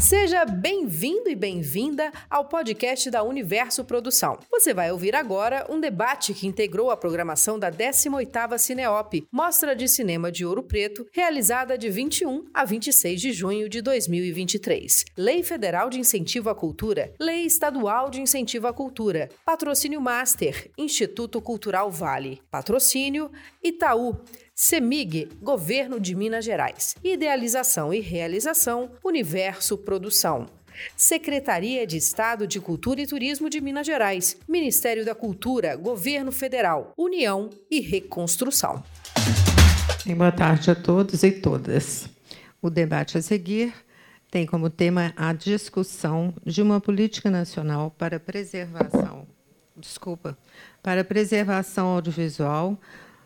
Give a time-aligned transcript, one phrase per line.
[0.00, 4.38] Seja bem-vindo e bem-vinda ao podcast da Universo Produção.
[4.50, 9.88] Você vai ouvir agora um debate que integrou a programação da 18ª Cineop, Mostra de
[9.88, 15.06] Cinema de Ouro Preto, realizada de 21 a 26 de junho de 2023.
[15.16, 21.40] Lei Federal de Incentivo à Cultura, Lei Estadual de Incentivo à Cultura, Patrocínio Master, Instituto
[21.40, 23.30] Cultural Vale, Patrocínio
[23.62, 24.16] Itaú,
[24.56, 26.94] CEMIG, Governo de Minas Gerais.
[27.02, 30.46] Idealização e realização, Universo Produção.
[30.96, 36.92] Secretaria de Estado de Cultura e Turismo de Minas Gerais, Ministério da Cultura, Governo Federal,
[36.96, 38.84] União e Reconstrução.
[40.16, 42.08] boa tarde a todos e todas.
[42.62, 43.74] O debate a seguir
[44.30, 49.26] tem como tema a discussão de uma política nacional para preservação,
[49.76, 50.38] desculpa,
[50.80, 52.78] para preservação audiovisual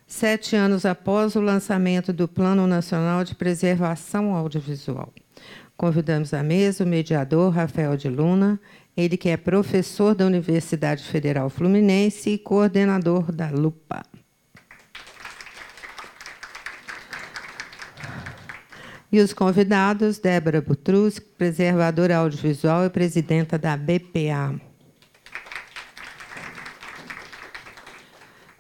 [0.08, 5.12] sete anos após o lançamento do Plano Nacional de Preservação Audiovisual.
[5.76, 8.58] Convidamos à mesa o mediador Rafael de Luna,
[8.96, 14.02] ele que é professor da Universidade Federal Fluminense e coordenador da LUPA.
[19.12, 24.61] E os convidados, Débora Butrus, preservadora audiovisual e presidenta da BPA.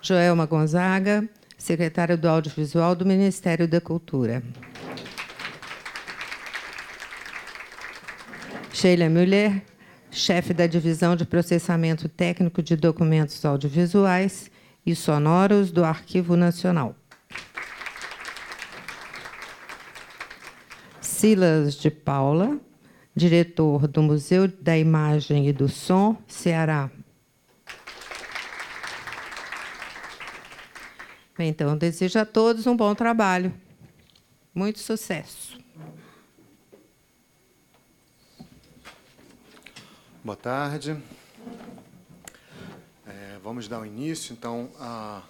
[0.00, 1.28] Joelma Gonzaga,
[1.68, 4.42] secretária do Audiovisual do Ministério da Cultura.
[8.72, 9.62] Sheila Müller,
[10.10, 14.50] chefe da Divisão de Processamento Técnico de Documentos Audiovisuais
[14.86, 16.96] e Sonoros do Arquivo Nacional.
[21.02, 22.58] Silas de Paula,
[23.14, 26.90] diretor do Museu da Imagem e do Som, Ceará.
[31.40, 33.54] Então, desejo a todos um bom trabalho.
[34.52, 35.56] Muito sucesso.
[40.24, 41.00] Boa tarde.
[43.06, 45.22] É, vamos dar o início, então, à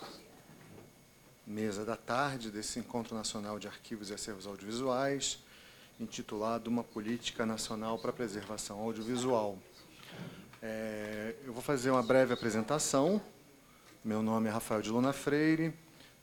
[1.46, 5.38] mesa da tarde desse Encontro Nacional de Arquivos e Acervos Audiovisuais,
[6.00, 9.58] intitulado Uma Política Nacional para a Preservação Audiovisual.
[10.62, 13.20] É, eu vou fazer uma breve apresentação.
[14.02, 15.74] Meu nome é Rafael de Luna Freire,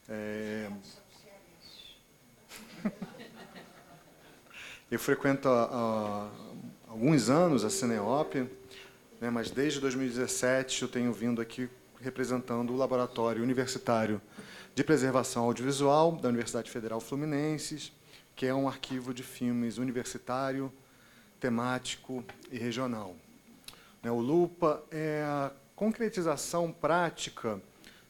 [0.10, 0.70] é...
[4.92, 6.30] Eu frequento há, há,
[6.88, 8.36] alguns anos a Cineop,
[9.20, 11.68] né, mas desde 2017 eu tenho vindo aqui
[12.00, 14.22] representando o Laboratório Universitário
[14.76, 17.92] de Preservação Audiovisual da Universidade Federal Fluminense,
[18.36, 20.72] que é um arquivo de filmes universitário,
[21.40, 23.16] temático e regional.
[24.04, 27.60] Né, o LUPA é a concretização prática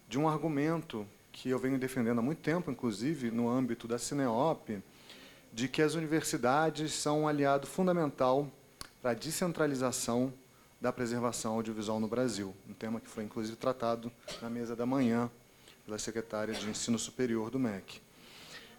[0.09, 4.81] de um argumento que eu venho defendendo há muito tempo, inclusive no âmbito da Cineop,
[5.51, 8.49] de que as universidades são um aliado fundamental
[9.01, 10.33] para a descentralização
[10.79, 14.09] da preservação audiovisual no Brasil, um tema que foi inclusive tratado
[14.41, 15.29] na mesa da manhã
[15.83, 18.01] pela secretária de Ensino Superior do MEC.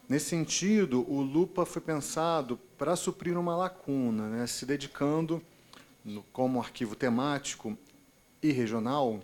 [0.09, 5.43] Nesse sentido, o LUPA foi pensado para suprir uma lacuna, né, se dedicando,
[6.03, 7.77] no, como arquivo temático
[8.43, 9.23] e regional,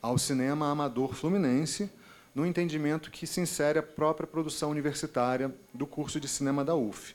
[0.00, 1.90] ao cinema amador fluminense,
[2.34, 7.14] no entendimento que se insere a própria produção universitária do curso de cinema da UF.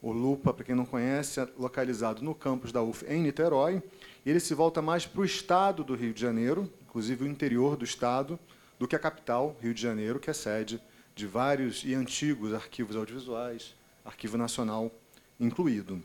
[0.00, 3.82] O Lupa, para quem não conhece, é localizado no campus da UF em Niterói,
[4.26, 7.76] e ele se volta mais para o estado do Rio de Janeiro, inclusive o interior
[7.76, 8.38] do estado,
[8.78, 10.82] do que a capital, Rio de Janeiro, que é sede
[11.14, 14.90] de vários e antigos arquivos audiovisuais, Arquivo Nacional
[15.38, 16.02] incluído.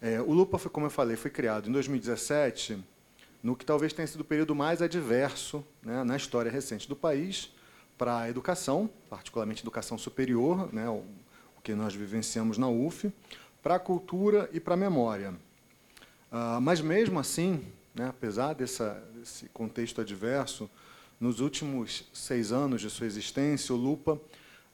[0.00, 2.82] É, o Lupa, foi, como eu falei, foi criado em 2017
[3.44, 7.52] no que talvez tenha sido o período mais adverso né, na história recente do país
[7.98, 11.04] para a educação, particularmente educação superior, né, o,
[11.62, 13.12] que nós vivenciamos na UF,
[13.62, 15.34] para a cultura e para a memória.
[16.32, 17.62] Ah, mas, mesmo assim,
[17.94, 20.68] né, apesar dessa, desse contexto adverso,
[21.20, 24.18] nos últimos seis anos de sua existência, o Lupa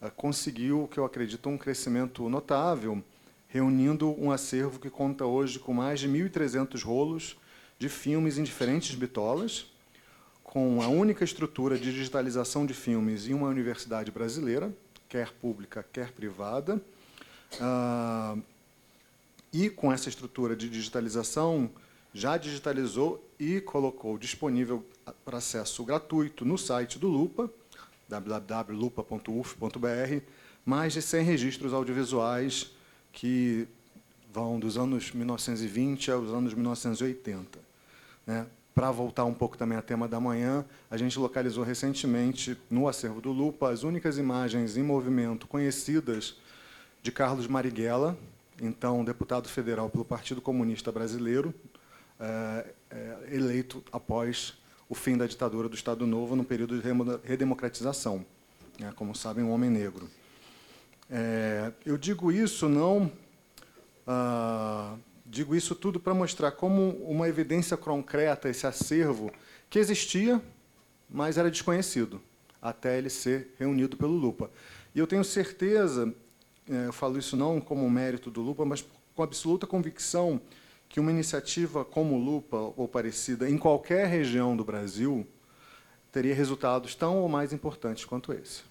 [0.01, 3.03] ah, conseguiu, que eu acredito, um crescimento notável,
[3.49, 7.37] reunindo um acervo que conta hoje com mais de 1.300 rolos
[7.81, 9.65] de filmes em diferentes bitolas,
[10.45, 14.71] com a única estrutura de digitalização de filmes em uma universidade brasileira,
[15.09, 16.79] quer pública, quer privada.
[17.59, 18.37] Ah,
[19.51, 21.71] e com essa estrutura de digitalização,
[22.13, 24.85] já digitalizou e colocou disponível
[25.25, 27.51] para acesso gratuito no site do Lupa,
[28.09, 30.23] www.lupa.uf.br,
[30.67, 32.73] mais de 100 registros audiovisuais
[33.11, 33.67] que
[34.31, 37.70] vão dos anos 1920 aos anos 1980.
[38.31, 38.47] Né?
[38.73, 43.21] Para voltar um pouco também a tema da manhã, a gente localizou recentemente no acervo
[43.21, 46.37] do Lupa as únicas imagens em movimento conhecidas
[47.03, 48.17] de Carlos Marighella,
[48.63, 51.53] então deputado federal pelo Partido Comunista Brasileiro,
[52.21, 54.55] é, é, eleito após
[54.89, 56.89] o fim da ditadura do Estado Novo, no período de
[57.25, 58.25] redemocratização.
[58.79, 60.09] Né, como sabem, um homem negro.
[61.11, 63.11] É, eu digo isso não.
[65.31, 69.31] Digo isso tudo para mostrar como uma evidência concreta esse acervo
[69.71, 70.43] que existia,
[71.09, 72.21] mas era desconhecido
[72.61, 74.51] até ele ser reunido pelo Lupa.
[74.93, 76.13] E eu tenho certeza,
[76.69, 78.85] é, eu falo isso não como mérito do Lupa, mas
[79.15, 80.41] com absoluta convicção
[80.89, 85.25] que uma iniciativa como Lupa ou parecida em qualquer região do Brasil
[86.11, 88.63] teria resultados tão ou mais importantes quanto esse.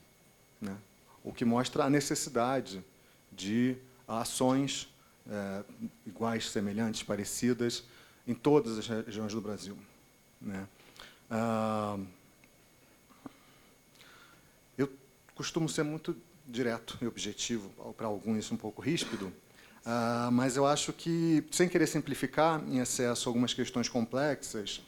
[0.60, 0.76] Né?
[1.24, 2.84] O que mostra a necessidade
[3.32, 4.90] de ações
[5.30, 5.64] é,
[6.06, 7.84] iguais, semelhantes, parecidas
[8.28, 9.78] em todas as regiões do Brasil.
[10.42, 10.68] Né?
[11.30, 11.98] Ah,
[14.78, 14.92] eu
[15.36, 16.16] costumo ser muito
[16.48, 19.32] direto e objetivo, para alguns um pouco ríspido,
[19.86, 24.82] ah, mas eu acho que, sem querer simplificar em excesso algumas questões complexas,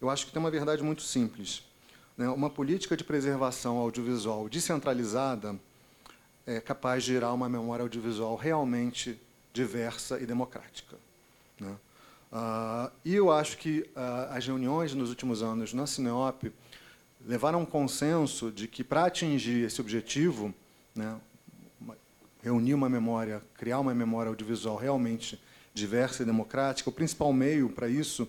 [0.00, 1.62] eu acho que tem uma verdade muito simples.
[2.16, 2.28] Né?
[2.28, 5.58] Uma política de preservação audiovisual descentralizada
[6.46, 9.18] é capaz de gerar uma memória audiovisual realmente
[9.56, 10.96] diversa e democrática.
[11.58, 11.74] Né?
[12.30, 16.52] Ah, e eu acho que ah, as reuniões nos últimos anos na Cineop
[17.26, 20.54] levaram a um consenso de que, para atingir esse objetivo,
[20.94, 21.18] né,
[22.42, 25.40] reunir uma memória, criar uma memória audiovisual realmente
[25.72, 28.28] diversa e democrática, o principal meio para isso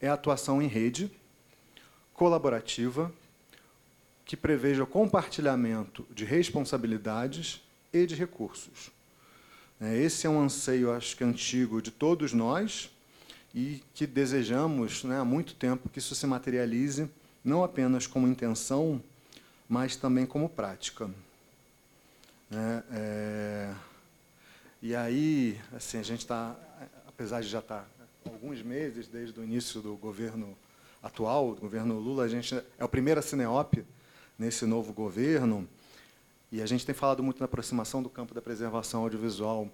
[0.00, 1.10] é a atuação em rede,
[2.14, 3.12] colaborativa,
[4.24, 7.60] que preveja o compartilhamento de responsabilidades
[7.92, 8.90] e de recursos.
[9.80, 12.90] É, esse é um anseio, acho que antigo, de todos nós
[13.54, 17.08] e que desejamos né, há muito tempo que isso se materialize,
[17.44, 19.02] não apenas como intenção,
[19.68, 21.08] mas também como prática.
[22.50, 23.74] É, é,
[24.82, 26.56] e aí, assim, a gente está,
[27.06, 30.56] apesar de já estar tá alguns meses desde o início do governo
[31.02, 33.84] atual, do governo Lula, a gente é o primeiro a Cineop
[34.38, 35.68] nesse novo governo,
[36.50, 39.68] e a gente tem falado muito na aproximação do campo da preservação audiovisual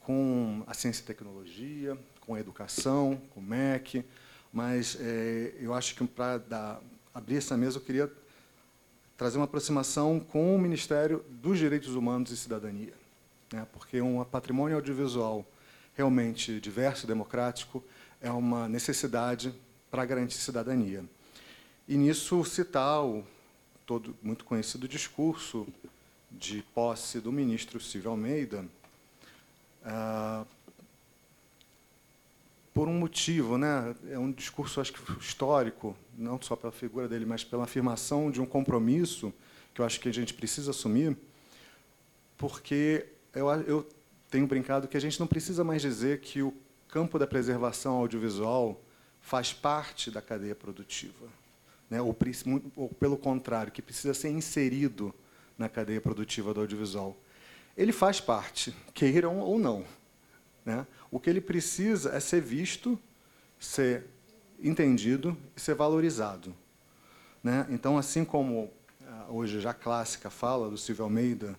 [0.00, 4.04] com a ciência e tecnologia, com a educação, com o MEC,
[4.52, 6.80] mas é, eu acho que para
[7.14, 8.12] abrir essa mesa eu queria
[9.16, 12.92] trazer uma aproximação com o Ministério dos Direitos Humanos e Cidadania,
[13.52, 15.46] né, porque um patrimônio audiovisual
[15.94, 17.82] realmente diverso democrático
[18.20, 19.54] é uma necessidade
[19.90, 21.04] para garantir cidadania.
[21.86, 23.24] E nisso citar o
[23.84, 25.66] todo muito conhecido discurso
[26.38, 28.64] de posse do ministro Silvio Almeida,
[29.84, 30.44] ah,
[32.74, 33.94] por um motivo, né?
[34.10, 38.40] É um discurso, acho que histórico, não só pela figura dele, mas pela afirmação de
[38.40, 39.32] um compromisso
[39.74, 41.16] que eu acho que a gente precisa assumir,
[42.36, 43.88] porque eu, eu
[44.30, 46.54] tenho brincado que a gente não precisa mais dizer que o
[46.88, 48.80] campo da preservação audiovisual
[49.20, 51.26] faz parte da cadeia produtiva,
[51.88, 52.00] né?
[52.00, 52.16] ou,
[52.76, 55.14] ou pelo contrário, que precisa ser inserido
[55.62, 57.16] na cadeia produtiva do audiovisual.
[57.76, 59.84] Ele faz parte, queiram ou não.
[60.64, 60.84] Né?
[61.08, 62.98] O que ele precisa é ser visto,
[63.60, 64.04] ser
[64.60, 66.52] entendido e ser valorizado.
[67.42, 67.64] Né?
[67.70, 68.70] Então, assim como
[69.06, 71.56] ah, hoje já clássica fala do Silvio Almeida,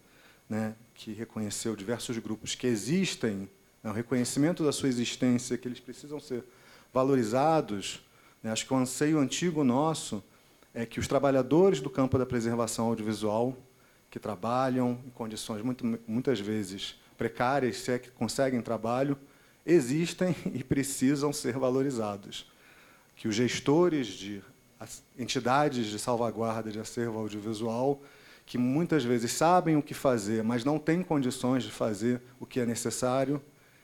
[0.49, 3.49] né, que reconheceu diversos grupos que existem,
[3.81, 6.43] né, o reconhecimento da sua existência, que eles precisam ser
[6.93, 8.05] valorizados,
[8.43, 10.21] né, acho que o anseio antigo nosso
[10.73, 13.57] é que os trabalhadores do campo da preservação audiovisual
[14.13, 19.17] que trabalham em condições muito, muitas vezes precárias, se é que conseguem trabalho,
[19.65, 22.47] existem e precisam ser valorizados.
[23.15, 24.39] Que os gestores de
[25.17, 28.03] entidades de salvaguarda de acervo audiovisual,
[28.45, 32.59] que muitas vezes sabem o que fazer, mas não têm condições de fazer o que
[32.59, 33.41] é necessário,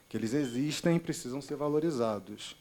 [0.08, 2.56] que eles existem e precisam ser valorizados.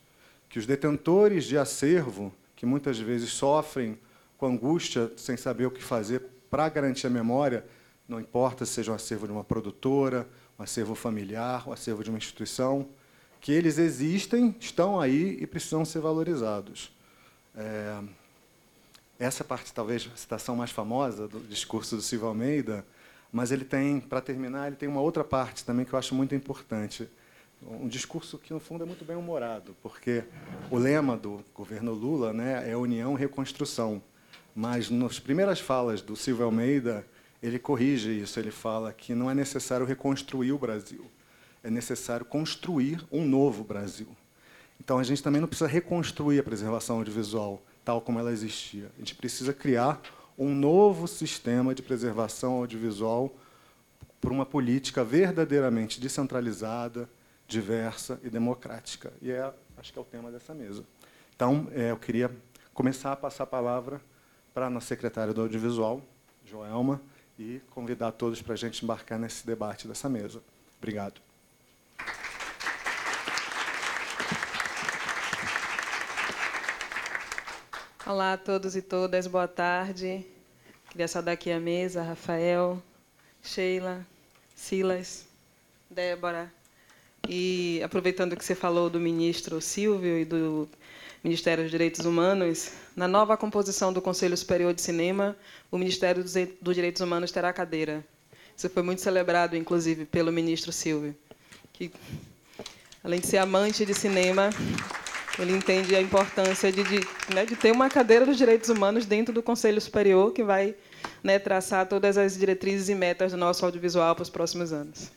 [0.50, 4.00] Que os detentores de acervo, que muitas vezes sofrem
[4.40, 7.66] com angústia sem saber o que fazer para garantir a memória,
[8.08, 10.28] não importa se seja um acervo de uma produtora,
[10.58, 12.88] um acervo familiar, um acervo de uma instituição,
[13.40, 16.92] que eles existem, estão aí e precisam ser valorizados.
[17.56, 18.02] É,
[19.20, 22.86] essa parte, talvez, a citação mais famosa do discurso do Silvio Almeida,
[23.32, 26.34] mas ele tem, para terminar, ele tem uma outra parte também que eu acho muito
[26.34, 27.08] importante.
[27.62, 30.24] Um discurso que, no fundo, é muito bem humorado, porque
[30.72, 34.02] o lema do governo Lula né, é união e reconstrução.
[34.56, 37.06] Mas nas primeiras falas do Silvio Almeida,
[37.42, 38.40] ele corrige isso.
[38.40, 41.06] Ele fala que não é necessário reconstruir o Brasil,
[41.64, 44.08] é necessário construir um novo Brasil.
[44.80, 48.92] Então a gente também não precisa reconstruir a preservação audiovisual tal como ela existia.
[48.96, 50.02] A gente precisa criar
[50.38, 53.34] um novo sistema de preservação audiovisual
[54.22, 57.10] por uma política verdadeiramente descentralizada,
[57.48, 59.12] diversa e democrática.
[59.22, 60.84] E é, acho que é o tema dessa mesa.
[61.36, 62.32] Então, é, eu queria
[62.74, 64.00] começar a passar a palavra
[64.60, 66.02] para a nossa secretária do Audiovisual,
[66.46, 67.02] Joelma,
[67.40, 70.42] e convidar todos para a gente embarcar nesse debate dessa mesa.
[70.78, 71.22] Obrigado.
[78.06, 80.26] Olá a todos e todas, boa tarde.
[80.90, 82.84] Queria saudar aqui a mesa, Rafael,
[83.42, 84.06] Sheila,
[84.54, 85.26] Silas,
[85.90, 86.52] Débora.
[87.30, 90.68] E aproveitando que você falou do ministro Silvio e do
[91.24, 95.36] Ministério dos Direitos Humanos, na nova composição do Conselho Superior de Cinema,
[95.70, 98.06] o Ministério dos Direitos Humanos terá cadeira.
[98.56, 101.16] Isso foi muito celebrado, inclusive, pelo ministro Silvio,
[101.74, 101.92] que,
[103.04, 104.50] além de ser amante de cinema,
[105.38, 107.00] ele entende a importância de, de,
[107.34, 110.76] né, de ter uma cadeira dos direitos humanos dentro do Conselho Superior, que vai
[111.24, 115.10] né, traçar todas as diretrizes e metas do nosso audiovisual para os próximos anos.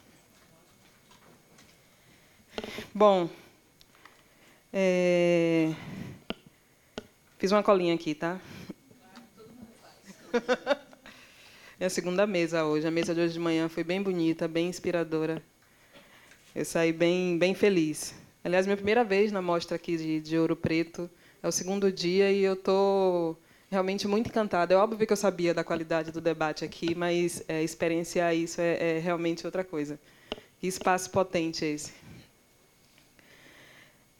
[2.94, 3.28] Bom,
[4.72, 5.74] é...
[7.38, 8.40] fiz uma colinha aqui, tá?
[11.82, 12.86] É a segunda mesa hoje.
[12.86, 15.42] A mesa de hoje de manhã foi bem bonita, bem inspiradora.
[16.54, 18.14] Eu saí bem, bem feliz.
[18.44, 21.10] Aliás, minha primeira vez na mostra aqui de, de Ouro Preto.
[21.42, 23.36] É o segundo dia e eu estou
[23.68, 24.74] realmente muito encantada.
[24.74, 28.96] É óbvio que eu sabia da qualidade do debate aqui, mas é, experienciar isso é,
[28.96, 29.98] é, realmente outra coisa.
[30.60, 31.92] Que espaço potente esse.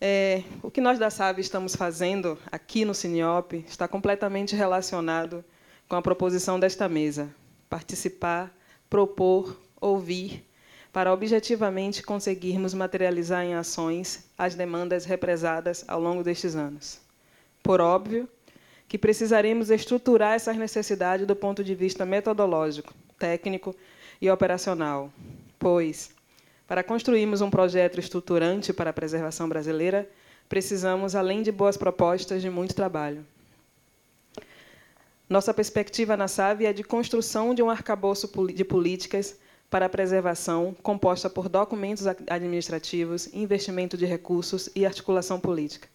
[0.05, 5.45] É, o que nós da SAB estamos fazendo aqui no Cineop está completamente relacionado
[5.89, 7.33] com a proposição desta mesa.
[7.71, 8.53] Participar,
[8.91, 10.45] propor, ouvir
[10.93, 17.01] para objetivamente conseguirmos materializar em ações as demandas represadas ao longo destes anos.
[17.63, 18.29] Por óbvio,
[18.89, 23.73] que precisaremos estruturar essas necessidades do ponto de vista metodológico, técnico
[24.21, 25.13] e operacional,
[25.61, 26.11] pois,
[26.67, 30.09] para construirmos um projeto estruturante para a preservação brasileira,
[30.49, 33.25] precisamos, além de boas propostas, de muito trabalho.
[35.29, 39.37] Nossa perspectiva na SAV é de construção de um arcabouço de políticas
[39.71, 45.89] para a preservação, composta por documentos administrativos, investimento de recursos e articulação política.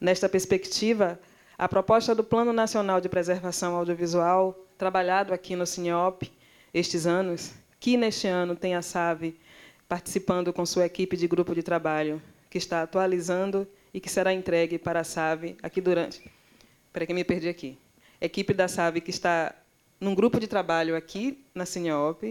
[0.00, 1.20] Nesta perspectiva,
[1.56, 6.22] a proposta do Plano Nacional de Preservação Audiovisual, trabalhado aqui no Sinop
[6.74, 9.38] estes anos, que neste ano tem a SAVE
[9.88, 12.20] participando com sua equipe de grupo de trabalho,
[12.50, 16.30] que está atualizando e que será entregue para a SAVE aqui durante.
[16.86, 17.78] Espera que me perdi aqui.
[18.20, 19.54] Equipe da SAVE que está
[20.00, 22.22] num grupo de trabalho aqui na Sinop,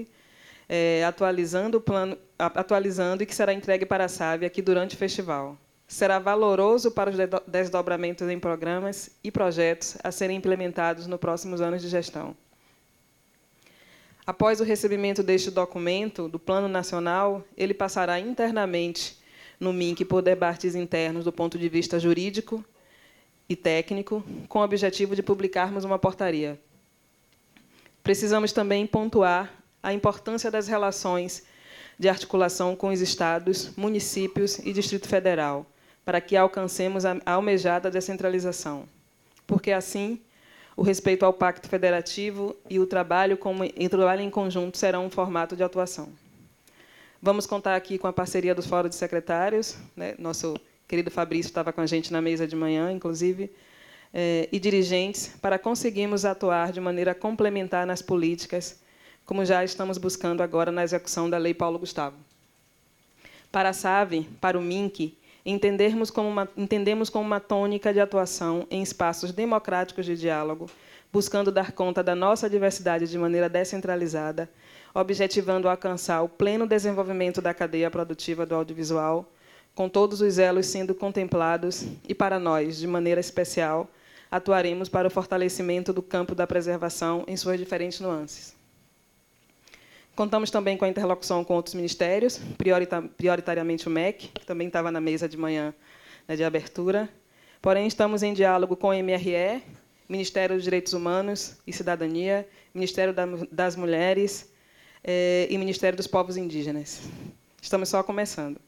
[0.70, 4.98] é, atualizando o plano, atualizando e que será entregue para a SAB aqui durante o
[4.98, 5.58] festival.
[5.88, 7.16] Será valoroso para os
[7.48, 12.36] desdobramentos em programas e projetos a serem implementados nos próximos anos de gestão.
[14.28, 19.18] Após o recebimento deste documento do Plano Nacional, ele passará internamente
[19.58, 22.62] no MINC por debates internos do ponto de vista jurídico
[23.48, 26.60] e técnico, com o objetivo de publicarmos uma portaria.
[28.04, 29.50] Precisamos também pontuar
[29.82, 31.46] a importância das relações
[31.98, 35.66] de articulação com os estados, municípios e Distrito Federal,
[36.04, 38.90] para que alcancemos a almejada descentralização.
[39.48, 40.20] Porque assim,
[40.78, 45.10] o respeito ao Pacto Federativo e o trabalho, como, e trabalho em conjunto serão um
[45.10, 46.08] formato de atuação.
[47.20, 49.76] Vamos contar aqui com a parceria dos fóruns de secretários.
[49.96, 50.14] Né?
[50.20, 50.56] Nosso
[50.88, 53.52] querido Fabrício estava com a gente na mesa de manhã, inclusive,
[54.14, 58.80] eh, e dirigentes, para conseguirmos atuar de maneira complementar nas políticas
[59.28, 62.16] como já estamos buscando agora na execução da Lei Paulo Gustavo.
[63.52, 65.18] Para a SAVE, para o MINC,
[65.50, 70.70] entendermos como uma, entendemos como uma tônica de atuação em espaços democráticos de diálogo,
[71.12, 74.50] buscando dar conta da nossa diversidade de maneira descentralizada,
[74.94, 79.32] objetivando alcançar o pleno desenvolvimento da cadeia produtiva do audiovisual,
[79.74, 83.90] com todos os elos sendo contemplados e, para nós, de maneira especial,
[84.30, 88.57] atuaremos para o fortalecimento do campo da preservação em suas diferentes nuances.
[90.18, 92.42] Contamos também com a interlocução com outros ministérios,
[93.16, 95.72] prioritariamente o MEC, que também estava na mesa de manhã
[96.28, 97.08] né, de abertura.
[97.62, 99.62] Porém, estamos em diálogo com o MRE,
[100.10, 103.14] Ministério dos Direitos Humanos e Cidadania, Ministério
[103.52, 104.52] das Mulheres
[105.04, 107.00] eh, e Ministério dos Povos Indígenas.
[107.62, 108.60] Estamos só começando.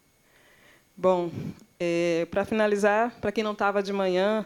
[0.96, 1.32] Bom,
[1.79, 4.46] eh, para finalizar, para quem não estava de manhã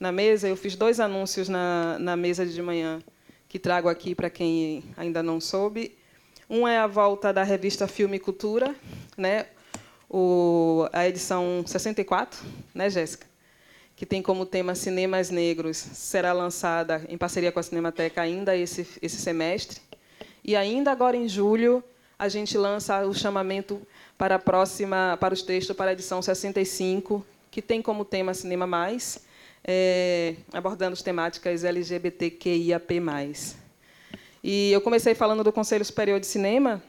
[0.00, 3.00] na mesa, eu fiz dois anúncios na, na mesa de manhã
[3.48, 5.99] que trago aqui para quem ainda não soube.
[6.52, 8.74] Um é a volta da revista Filme e Cultura,
[9.16, 9.46] né?
[10.08, 13.24] O, a edição 64, né, Jéssica?
[13.94, 18.84] Que tem como tema Cinemas Negros, será lançada em parceria com a Cinemateca ainda esse,
[19.00, 19.80] esse semestre.
[20.42, 21.84] E ainda agora em julho,
[22.18, 23.80] a gente lança o chamamento
[24.18, 28.66] para a próxima, para os textos para a edição 65, que tem como tema Cinema
[28.66, 29.20] Mais,
[29.62, 33.00] é, abordando as temáticas LGBTQIAP+.
[34.42, 36.82] E eu comecei falando do Conselho Superior de Cinema,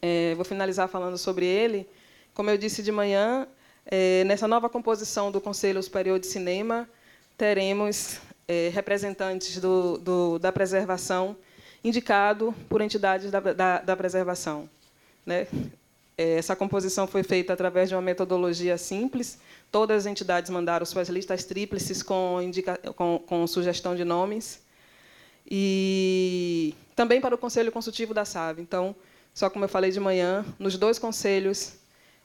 [0.00, 1.88] é, vou finalizar falando sobre ele.
[2.34, 3.48] Como eu disse de manhã,
[3.84, 6.88] é, nessa nova composição do Conselho Superior de Cinema,
[7.36, 11.36] teremos é, representantes do, do, da preservação
[11.82, 14.68] indicado por entidades da, da, da preservação.
[15.26, 15.48] Né?
[16.16, 19.38] É, essa composição foi feita através de uma metodologia simples.
[19.70, 24.60] Todas as entidades mandaram suas listas tríplices com, indica, com, com sugestão de nomes.
[25.50, 28.60] E também para o Conselho Consultivo da SAV.
[28.60, 28.94] Então,
[29.34, 31.74] só como eu falei de manhã, nos dois conselhos,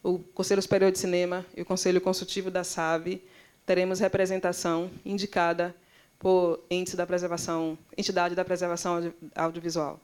[0.03, 3.21] o Conselho Superior de Cinema e o Conselho Consultivo da SAV,
[3.65, 5.75] teremos representação indicada
[6.19, 6.59] por
[6.95, 9.99] da preservação, entidade da preservação audiovisual.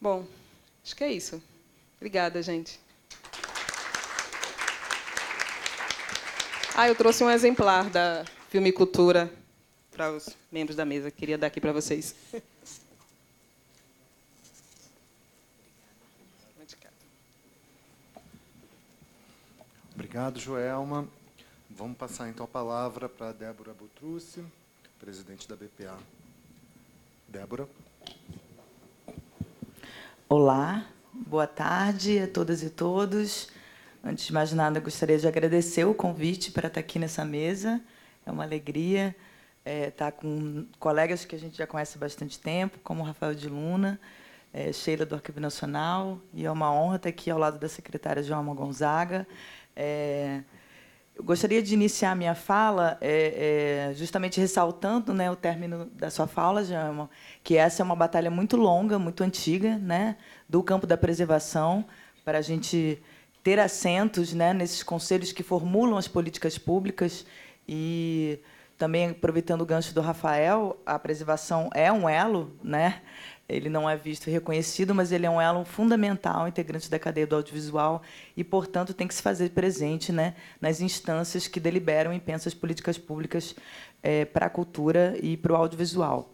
[0.00, 0.24] Bom,
[0.82, 1.42] acho que é isso.
[1.96, 2.80] Obrigada, gente.
[6.74, 9.30] Ah, eu trouxe um exemplar da Filmicultura
[9.94, 11.10] para os membros da mesa.
[11.10, 12.14] Queria dar aqui para vocês.
[19.94, 21.08] Obrigado, Joelma.
[21.70, 24.44] Vamos passar então a palavra para a Débora Butrucci
[24.98, 25.98] presidente da BPA.
[27.28, 27.68] Débora.
[30.28, 33.48] Olá, boa tarde a todas e todos.
[34.02, 37.82] Antes de mais nada, gostaria de agradecer o convite para estar aqui nessa mesa.
[38.24, 39.14] É uma alegria
[39.64, 43.48] é, estar com colegas que a gente já conhece há bastante tempo, como Rafael de
[43.48, 43.98] Luna,
[44.52, 48.22] é, Sheila do Arquivo Nacional, e é uma honra estar aqui ao lado da secretária
[48.22, 49.26] Joama Gonzaga.
[49.74, 50.42] É,
[51.16, 56.10] eu gostaria de iniciar a minha fala é, é, justamente ressaltando né, o término da
[56.10, 57.08] sua fala, Jama,
[57.42, 60.16] que essa é uma batalha muito longa, muito antiga, né,
[60.48, 61.84] do campo da preservação,
[62.24, 63.00] para a gente
[63.44, 67.24] ter assentos né, nesses conselhos que formulam as políticas públicas
[67.68, 68.40] e
[68.84, 73.00] também aproveitando o gancho do Rafael, a preservação é um elo, né?
[73.48, 77.26] Ele não é visto e reconhecido, mas ele é um elo fundamental, integrante da cadeia
[77.26, 78.02] do audiovisual
[78.36, 82.54] e, portanto, tem que se fazer presente né, nas instâncias que deliberam e pensam as
[82.54, 83.56] políticas públicas
[84.02, 86.28] é, para a cultura e para o audiovisual.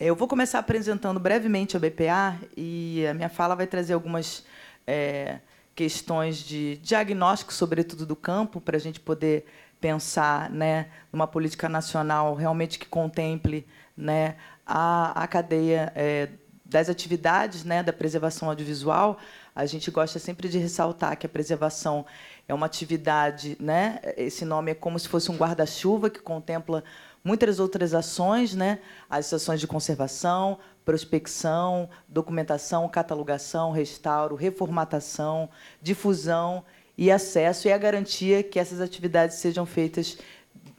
[0.00, 4.44] Eu vou começar apresentando brevemente a BPA e a minha fala vai trazer algumas
[4.84, 5.38] é,
[5.76, 9.46] questões de diagnóstico, sobretudo do campo, para a gente poder
[9.80, 14.36] pensar né, numa política nacional realmente que contemple né,
[14.66, 16.28] a, a cadeia é,
[16.64, 19.18] das atividades né, da preservação audiovisual,
[19.54, 22.04] a gente gosta sempre de ressaltar que a preservação
[22.46, 24.00] é uma atividade, né?
[24.16, 26.84] Esse nome é como se fosse um guarda-chuva que contempla
[27.24, 28.80] muitas outras ações, né?
[29.08, 35.48] As ações de conservação, prospecção, documentação, catalogação, restauro, reformatação,
[35.80, 36.62] difusão
[36.96, 40.18] e acesso e a garantia que essas atividades sejam feitas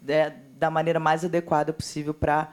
[0.07, 2.51] é, da maneira mais adequada possível para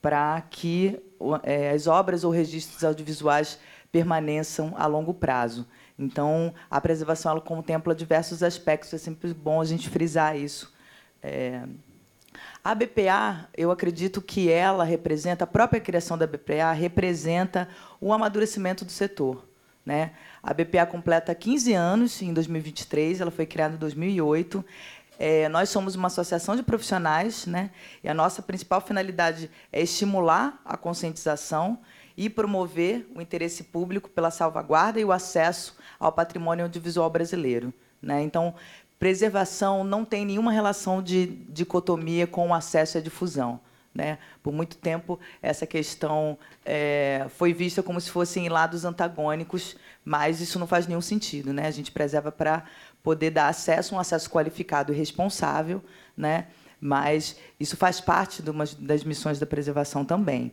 [0.00, 0.98] para que
[1.42, 3.58] é, as obras ou registros audiovisuais
[3.92, 5.66] permaneçam a longo prazo.
[5.98, 10.72] Então, a preservação ela contempla diversos aspectos, é sempre bom a gente frisar isso.
[11.22, 11.62] É...
[12.64, 17.68] A BPA, eu acredito que ela representa, a própria criação da BPA representa
[18.00, 19.46] o amadurecimento do setor.
[19.84, 20.12] Né?
[20.42, 24.64] A BPA completa 15 anos em 2023, ela foi criada em 2008.
[25.18, 27.70] É, nós somos uma associação de profissionais, né?
[28.02, 31.78] E a nossa principal finalidade é estimular a conscientização
[32.16, 37.72] e promover o interesse público pela salvaguarda e o acesso ao patrimônio audiovisual brasileiro.
[38.00, 38.22] Né?
[38.22, 38.54] Então,
[38.98, 43.60] preservação não tem nenhuma relação de dicotomia com o acesso à difusão.
[43.94, 44.18] Né?
[44.42, 50.58] Por muito tempo, essa questão é, foi vista como se fossem lados antagônicos, mas isso
[50.58, 51.52] não faz nenhum sentido.
[51.52, 51.66] Né?
[51.66, 52.64] A gente preserva para
[53.02, 55.82] poder dar acesso, um acesso qualificado e responsável,
[56.16, 56.46] né?
[56.80, 60.52] mas isso faz parte de uma, das missões da preservação também.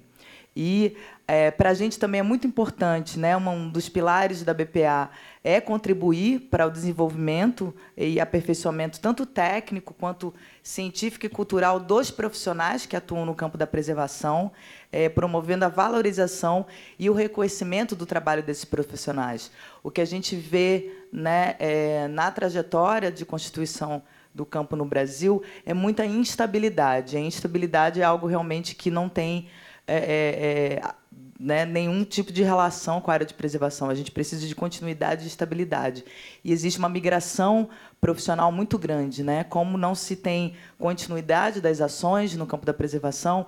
[0.59, 3.37] E é, para a gente também é muito importante, né?
[3.37, 5.11] um dos pilares da BPA
[5.43, 12.87] é contribuir para o desenvolvimento e aperfeiçoamento tanto técnico quanto científico e cultural dos profissionais
[12.87, 14.51] que atuam no campo da preservação,
[14.91, 16.65] é, promovendo a valorização
[16.97, 19.51] e o reconhecimento do trabalho desses profissionais.
[19.83, 24.01] O que a gente vê né, é, na trajetória de constituição
[24.33, 27.15] do campo no Brasil é muita instabilidade.
[27.15, 29.47] A instabilidade é algo realmente que não tem
[29.87, 30.95] é, é, é,
[31.39, 33.89] né, nenhum tipo de relação com a área de preservação.
[33.89, 36.03] A gente precisa de continuidade e estabilidade.
[36.43, 37.69] E existe uma migração
[38.01, 39.23] profissional muito grande.
[39.23, 39.43] Né?
[39.43, 43.45] Como não se tem continuidade das ações no campo da preservação,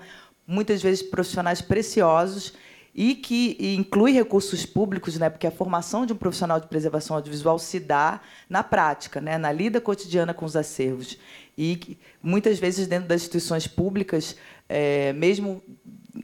[0.48, 2.54] muitas vezes profissionais preciosos
[2.94, 7.60] e que inclui recursos públicos, né, porque a formação de um profissional de preservação audiovisual
[7.60, 11.18] se dá na prática, né, na lida cotidiana com os acervos.
[11.58, 14.36] E que, muitas vezes, dentro das instituições públicas,
[14.68, 15.62] é, mesmo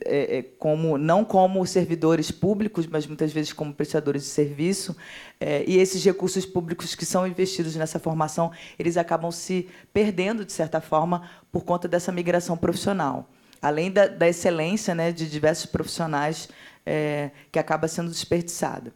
[0.05, 4.95] é, é, como não como servidores públicos, mas muitas vezes como prestadores de serviço,
[5.39, 10.53] é, e esses recursos públicos que são investidos nessa formação, eles acabam se perdendo, de
[10.53, 13.29] certa forma, por conta dessa migração profissional
[13.61, 16.47] além da, da excelência né, de diversos profissionais
[16.85, 18.93] é, que acaba sendo desperdiçada.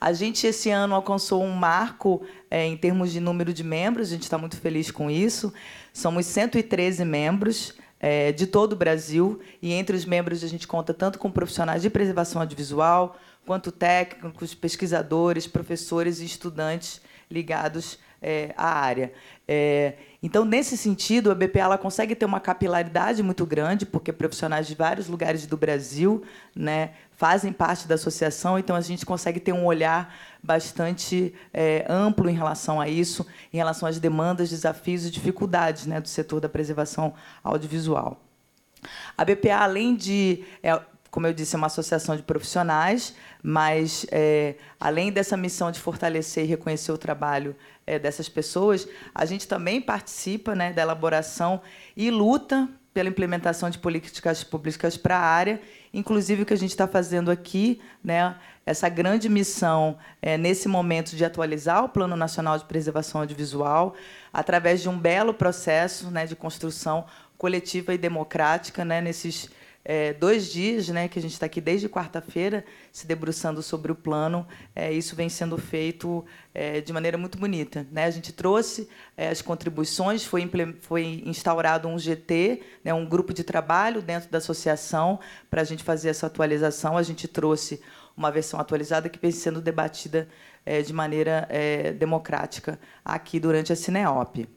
[0.00, 4.10] A gente, esse ano, alcançou um marco é, em termos de número de membros, a
[4.12, 5.52] gente está muito feliz com isso.
[5.92, 7.74] Somos 113 membros
[8.06, 11.80] é, de todo o Brasil, e entre os membros a gente conta tanto com profissionais
[11.80, 19.10] de preservação audiovisual, quanto técnicos, pesquisadores, professores e estudantes ligados é, à área.
[19.48, 24.66] É, então, nesse sentido, a BPA ela consegue ter uma capilaridade muito grande, porque profissionais
[24.66, 26.24] de vários lugares do Brasil
[26.56, 32.30] né, fazem parte da associação, então a gente consegue ter um olhar bastante é, amplo
[32.30, 36.48] em relação a isso, em relação às demandas, desafios e dificuldades né, do setor da
[36.48, 38.18] preservação audiovisual.
[39.18, 40.80] A BPA, além de é,
[41.14, 46.42] como eu disse, é uma associação de profissionais, mas, é, além dessa missão de fortalecer
[46.42, 47.54] e reconhecer o trabalho
[47.86, 51.60] é, dessas pessoas, a gente também participa né, da elaboração
[51.96, 55.60] e luta pela implementação de políticas públicas para a área,
[55.92, 61.16] inclusive o que a gente está fazendo aqui, né, essa grande missão é, nesse momento
[61.16, 63.94] de atualizar o Plano Nacional de Preservação Audiovisual,
[64.32, 67.04] através de um belo processo né, de construção
[67.36, 69.50] coletiva e democrática né, nesses
[69.84, 73.94] é, dois dias, né, que a gente está aqui desde quarta-feira, se debruçando sobre o
[73.94, 74.46] plano.
[74.74, 77.86] É, isso vem sendo feito é, de maneira muito bonita.
[77.92, 78.04] Né?
[78.04, 83.44] A gente trouxe é, as contribuições, foi, foi instaurado um GT, né, um grupo de
[83.44, 85.20] trabalho dentro da associação,
[85.50, 86.96] para a gente fazer essa atualização.
[86.96, 87.80] A gente trouxe
[88.16, 90.28] uma versão atualizada que vem sendo debatida
[90.64, 94.48] é, de maneira é, democrática aqui durante a Cineop.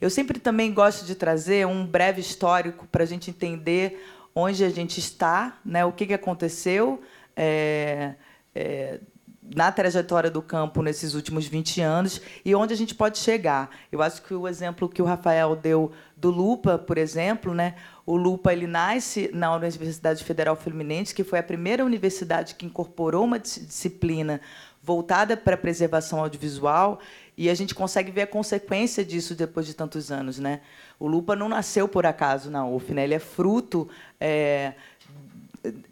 [0.00, 4.02] Eu sempre também gosto de trazer um breve histórico para a gente entender
[4.34, 7.00] onde a gente está, né, o que, que aconteceu
[7.36, 8.14] é,
[8.54, 9.00] é,
[9.54, 13.70] na trajetória do campo nesses últimos 20 anos e onde a gente pode chegar.
[13.92, 17.74] Eu acho que o exemplo que o Rafael deu do Lupa, por exemplo, né,
[18.06, 23.24] o Lupa ele nasce na Universidade Federal Fluminense, que foi a primeira universidade que incorporou
[23.24, 24.40] uma disciplina
[24.82, 26.98] voltada para a preservação audiovisual
[27.36, 30.60] e a gente consegue ver a consequência disso depois de tantos anos, né?
[30.98, 33.04] O Lupa não nasceu por acaso na UF, né?
[33.04, 33.88] Ele é fruto
[34.20, 34.74] é,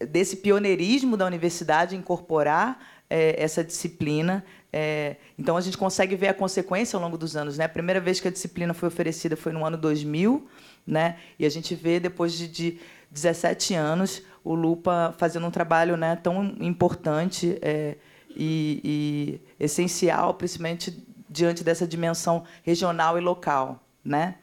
[0.09, 4.44] desse pioneirismo da universidade incorporar é, essa disciplina.
[4.72, 7.64] É, então a gente consegue ver a consequência ao longo dos anos, né?
[7.64, 10.46] A primeira vez que a disciplina foi oferecida foi no ano 2000,
[10.87, 11.16] né?
[11.38, 12.78] E a gente vê depois de, de
[13.11, 17.96] 17 anos o Lupa fazendo um trabalho, né, tão importante é,
[18.28, 20.90] e, e essencial, principalmente
[21.33, 24.37] diante dessa dimensão regional e local, né?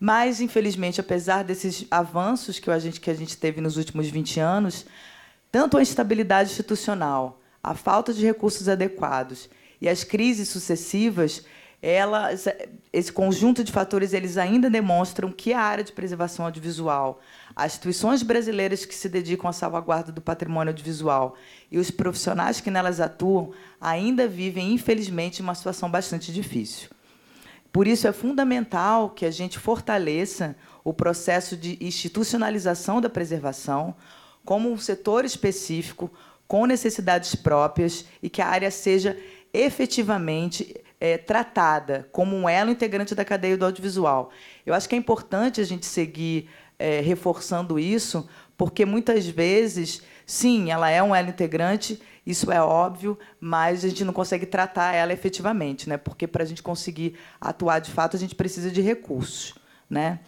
[0.00, 4.38] Mas, infelizmente, apesar desses avanços que a gente, que a gente teve nos últimos 20
[4.38, 4.86] anos,
[5.50, 11.44] tanto a instabilidade institucional, a falta de recursos adequados e as crises sucessivas,
[11.82, 12.46] elas,
[12.92, 17.20] esse conjunto de fatores eles ainda demonstram que a área de preservação audiovisual,
[17.58, 21.34] as instituições brasileiras que se dedicam à salvaguarda do patrimônio audiovisual
[21.72, 26.88] e os profissionais que nelas atuam ainda vivem, infelizmente, uma situação bastante difícil.
[27.72, 33.92] Por isso, é fundamental que a gente fortaleça o processo de institucionalização da preservação
[34.44, 36.08] como um setor específico,
[36.46, 39.18] com necessidades próprias, e que a área seja
[39.52, 44.30] efetivamente é, tratada como um elo integrante da cadeia do audiovisual.
[44.64, 50.70] Eu acho que é importante a gente seguir é, reforçando isso, porque muitas vezes, sim,
[50.70, 55.12] ela é um elo integrante, isso é óbvio, mas a gente não consegue tratar ela
[55.12, 55.96] efetivamente, né?
[55.96, 59.54] Porque para a gente conseguir atuar de fato, a gente precisa de recursos,
[59.88, 60.20] né?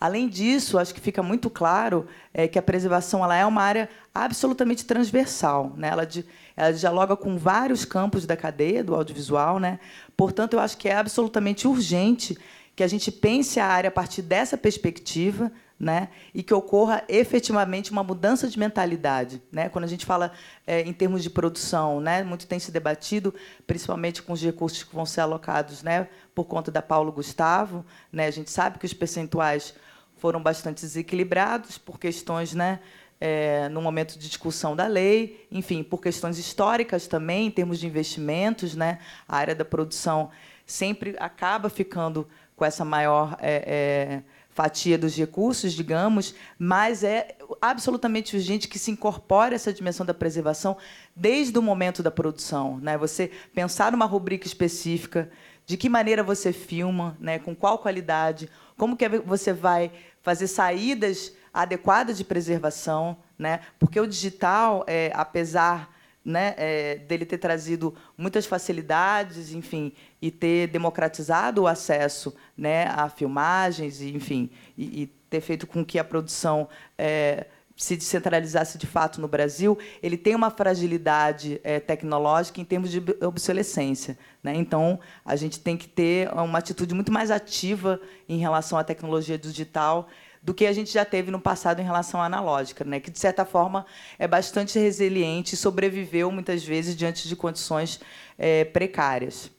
[0.00, 3.88] Além disso, acho que fica muito claro é, que a preservação ela é uma área
[4.14, 5.72] absolutamente transversal.
[5.76, 5.88] Né?
[5.88, 6.24] Ela, de,
[6.56, 9.58] ela dialoga com vários campos da cadeia do audiovisual.
[9.58, 9.78] Né?
[10.16, 12.38] Portanto, eu acho que é absolutamente urgente
[12.74, 17.90] que a gente pense a área a partir dessa perspectiva, né, e que ocorra efetivamente
[17.90, 19.42] uma mudança de mentalidade.
[19.50, 19.70] Né?
[19.70, 20.30] Quando a gente fala
[20.66, 23.34] é, em termos de produção, né, muito tem se debatido,
[23.66, 27.82] principalmente com os recursos que vão ser alocados né, por conta da Paulo Gustavo.
[28.12, 29.72] Né, a gente sabe que os percentuais
[30.18, 32.78] foram bastante desequilibrados por questões né,
[33.18, 37.86] é, no momento de discussão da lei, enfim, por questões históricas também, em termos de
[37.86, 38.76] investimentos.
[38.78, 40.30] A área da produção
[40.66, 42.28] sempre acaba ficando
[42.60, 48.90] com essa maior é, é, fatia dos recursos, digamos, mas é absolutamente urgente que se
[48.90, 50.76] incorpore essa dimensão da preservação
[51.16, 52.76] desde o momento da produção.
[52.76, 52.98] Né?
[52.98, 55.30] Você pensar numa rubrica específica,
[55.64, 57.38] de que maneira você filma, né?
[57.38, 63.60] com qual qualidade, como que você vai fazer saídas adequadas de preservação, né?
[63.78, 70.68] porque o digital, é, apesar né, é, dele ter trazido muitas facilidades, enfim, e ter
[70.68, 76.04] democratizado o acesso né, a filmagens, e, enfim, e, e ter feito com que a
[76.04, 77.46] produção é,
[77.80, 83.02] se descentralizasse de fato no Brasil, ele tem uma fragilidade é, tecnológica em termos de
[83.22, 84.18] obsolescência.
[84.42, 84.54] Né?
[84.54, 89.38] Então, a gente tem que ter uma atitude muito mais ativa em relação à tecnologia
[89.38, 90.08] digital
[90.42, 92.98] do que a gente já teve no passado em relação à analógica, né?
[92.98, 93.84] que, de certa forma,
[94.18, 98.00] é bastante resiliente e sobreviveu, muitas vezes, diante de condições
[98.38, 99.50] é, precárias.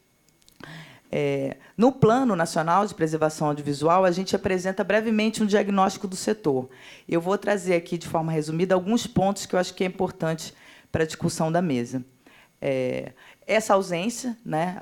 [1.12, 6.70] É, no Plano Nacional de Preservação Audiovisual, a gente apresenta brevemente um diagnóstico do setor.
[7.08, 10.54] Eu vou trazer aqui, de forma resumida, alguns pontos que eu acho que é importante
[10.92, 12.04] para a discussão da mesa.
[12.62, 13.12] É,
[13.46, 14.80] essa ausência, né?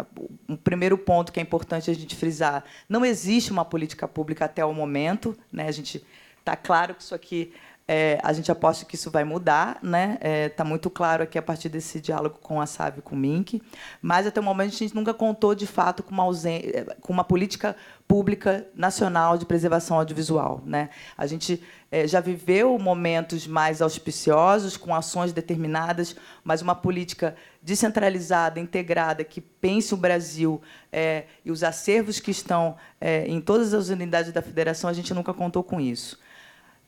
[0.48, 4.64] um primeiro ponto que é importante a gente frisar, não existe uma política pública até
[4.64, 5.38] o momento.
[5.52, 5.68] Né?
[5.68, 6.06] A gente
[6.40, 7.54] está claro que isso aqui
[7.92, 10.14] é, a gente aposta que isso vai mudar, né?
[10.22, 13.16] Está é, tá muito claro aqui a partir desse diálogo com a SAB e com
[13.16, 13.60] o Mink,
[14.00, 17.24] mas até o momento a gente nunca contou de fato com uma, ausência, com uma
[17.24, 17.76] política
[18.08, 20.92] pública nacional de preservação audiovisual, né?
[21.18, 28.60] A gente é, já viveu momentos mais auspiciosos com ações determinadas, mas uma política descentralizada,
[28.60, 33.90] integrada, que pense o Brasil é, e os acervos que estão é, em todas as
[33.90, 36.20] unidades da federação, a gente nunca contou com isso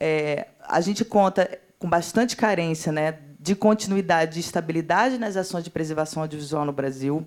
[0.03, 5.69] é, a gente conta com bastante carência né, de continuidade, de estabilidade nas ações de
[5.69, 7.25] preservação audiovisual no Brasil,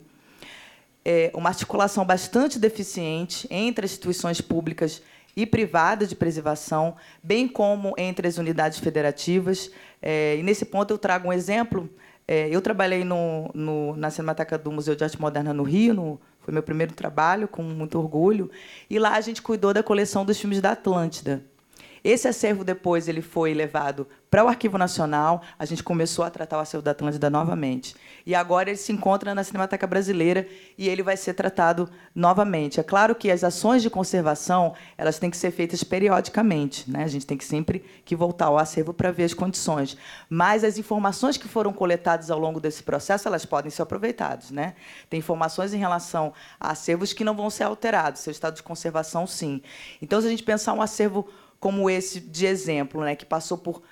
[1.04, 5.00] é, uma articulação bastante deficiente entre as instituições públicas
[5.36, 9.70] e privadas de preservação, bem como entre as unidades federativas.
[10.02, 11.88] É, e, nesse ponto, eu trago um exemplo.
[12.26, 16.20] É, eu trabalhei no, no, na Cinemateca do Museu de Arte Moderna no Rio, no,
[16.40, 18.50] foi meu primeiro trabalho, com muito orgulho,
[18.90, 21.53] e lá a gente cuidou da coleção dos filmes da Atlântida.
[22.04, 26.58] Esse acervo depois ele foi levado para o Arquivo Nacional, a gente começou a tratar
[26.58, 27.94] o acervo da Atlântida novamente.
[28.26, 32.80] E agora ele se encontra na Cinemateca Brasileira e ele vai ser tratado novamente.
[32.80, 36.90] É claro que as ações de conservação elas têm que ser feitas periodicamente.
[36.90, 37.04] Né?
[37.04, 39.96] A gente tem que sempre que voltar ao acervo para ver as condições.
[40.28, 44.50] Mas as informações que foram coletadas ao longo desse processo elas podem ser aproveitadas.
[44.50, 44.74] Né?
[45.08, 49.28] Tem informações em relação a acervos que não vão ser alterados, seu estado de conservação,
[49.28, 49.62] sim.
[50.02, 51.28] Então, se a gente pensar um acervo
[51.64, 53.82] como esse de exemplo, né, que passou por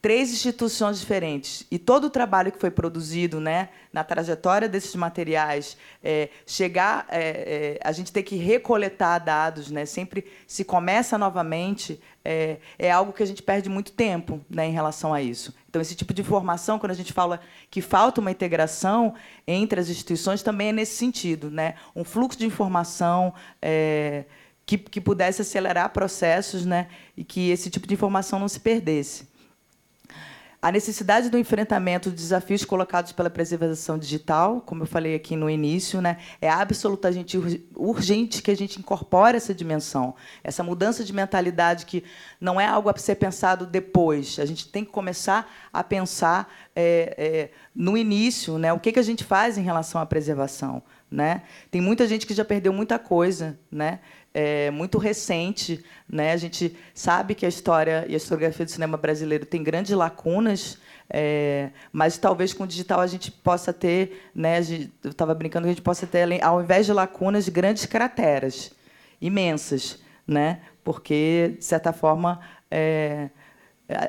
[0.00, 5.76] três instituições diferentes e todo o trabalho que foi produzido né, na trajetória desses materiais,
[6.02, 12.00] é, chegar, é, é, a gente ter que recoletar dados, né, sempre se começa novamente,
[12.24, 15.54] é, é, algo que a gente perde muito tempo né, em relação a isso.
[15.68, 19.12] Então, esse tipo de informação, quando a gente fala que falta uma integração
[19.46, 21.50] entre as instituições, também é nesse sentido.
[21.50, 24.24] Né, um fluxo de informação é,
[24.68, 29.26] que, que pudesse acelerar processos né, e que esse tipo de informação não se perdesse.
[30.60, 35.48] A necessidade do enfrentamento dos desafios colocados pela preservação digital, como eu falei aqui no
[35.48, 37.38] início, né, é absolutamente
[37.74, 42.04] urgente que a gente incorpore essa dimensão, essa mudança de mentalidade que
[42.38, 44.38] não é algo a ser pensado depois.
[44.38, 48.98] A gente tem que começar a pensar é, é, no início, né, o que, que
[48.98, 50.82] a gente faz em relação à preservação.
[51.10, 51.42] Né?
[51.70, 54.00] Tem muita gente que já perdeu muita coisa, né?
[54.32, 55.84] É, muito recente.
[56.08, 56.32] Né?
[56.32, 60.78] A gente sabe que a história e a historiografia do cinema brasileiro tem grandes lacunas,
[61.10, 64.58] é, mas talvez com o digital a gente possa ter, né,
[65.02, 68.72] eu estava brincando que a gente possa ter, ao invés de lacunas, grandes crateras
[69.20, 70.60] imensas, né?
[70.84, 73.28] porque, de certa forma, é,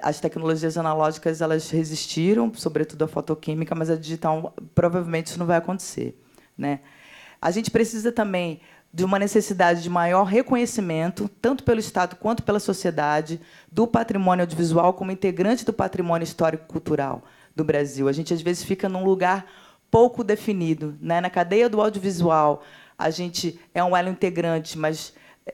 [0.02, 5.58] as tecnologias analógicas elas resistiram, sobretudo a fotoquímica, mas a digital provavelmente isso não vai
[5.58, 6.22] acontecer.
[6.58, 6.82] Né?
[7.42, 12.60] A gente precisa também de uma necessidade de maior reconhecimento, tanto pelo Estado quanto pela
[12.60, 13.40] sociedade,
[13.72, 17.24] do patrimônio audiovisual como integrante do patrimônio histórico-cultural
[17.56, 18.08] do Brasil.
[18.08, 19.46] A gente, às vezes, fica num lugar
[19.92, 20.98] pouco definido.
[21.00, 21.22] Né?
[21.22, 22.64] Na cadeia do audiovisual,
[22.98, 25.14] a gente é um elo integrante, mas
[25.46, 25.54] eh,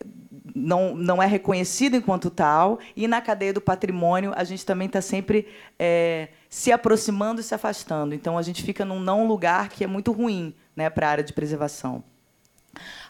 [0.55, 2.79] não, não é reconhecido enquanto tal.
[2.95, 7.53] E na cadeia do patrimônio, a gente também está sempre é, se aproximando e se
[7.53, 8.15] afastando.
[8.15, 11.23] Então, a gente fica num não lugar que é muito ruim né, para a área
[11.23, 12.01] de preservação.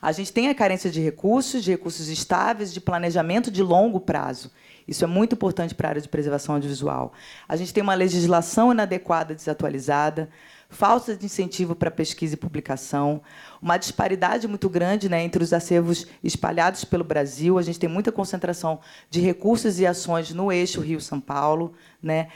[0.01, 4.51] A gente tem a carência de recursos, de recursos estáveis, de planejamento de longo prazo.
[4.87, 7.13] Isso é muito importante para a área de preservação audiovisual.
[7.47, 10.29] A gente tem uma legislação inadequada, desatualizada,
[10.69, 13.21] falta de incentivo para pesquisa e publicação,
[13.61, 17.57] uma disparidade muito grande né, entre os acervos espalhados pelo Brasil.
[17.57, 21.73] A gente tem muita concentração de recursos e ações no eixo Rio-São Paulo.
[22.01, 22.27] Né?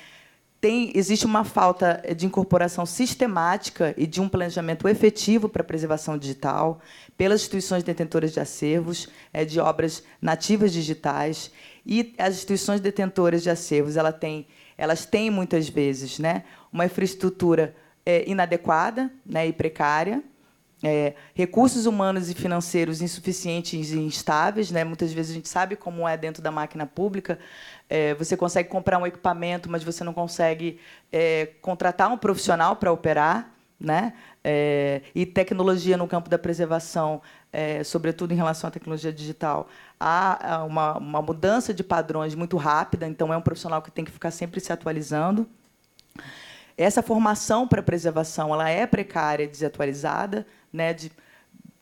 [0.62, 6.18] Tem, existe uma falta de incorporação sistemática e de um planejamento efetivo para a preservação
[6.18, 6.82] digital
[7.18, 11.50] pelas instituições detentoras de acervos é, de obras nativas digitais.
[11.86, 16.44] E as instituições detentoras de acervos ela tem, elas têm, muitas vezes, né,
[16.74, 17.74] uma infraestrutura
[18.06, 20.22] é, inadequada né, e precária,
[20.84, 24.72] é, recursos humanos e financeiros insuficientes e instáveis.
[24.72, 24.84] Né?
[24.84, 27.38] Muitas vezes a gente sabe como é dentro da máquina pública.
[27.90, 30.80] É, você consegue comprar um equipamento, mas você não consegue
[31.12, 33.52] é, contratar um profissional para operar.
[33.80, 34.14] Né?
[34.44, 40.66] É, e tecnologia no campo da preservação, é, sobretudo em relação à tecnologia digital, há
[40.68, 44.32] uma, uma mudança de padrões muito rápida, então é um profissional que tem que ficar
[44.32, 45.48] sempre se atualizando.
[46.78, 51.12] Essa formação para preservação ela é precária, desatualizada, né, de,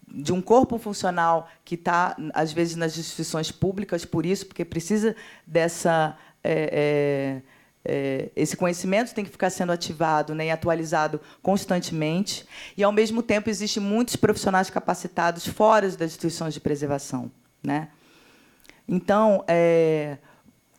[0.07, 5.15] de um corpo funcional que está, às vezes, nas instituições públicas, por isso, porque precisa
[5.45, 6.17] dessa.
[6.43, 7.57] É, é,
[7.89, 12.45] é, esse conhecimento tem que ficar sendo ativado né, e atualizado constantemente.
[12.75, 17.31] E, ao mesmo tempo, existem muitos profissionais capacitados fora das instituições de preservação.
[17.63, 17.87] Né?
[18.87, 20.17] Então, é,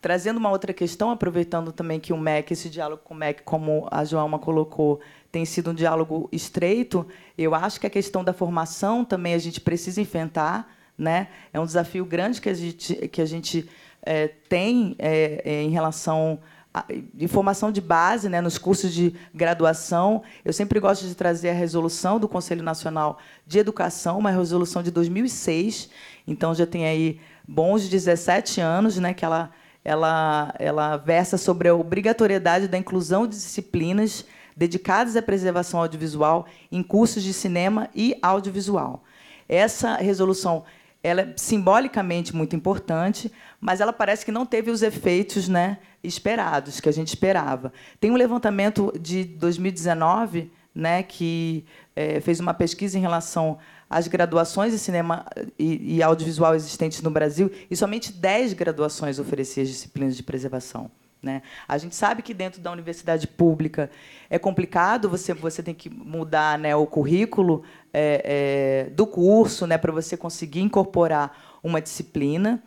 [0.01, 3.85] Trazendo uma outra questão, aproveitando também que o MEC, esse diálogo com o MEC, como
[3.91, 7.05] a Joalma colocou, tem sido um diálogo estreito,
[7.43, 10.69] eu acho que a questão da formação também a gente precisa enfrentar.
[10.97, 11.29] Né?
[11.53, 13.69] É um desafio grande que a gente, que a gente
[14.01, 16.39] é, tem é, é, em relação
[16.73, 16.83] à
[17.29, 20.21] formação de base né, nos cursos de graduação.
[20.43, 24.91] Eu sempre gosto de trazer a resolução do Conselho Nacional de Educação, uma resolução de
[24.91, 25.89] 2006,
[26.27, 29.51] então já tem aí bons 17 anos né, que ela
[29.83, 34.25] ela, ela versa sobre a obrigatoriedade da inclusão de disciplinas
[34.59, 39.05] dedicadas à preservação audiovisual em cursos de cinema e audiovisual.
[39.47, 40.65] Essa resolução
[41.01, 46.81] ela é simbolicamente muito importante, mas ela parece que não teve os efeitos né, esperados,
[46.81, 47.71] que a gente esperava.
[48.01, 51.63] Tem um levantamento de 2019 né, que
[51.95, 53.57] é, fez uma pesquisa em relação
[53.89, 55.25] as graduações em cinema
[55.57, 60.91] e, e audiovisual existentes no Brasil, e somente 10 graduações ofereciam disciplinas de preservação.
[61.21, 61.41] Né?
[61.67, 63.91] A gente sabe que dentro da universidade pública
[64.29, 69.77] é complicado, você, você tem que mudar né, o currículo é, é, do curso né,
[69.77, 72.63] para você conseguir incorporar uma disciplina.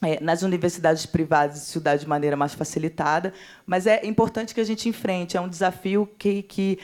[0.00, 3.34] É, nas universidades privadas isso dá de maneira mais facilitada,
[3.66, 6.78] mas é importante que a gente enfrente, é um desafio que, que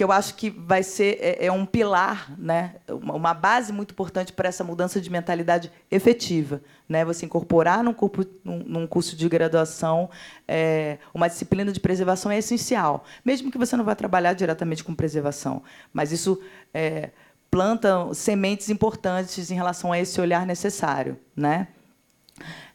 [0.00, 4.32] que eu acho que vai ser é, é um pilar, né, uma base muito importante
[4.32, 9.28] para essa mudança de mentalidade efetiva, né, você incorporar num, corpo, num, num curso de
[9.28, 10.08] graduação
[10.48, 14.94] é, uma disciplina de preservação é essencial, mesmo que você não vá trabalhar diretamente com
[14.94, 16.40] preservação, mas isso
[16.72, 17.10] é,
[17.50, 21.68] planta sementes importantes em relação a esse olhar necessário, né.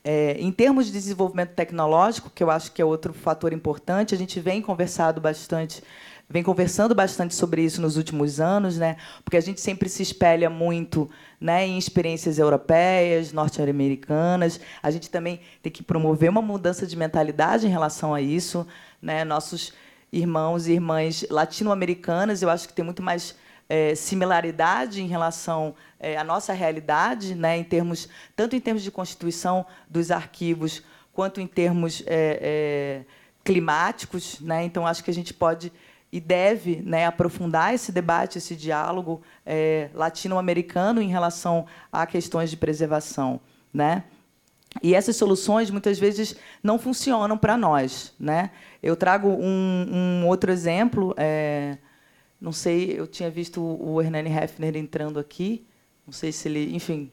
[0.04, 4.18] É, em termos de desenvolvimento tecnológico, que eu acho que é outro fator importante, a
[4.20, 5.82] gente vem conversado bastante
[6.30, 8.98] vem conversando bastante sobre isso nos últimos anos, né?
[9.24, 11.10] Porque a gente sempre se espelha muito,
[11.40, 14.60] né, em experiências europeias, norte-americanas.
[14.82, 18.68] A gente também tem que promover uma mudança de mentalidade em relação a isso,
[19.02, 19.24] né?
[19.24, 19.74] Nossos
[20.12, 23.36] irmãos e irmãs latino-americanas, eu acho que tem muito mais
[23.68, 28.92] é, similaridade em relação é, à nossa realidade, né, em termos tanto em termos de
[28.92, 34.64] constituição dos arquivos quanto em termos é, é climáticos, né?
[34.66, 35.72] Então acho que a gente pode
[36.12, 42.58] e deve né, aprofundar esse debate, esse diálogo é, latino-americano em relação a questões de
[42.58, 43.40] preservação.
[43.74, 44.04] Né?
[44.82, 48.14] E essas soluções, muitas vezes, não funcionam para nós.
[48.20, 48.52] Né?
[48.82, 49.88] Eu trago um,
[50.24, 51.14] um outro exemplo.
[51.18, 51.78] É,
[52.40, 55.66] não sei, eu tinha visto o Hernani Hefner entrando aqui.
[56.06, 56.76] Não sei se ele.
[56.76, 57.12] Enfim.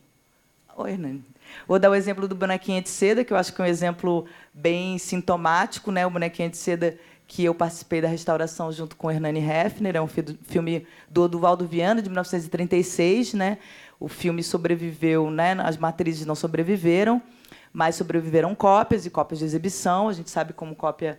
[0.77, 1.25] Oi, Hernani.
[1.67, 4.27] Vou dar o exemplo do bonequinho de seda, que eu acho que é um exemplo
[4.53, 5.91] bem sintomático.
[5.91, 6.07] Né?
[6.07, 6.99] O bonequinho de seda
[7.33, 12.03] que eu participei da restauração junto com Hernani Hefner, é um filme do Oduvaldo Viana,
[12.03, 13.33] de 1936.
[13.33, 13.57] Né?
[13.99, 15.57] O filme sobreviveu, né?
[15.63, 17.23] as matrizes não sobreviveram,
[17.73, 20.11] mas sobreviveram cópias e cópias de exibição.
[20.11, 21.19] A gente sabe como cópia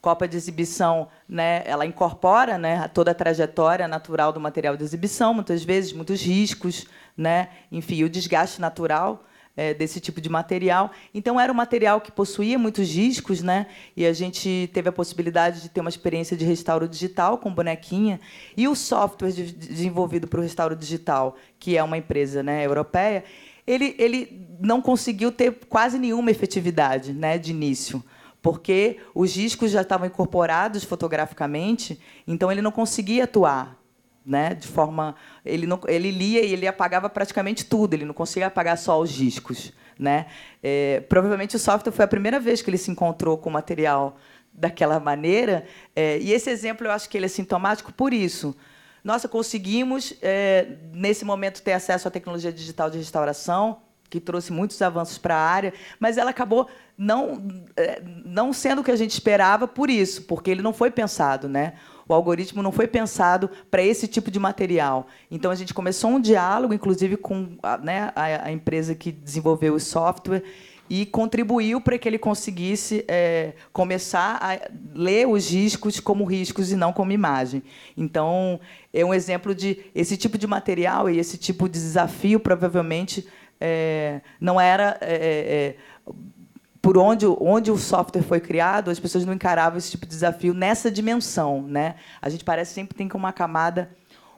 [0.00, 5.32] cópia de exibição, né, ela incorpora né, toda a trajetória natural do material de exibição,
[5.32, 9.24] muitas vezes muitos riscos, né, enfim, o desgaste natural
[9.56, 10.90] é, desse tipo de material.
[11.12, 13.66] Então, era um material que possuía muitos discos, né?
[13.96, 18.20] e a gente teve a possibilidade de ter uma experiência de restauro digital com bonequinha.
[18.56, 23.24] E o software de, desenvolvido para o restauro digital, que é uma empresa né, europeia,
[23.66, 28.02] ele, ele não conseguiu ter quase nenhuma efetividade né, de início
[28.42, 31.98] porque os discos já estavam incorporados fotograficamente,
[32.28, 33.82] então ele não conseguia atuar
[34.24, 34.54] né?
[34.54, 35.14] De forma,
[35.44, 37.94] ele não, ele lia e ele apagava praticamente tudo.
[37.94, 40.26] Ele não conseguia apagar só os discos, né?
[40.62, 44.16] É, provavelmente o software foi a primeira vez que ele se encontrou com o material
[44.52, 45.66] daquela maneira.
[45.94, 48.56] É, e esse exemplo eu acho que ele é sintomático por isso.
[49.02, 54.80] Nossa, conseguimos é, nesse momento ter acesso à tecnologia digital de restauração que trouxe muitos
[54.80, 59.10] avanços para a área, mas ela acabou não é, não sendo o que a gente
[59.10, 61.74] esperava por isso, porque ele não foi pensado, né?
[62.08, 65.06] O algoritmo não foi pensado para esse tipo de material.
[65.30, 69.74] Então, a gente começou um diálogo, inclusive, com a, né, a, a empresa que desenvolveu
[69.74, 70.42] o software
[70.88, 76.76] e contribuiu para que ele conseguisse é, começar a ler os riscos como riscos e
[76.76, 77.62] não como imagem.
[77.96, 78.60] Então,
[78.92, 83.26] é um exemplo de esse tipo de material e esse tipo de desafio provavelmente
[83.60, 85.74] é, não era é,
[86.06, 86.12] é
[86.84, 90.52] por onde, onde o software foi criado, as pessoas não encaravam esse tipo de desafio
[90.52, 91.62] nessa dimensão.
[91.62, 91.94] Né?
[92.20, 93.88] A gente parece sempre tem uma camada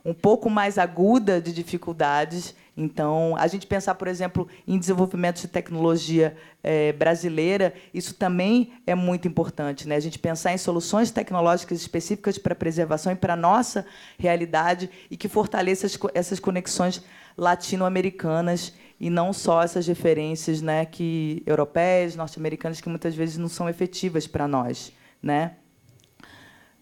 [0.04, 2.54] um pouco mais aguda de dificuldades.
[2.76, 8.94] Então, a gente pensar, por exemplo, em desenvolvimento de tecnologia é, brasileira, isso também é
[8.94, 9.88] muito importante.
[9.88, 9.96] Né?
[9.96, 13.84] A gente pensar em soluções tecnológicas específicas para a preservação e para a nossa
[14.16, 17.02] realidade e que fortaleça essas conexões
[17.36, 23.68] latino-americanas e não só essas referências né, que europeias, norte-americanas, que muitas vezes não são
[23.68, 24.92] efetivas para nós.
[25.22, 25.56] Né?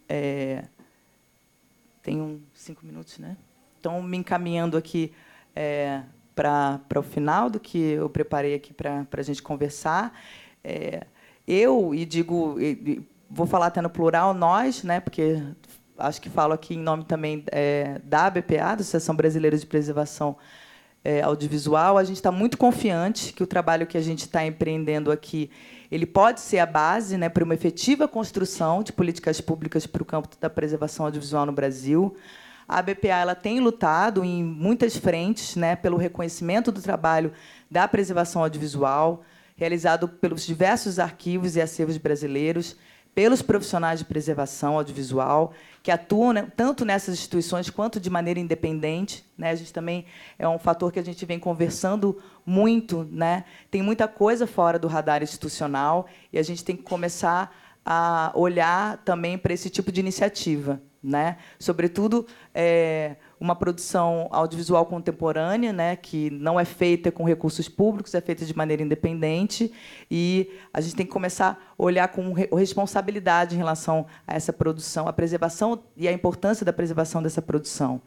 [0.09, 0.65] É,
[2.03, 3.37] tenho cinco minutos, né?
[3.81, 5.13] Então, me encaminhando aqui
[5.55, 6.03] é,
[6.35, 10.19] para o final do que eu preparei aqui para a gente conversar.
[10.63, 11.07] É,
[11.47, 15.43] eu, e digo, e, vou falar até no plural, nós, né, porque
[15.99, 20.37] acho que falo aqui em nome também é, da BPA, da Associação Brasileira de Preservação
[21.05, 25.13] é, audiovisual, a gente está muito confiante que o trabalho que a gente está empreendendo
[25.13, 25.51] aqui
[25.91, 30.05] ele pode ser a base né, para uma efetiva construção de políticas públicas para o
[30.05, 32.17] campo da preservação audiovisual no Brasil.
[32.67, 37.33] A BPA ela tem lutado em muitas frentes né, pelo reconhecimento do trabalho
[37.71, 39.23] da preservação audiovisual,
[39.57, 42.77] realizado pelos diversos arquivos e acervos brasileiros,
[43.15, 45.53] pelos profissionais de preservação audiovisual,
[45.83, 49.25] que atuam né, tanto nessas instituições quanto de maneira independente.
[49.39, 49.51] Né?
[49.51, 50.07] A gente também
[50.39, 53.09] é um fator que a gente vem conversando muito.
[53.13, 53.45] Né?
[53.71, 57.55] Tem muita coisa fora do radar institucional e a gente tem que começar
[57.85, 60.81] a olhar também para esse tipo de iniciativa.
[61.03, 61.37] Né?
[61.59, 68.21] Sobretudo, é, uma produção audiovisual contemporânea, né, que não é feita com recursos públicos, é
[68.21, 69.73] feita de maneira independente,
[70.11, 75.09] e a gente tem que começar a olhar com responsabilidade em relação a essa produção,
[75.09, 78.01] a preservação e a importância da preservação dessa produção,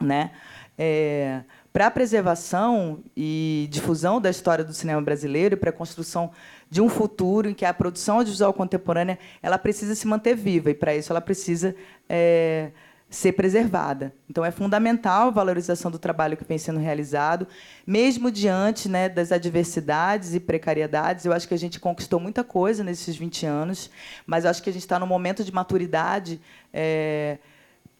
[0.00, 0.30] né?
[0.78, 1.42] É,
[1.72, 6.30] para a preservação e difusão da história do cinema brasileiro e para a construção
[6.70, 10.74] de um futuro em que a produção audiovisual contemporânea ela precisa se manter viva e
[10.74, 11.76] para isso ela precisa
[12.08, 12.70] é,
[13.10, 14.14] ser preservada.
[14.30, 17.44] Então, é fundamental a valorização do trabalho que vem sendo realizado,
[17.84, 21.24] mesmo diante né, das adversidades e precariedades.
[21.24, 23.90] Eu acho que a gente conquistou muita coisa nesses 20 anos,
[24.24, 26.40] mas acho que a gente está num momento de maturidade
[26.72, 27.38] é,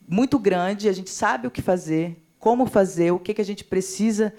[0.09, 0.89] muito grande.
[0.89, 4.33] A gente sabe o que fazer, como fazer, o que, que a gente precisa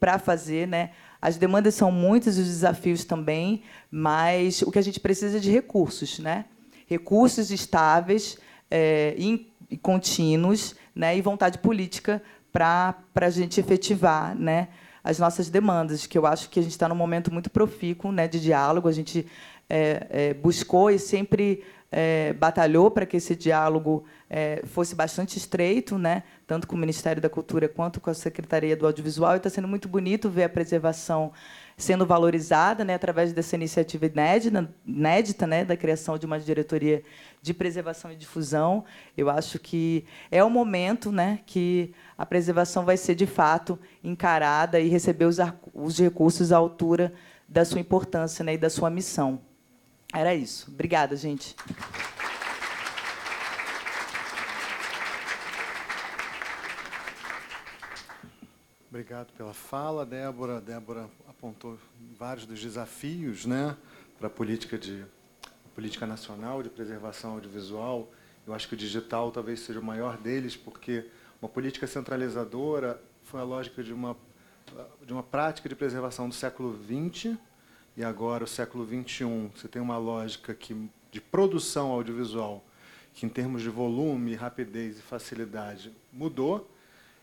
[0.00, 0.66] para fazer.
[0.66, 0.90] Né?
[1.22, 5.52] As demandas são muitas, os desafios também, mas o que a gente precisa é de
[5.52, 6.18] recursos.
[6.18, 6.46] Né?
[6.88, 8.36] Recursos estáveis,
[8.70, 9.52] é, e
[9.82, 14.68] contínuos né, e vontade política para a gente efetivar né,
[15.04, 18.26] as nossas demandas, que eu acho que a gente está num momento muito profícuo né,
[18.26, 18.88] de diálogo.
[18.88, 19.26] A gente
[19.68, 21.62] é, é, buscou e sempre
[21.92, 27.22] é, batalhou para que esse diálogo é, fosse bastante estreito, né, tanto com o Ministério
[27.22, 29.34] da Cultura quanto com a Secretaria do Audiovisual.
[29.34, 31.32] E está sendo muito bonito ver a preservação
[31.76, 37.02] sendo valorizada né, através dessa iniciativa inédita, inédita né, da criação de uma diretoria
[37.42, 38.84] de preservação e difusão.
[39.16, 44.80] Eu acho que é o momento né, que a preservação vai ser, de fato, encarada
[44.80, 45.36] e receber os,
[45.74, 47.12] os recursos à altura
[47.46, 49.38] da sua importância né, e da sua missão.
[50.14, 50.70] Era isso.
[50.70, 51.54] Obrigada, gente.
[58.88, 60.58] Obrigado pela fala, Débora.
[60.58, 61.78] Débora apontou
[62.18, 63.76] vários dos desafios né,
[64.18, 65.04] para a política, de,
[65.74, 68.10] política nacional de preservação audiovisual.
[68.46, 71.04] Eu acho que o digital talvez seja o maior deles, porque
[71.40, 74.16] uma política centralizadora foi a lógica de uma,
[75.04, 77.36] de uma prática de preservação do século XX
[77.96, 79.50] e agora o século XXI.
[79.54, 82.64] Você tem uma lógica que, de produção audiovisual
[83.12, 86.70] que, em termos de volume, rapidez e facilidade, mudou.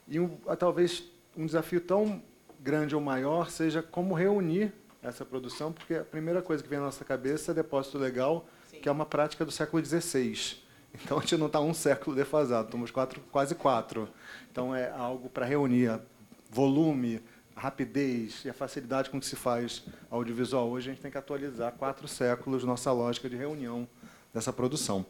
[0.08, 1.04] E um, talvez
[1.36, 2.22] um desafio tão
[2.64, 6.86] grande ou maior seja como reunir essa produção, porque a primeira coisa que vem na
[6.86, 8.80] nossa cabeça é depósito legal, Sim.
[8.80, 10.64] que é uma prática do século XVI.
[10.94, 14.08] Então a gente não está um século defasado, estamos quatro, quase quatro.
[14.52, 16.00] Então é algo para reunir
[16.50, 17.20] volume,
[17.56, 20.90] rapidez e a facilidade com que se faz audiovisual hoje.
[20.90, 23.88] A gente tem que atualizar quatro séculos nossa lógica de reunião
[24.34, 25.06] dessa produção.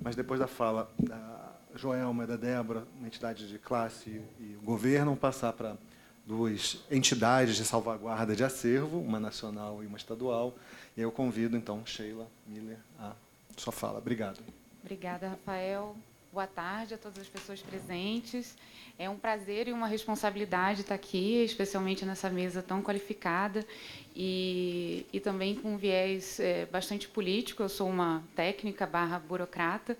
[0.00, 5.16] Mas depois da fala da Joelma e da Débora, uma entidade de classe e governo,
[5.16, 5.76] passar para
[6.26, 10.54] duas entidades de salvaguarda de acervo, uma nacional e uma estadual.
[10.96, 13.12] E eu convido, então, Sheila Miller a
[13.56, 13.98] sua fala.
[13.98, 14.40] Obrigado.
[14.82, 15.96] Obrigada, Rafael.
[16.32, 18.56] Boa tarde a todas as pessoas presentes.
[18.98, 23.64] É um prazer e uma responsabilidade estar aqui, especialmente nessa mesa tão qualificada
[24.14, 27.62] e, e também com um viés é, bastante político.
[27.62, 29.96] Eu sou uma técnica barra burocrata.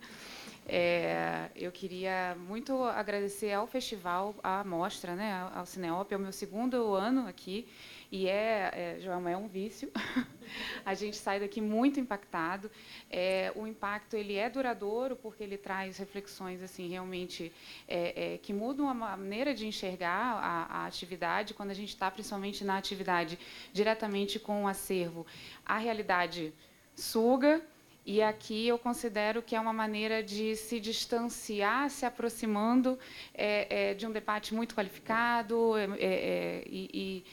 [0.67, 6.11] É, eu queria muito agradecer ao festival, à mostra, né, ao Cineop.
[6.13, 7.69] É o meu segundo ano aqui
[8.11, 9.91] e é, é João, é um vício.
[10.87, 12.71] a gente sai daqui muito impactado.
[13.11, 17.53] É, o impacto ele é duradouro porque ele traz reflexões assim realmente
[17.87, 22.11] é, é, que mudam a maneira de enxergar a, a atividade quando a gente está
[22.11, 23.39] principalmente na atividade
[23.73, 25.27] diretamente com o acervo.
[25.67, 26.55] A realidade
[26.95, 27.61] suga
[28.07, 32.99] e aqui eu considero que é uma maneira de se distanciar, se aproximando
[33.33, 37.25] é, é, de um debate muito qualificado é, é e,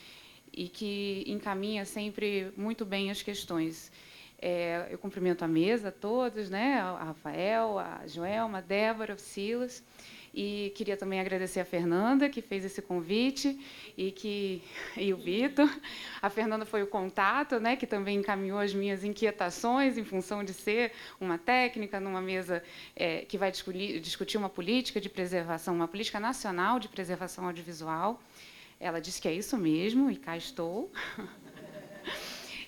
[0.54, 3.92] e que encaminha sempre muito bem as questões.
[4.42, 6.80] É, eu cumprimento a mesa todos, né?
[6.80, 9.84] A Rafael, a Joelma, a Débora, o Silas.
[10.34, 13.60] E queria também agradecer a Fernanda, que fez esse convite,
[13.98, 14.64] e, que,
[14.96, 15.70] e o Vitor.
[16.22, 20.54] A Fernanda foi o contato, né, que também encaminhou as minhas inquietações em função de
[20.54, 22.64] ser uma técnica numa mesa
[22.96, 28.22] é, que vai discutir, uma política de preservação, uma política nacional de preservação audiovisual.
[28.80, 30.92] Ela disse que é isso mesmo, e cá estou.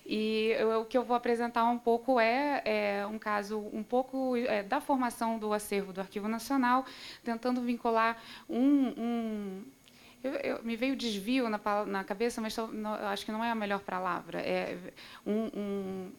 [0.06, 4.62] E o que eu vou apresentar um pouco é, é um caso um pouco é,
[4.62, 6.84] da formação do acervo do Arquivo Nacional,
[7.22, 9.62] tentando vincular um, um
[10.22, 12.56] eu, eu, me veio desvio na, na cabeça, mas
[13.10, 14.40] acho que não é a melhor palavra.
[14.40, 14.76] É
[15.26, 16.12] um, um,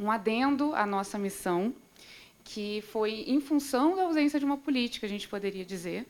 [0.00, 1.74] um adendo à nossa missão,
[2.44, 6.06] que foi em função da ausência de uma política, a gente poderia dizer,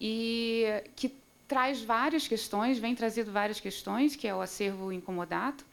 [0.00, 0.64] e
[0.96, 1.14] que
[1.48, 5.64] traz várias questões, vem trazido várias questões, que é o acervo incomodato,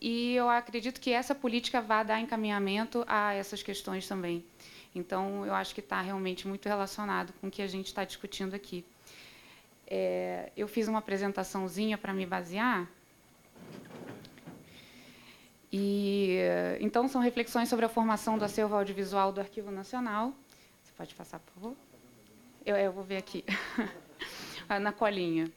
[0.00, 4.44] e eu acredito que essa política vai dar encaminhamento a essas questões também.
[4.94, 8.54] Então, eu acho que está realmente muito relacionado com o que a gente está discutindo
[8.54, 8.84] aqui.
[9.86, 12.88] É, eu fiz uma apresentaçãozinha para me basear.
[15.70, 16.38] E
[16.80, 20.32] então são reflexões sobre a formação do acervo audiovisual do Arquivo Nacional.
[20.82, 21.76] Você pode passar, por favor?
[22.64, 23.44] Eu, eu vou ver aqui.
[24.78, 25.50] na colinha.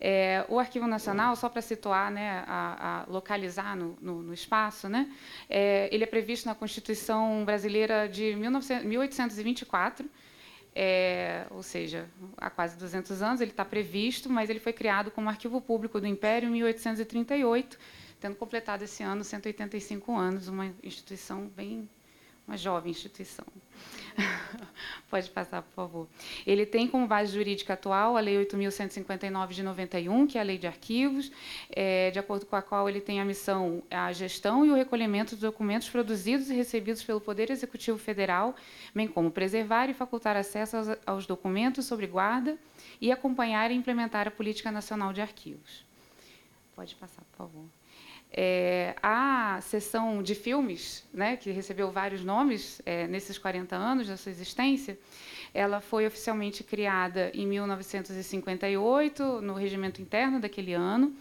[0.00, 4.88] É, o Arquivo Nacional, só para situar, né, a, a localizar no, no, no, espaço,
[4.88, 5.10] né,
[5.48, 10.08] é, ele é previsto na Constituição Brasileira de 19, 1824,
[10.74, 15.28] é, ou seja, há quase 200 anos ele está previsto, mas ele foi criado como
[15.28, 17.78] Arquivo Público do Império em 1838,
[18.20, 21.88] tendo completado esse ano 185 anos, uma instituição bem
[22.48, 23.44] uma jovem instituição.
[25.10, 26.08] Pode passar, por favor.
[26.46, 30.56] Ele tem como base jurídica atual a Lei 8.159 de 91, que é a Lei
[30.56, 31.30] de Arquivos,
[31.70, 35.32] é, de acordo com a qual ele tem a missão a gestão e o recolhimento
[35.32, 38.56] dos documentos produzidos e recebidos pelo Poder Executivo Federal,
[38.94, 42.58] bem como preservar e facultar acesso aos, aos documentos sobre guarda
[43.00, 45.86] e acompanhar e implementar a Política Nacional de Arquivos.
[46.74, 47.77] Pode passar, por favor.
[48.30, 54.16] É, a sessão de filmes, né, que recebeu vários nomes é, nesses 40 anos da
[54.16, 54.98] sua existência,
[55.54, 61.14] ela foi oficialmente criada em 1958, no regimento interno daquele ano,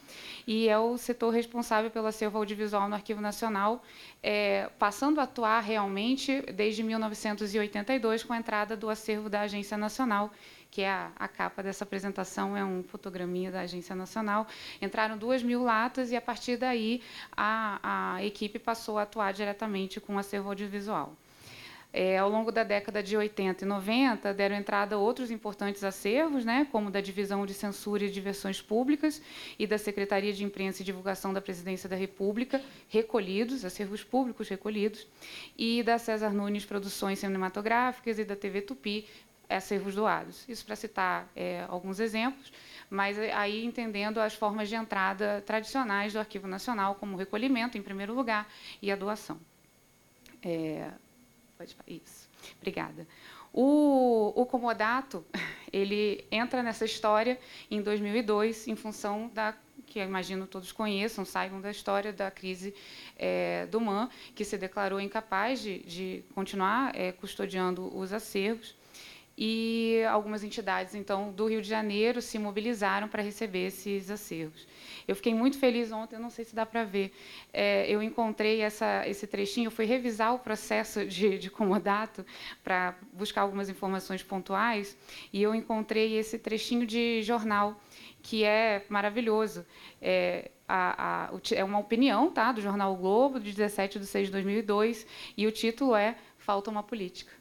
[0.45, 3.84] e é o setor responsável pelo acervo audiovisual no Arquivo Nacional,
[4.22, 10.32] é, passando a atuar realmente desde 1982, com a entrada do acervo da Agência Nacional,
[10.70, 14.47] que é a, a, capa dessa apresentação, é um fotograminha da Agência Nacional.
[14.82, 17.01] Entraram duas mil latas e, a partir daí,
[17.36, 21.15] a, a equipe passou a atuar diretamente com o acervo audiovisual.
[21.93, 26.68] É, ao longo da década de 80 e 90, deram entrada outros importantes acervos, né,
[26.72, 29.22] como da Divisão de Censura e Diversões Públicas
[29.57, 35.07] e da Secretaria de Imprensa e Divulgação da Presidência da República, recolhidos, acervos públicos recolhidos,
[35.57, 39.07] e da César Nunes Produções Cinematográficas e da TV Tupi,
[39.50, 40.48] acervos doados.
[40.48, 42.52] Isso para citar é, alguns exemplos,
[42.89, 47.82] mas aí entendendo as formas de entrada tradicionais do Arquivo Nacional, como o recolhimento, em
[47.82, 48.48] primeiro lugar,
[48.82, 49.39] e a doação.
[50.43, 50.89] É,
[51.58, 52.30] pode, isso.
[52.58, 53.08] Obrigada.
[53.54, 55.26] O, o comodato
[55.72, 57.39] ele entra nessa história
[57.72, 59.56] em 2002 em função da
[59.88, 62.76] que eu imagino todos conheçam, saibam da história da crise
[63.18, 68.76] é, do MAN, que se declarou incapaz de, de continuar é, custodiando os acervos
[69.38, 74.68] e algumas entidades então do Rio de Janeiro se mobilizaram para receber esses acervos.
[75.08, 77.14] Eu fiquei muito feliz ontem, não sei se dá para ver,
[77.54, 82.26] é, eu encontrei essa, esse trechinho, fui revisar o processo de, de comodato
[82.64, 84.98] para buscar algumas informações pontuais
[85.32, 87.80] e eu encontrei esse trechinho de jornal
[88.24, 89.66] que é maravilhoso.
[90.02, 94.28] É, a, a, é uma opinião tá, do jornal o Globo, de 17 de 6
[94.28, 95.08] de 2002,
[95.38, 97.32] e o título é Falta uma Política.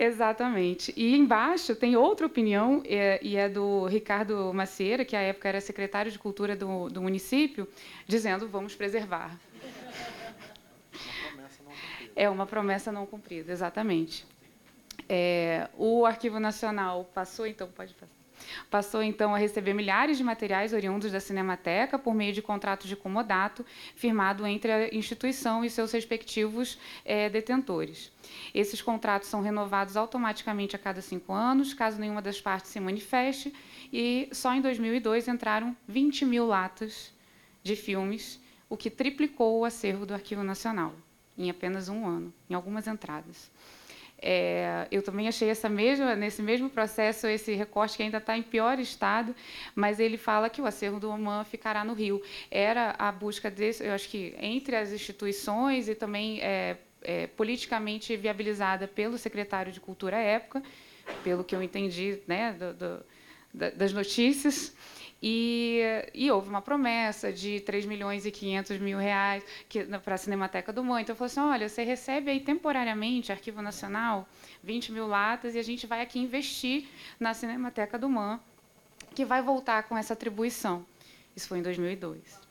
[0.00, 0.94] Exatamente.
[0.96, 5.60] E embaixo tem outra opinião, é, e é do Ricardo Macieira, que à época era
[5.60, 7.66] secretário de Cultura do, do município,
[8.06, 9.36] dizendo vamos preservar.
[12.14, 14.24] É uma promessa não cumprida, exatamente.
[15.08, 18.17] É, o Arquivo Nacional passou, então, pode passar.
[18.70, 22.96] Passou então a receber milhares de materiais oriundos da Cinemateca por meio de contratos de
[22.96, 28.12] comodato firmado entre a instituição e seus respectivos é, detentores.
[28.54, 33.54] Esses contratos são renovados automaticamente a cada cinco anos, caso nenhuma das partes se manifeste,
[33.92, 37.12] e só em 2002 entraram 20 mil latas
[37.62, 40.94] de filmes, o que triplicou o acervo do Arquivo Nacional
[41.38, 43.48] em apenas um ano, em algumas entradas.
[44.20, 48.42] É, eu também achei essa mesma, nesse mesmo processo esse recorte que ainda está em
[48.42, 49.34] pior estado,
[49.74, 52.20] mas ele fala que o acervo do Oman ficará no Rio.
[52.50, 58.16] Era a busca desse, eu acho que entre as instituições e também é, é, politicamente
[58.16, 60.62] viabilizada pelo secretário de Cultura à época,
[61.22, 63.04] pelo que eu entendi né, do, do,
[63.76, 64.74] das notícias.
[65.20, 65.82] E,
[66.14, 69.44] e, houve uma promessa de 3 milhões e 500 mil reais
[70.04, 71.02] para a Cinemateca do Mãe.
[71.02, 74.28] Então, falou assim, olha, você recebe aí temporariamente, Arquivo Nacional,
[74.62, 76.86] 20 mil latas, e a gente vai aqui investir
[77.18, 78.38] na Cinemateca do MAN,
[79.12, 80.86] que vai voltar com essa atribuição.
[81.34, 82.48] Isso foi em 2002.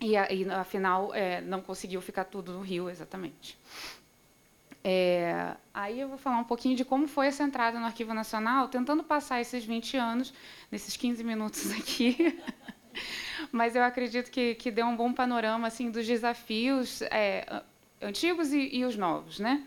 [0.00, 3.58] E, e afinal, é, não conseguiu ficar tudo no Rio, exatamente.
[4.82, 8.68] É, aí eu vou falar um pouquinho de como foi essa entrada no Arquivo Nacional,
[8.68, 10.32] tentando passar esses 20 anos,
[10.70, 12.38] nesses 15 minutos aqui.
[13.52, 17.62] Mas eu acredito que, que deu um bom panorama assim dos desafios é,
[18.00, 19.38] antigos e, e os novos.
[19.38, 19.64] Né?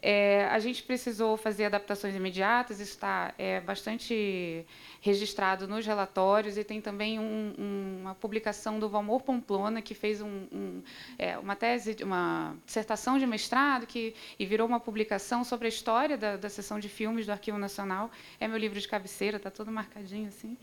[0.00, 4.64] É, a gente precisou fazer adaptações imediatas, isso está é, bastante
[5.00, 10.20] registrado nos relatórios, e tem também um, um, uma publicação do Valmor Pomplona, que fez
[10.20, 10.82] um,
[11.18, 16.16] é, uma tese, uma dissertação de mestrado, que, e virou uma publicação sobre a história
[16.16, 18.08] da, da seção de filmes do Arquivo Nacional.
[18.38, 20.56] É meu livro de cabeceira, está todo marcadinho assim.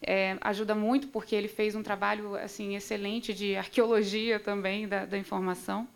[0.00, 5.16] É, ajuda muito porque ele fez um trabalho assim excelente de arqueologia também da, da
[5.16, 5.88] informação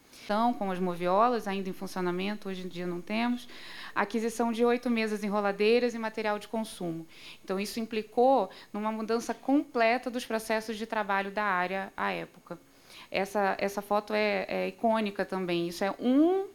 [0.58, 3.48] com as moviolas, ainda em funcionamento, hoje em dia não temos.
[3.94, 7.06] Aquisição de oito mesas enroladeiras e material de consumo.
[7.42, 12.58] Então, isso implicou numa mudança completa dos processos de trabalho da área à época.
[13.10, 15.68] Essa, essa foto é, é icônica também.
[15.68, 16.46] Isso é um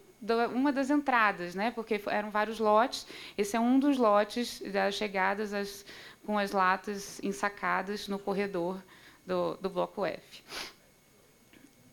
[0.54, 1.70] uma das entradas, né?
[1.70, 3.06] porque eram vários lotes.
[3.36, 5.84] Esse é um dos lotes das chegadas as,
[6.24, 8.82] com as latas ensacadas no corredor
[9.26, 10.42] do, do bloco F.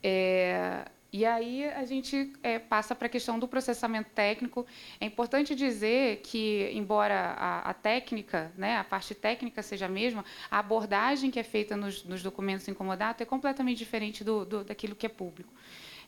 [0.02, 4.66] É, e aí a gente é, passa para a questão do processamento técnico.
[4.98, 10.24] É importante dizer que, embora a, a, técnica, né, a parte técnica seja a mesma,
[10.50, 14.96] a abordagem que é feita nos, nos documentos incomodados é completamente diferente do, do, daquilo
[14.96, 15.54] que é público.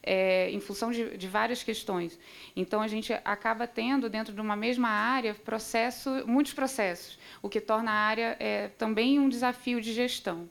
[0.05, 2.19] É, em função de, de, várias questões.
[2.55, 7.61] Então, a gente acaba tendo, dentro de uma mesma área, processo, muitos processos, o que
[7.61, 10.49] torna a área é, também um desafio de gestão.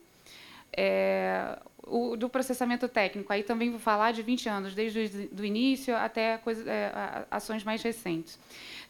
[0.75, 5.95] É, o, do processamento técnico, aí também vou falar de 20 anos, desde o início
[5.95, 8.39] até coisa, é, ações mais recentes.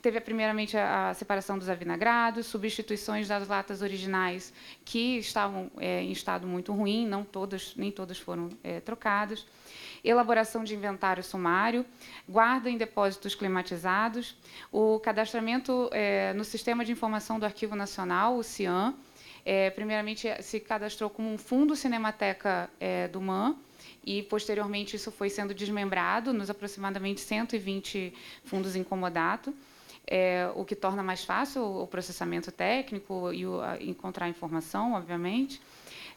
[0.02, 6.12] Teve, primeiramente, a, a, separação dos avinagrados, substituições das latas originais que estavam é, em
[6.12, 9.46] estado muito ruim, não todas, nem todas foram é, trocadas.
[10.04, 11.86] Elaboração de inventário sumário,
[12.28, 14.36] guarda em depósitos climatizados,
[14.72, 18.94] o cadastramento é, no Sistema de Informação do Arquivo Nacional, o CIAN,
[19.46, 23.56] é, primeiramente, se cadastrou como um fundo Cinemateca é, do MAN,
[24.06, 28.14] e posteriormente isso foi sendo desmembrado nos aproximadamente 120
[28.44, 29.54] fundos em comodato,
[30.06, 35.62] é, o que torna mais fácil o processamento técnico e o, a, encontrar informação, obviamente.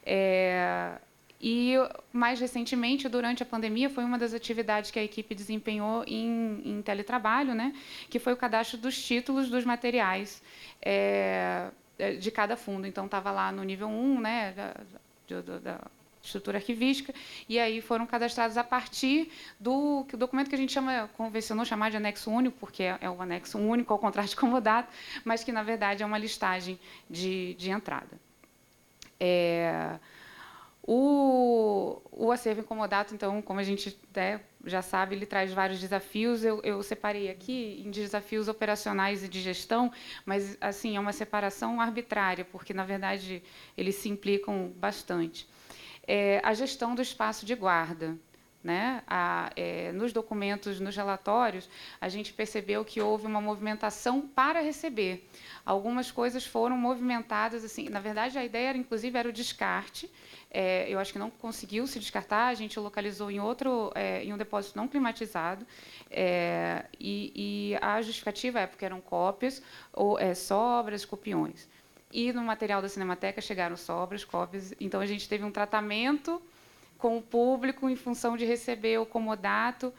[0.05, 0.99] É,
[1.41, 1.75] e
[2.13, 6.83] mais recentemente, durante a pandemia, foi uma das atividades que a equipe desempenhou em, em
[6.83, 7.75] teletrabalho, né,
[8.09, 10.43] que foi o cadastro dos títulos dos materiais.
[10.81, 11.71] É, é,
[12.19, 12.87] de cada fundo.
[12.87, 14.55] Então, estava lá no nível 1, né,
[15.27, 15.79] de, de, de,
[16.23, 17.15] estrutura arquivística,
[17.49, 19.31] e aí foram cadastrados a partir
[19.61, 23.23] do documento que a gente chama, convencionou chamar de anexo único, porque é, é um
[23.23, 24.93] anexo único, ao contrário de comodato,
[25.25, 26.79] mas que, na verdade, é uma listagem
[27.09, 28.19] de, de entrada.
[29.19, 29.99] É,
[30.83, 36.45] o, o acervo incomodato, então, como a gente né, já sabe, ele traz vários desafios.
[36.45, 39.93] Eu, eu, separei aqui em desafios operacionais e de gestão,
[40.25, 43.43] mas assim é uma separação arbitrária, porque na verdade
[43.77, 45.49] eles se implicam bastante.
[46.07, 48.17] É, a gestão do espaço de guarda.
[48.65, 49.01] Né?
[49.07, 51.69] A, é, nos documentos, nos relatórios,
[52.01, 55.25] a gente percebeu que houve uma movimentação para receber.
[55.65, 57.89] Algumas coisas foram movimentadas assim.
[57.89, 60.11] Na verdade, a ideia era, inclusive, era o descarte.
[60.59, 62.47] É, eu acho que não conseguiu se descartar.
[62.47, 65.67] A gente localizou em outro, é, em um depósito não climatizado.
[66.11, 71.69] É, e, e, a justificativa é porque eram cópias ou é, sobras, copiões.
[72.11, 74.73] E no material da Cinemateca chegaram sobras, cópias.
[74.81, 76.41] Então a gente teve um tratamento
[76.97, 79.93] com o público em função de receber o comodato.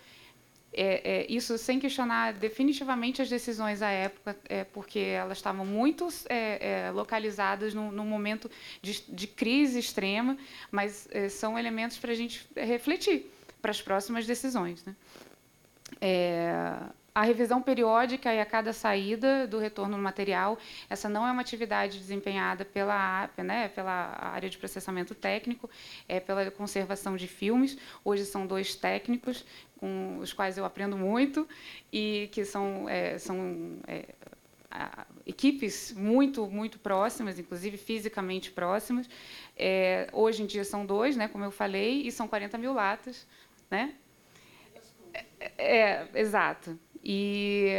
[0.74, 6.08] É, é, isso sem questionar definitivamente as decisões à época, é, porque elas estavam muito
[6.30, 8.52] é, é, localizadas num, num momento
[8.82, 10.38] de, de, crise extrema,
[10.70, 13.26] mas é, são elementos para a gente refletir
[13.62, 14.84] para as próximas decisões.
[14.86, 14.96] Né?
[17.18, 20.56] A revisão periódica e a cada saída do retorno no material,
[20.88, 25.68] essa não é uma atividade desempenhada pela, né, pela área de processamento técnico,
[26.08, 27.76] é pela conservação de filmes.
[28.06, 29.44] Hoje são dois técnicos
[29.80, 31.48] com os quais eu aprendo muito
[31.92, 34.06] e que são, é, são é,
[35.26, 39.10] equipes muito, muito próximas, inclusive fisicamente próximas.
[39.58, 43.26] É, hoje em dia são dois, né, como eu falei, e são 40 mil latas.
[43.72, 43.96] Né?
[45.40, 46.78] É, é, exato.
[47.10, 47.72] E,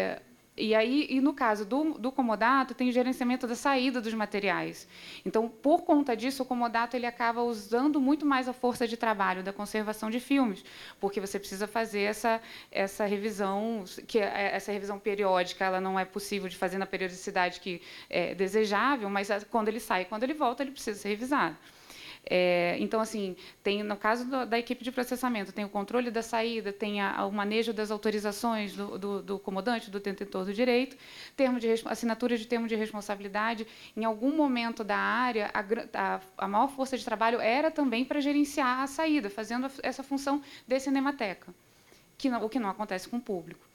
[0.56, 4.88] e aí, e no caso do, do comodato, tem gerenciamento da saída dos materiais.
[5.22, 9.42] Então, por conta disso, o comodato ele acaba usando muito mais a força de trabalho
[9.42, 10.64] da conservação de filmes,
[10.98, 12.40] porque você precisa fazer essa,
[12.72, 17.60] essa revisão, que é, essa revisão periódica, ela não é possível de fazer na periodicidade
[17.60, 21.54] que é desejável, mas quando ele sai, quando ele volta, ele precisa ser revisado.
[22.30, 26.22] É, então, assim, tem no caso do, da equipe de processamento, tem o controle da
[26.22, 30.94] saída, tem a, o manejo das autorizações do, do, do, comodante, do detentor do direito,
[31.34, 33.66] termo de assinatura de termo de responsabilidade.
[33.96, 35.64] Em algum momento da área, a,
[35.94, 40.42] a, a maior força de trabalho era também para gerenciar a saída, fazendo essa função
[40.66, 41.54] de cinemateca,
[42.18, 43.66] que não, o que não acontece com o público.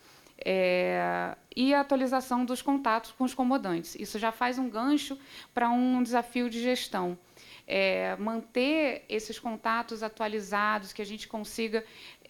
[0.45, 3.95] É, e a atualização dos contatos com os comodantes.
[3.95, 5.17] Isso já faz um gancho
[5.53, 7.17] para um desafio de gestão
[7.67, 11.83] é, manter esses contatos atualizados, que a gente consiga,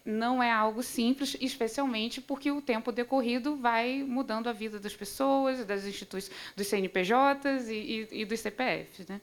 [0.04, 5.64] não é algo simples, especialmente porque o tempo decorrido vai mudando a vida das pessoas,
[5.64, 9.06] das instituições, dos CNPJs e, e, e dos CPFs.
[9.08, 9.20] Né?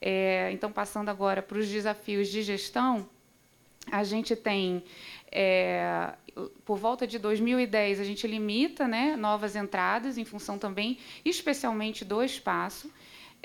[0.00, 3.08] É, então, passando agora para os desafios de gestão,
[3.90, 4.82] a gente tem,
[5.30, 6.12] é,
[6.64, 12.22] por volta de 2010, a gente limita né, novas entradas, em função também, especialmente do
[12.22, 12.90] espaço.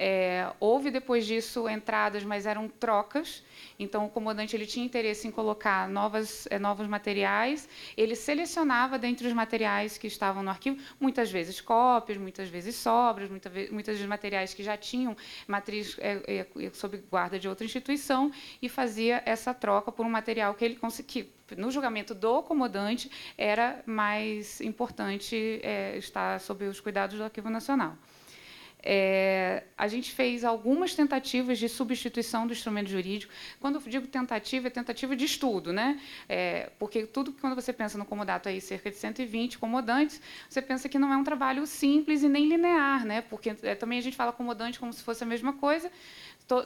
[0.04, 3.43] É, houve depois disso entradas, mas eram trocas.
[3.78, 7.70] Então, o comandante ele tinha interesse em colocar novas, é, novos materiais.
[7.95, 13.30] Ele selecionava dentre os materiais que estavam no arquivo, muitas vezes cópias, muitas vezes sobras,
[13.30, 15.16] muita, muitas vezes materiais que já tinham
[15.47, 20.56] matriz é, é, sob guarda de outra instituição, e fazia essa troca por um material
[20.56, 21.28] que ele conseguia.
[21.56, 27.95] No julgamento do comandante, era mais importante é, estar sob os cuidados do Arquivo Nacional.
[28.84, 33.32] É, a gente fez algumas tentativas de substituição do instrumento jurídico.
[33.60, 36.00] Quando eu digo tentativa, é tentativa de estudo, né?
[36.28, 40.20] É, porque tudo quando você pensa no comodato aí cerca de 120 comodantes,
[40.50, 43.22] você pensa que não é um trabalho simples e nem linear, né?
[43.22, 45.92] Porque é, também a gente fala comodante como se fosse a mesma coisa,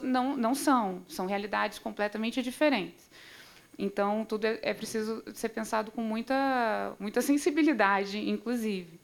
[0.02, 3.10] não, não são, são realidades completamente diferentes.
[3.78, 8.95] Então tudo é, é preciso ser pensado com muita muita sensibilidade, inclusive.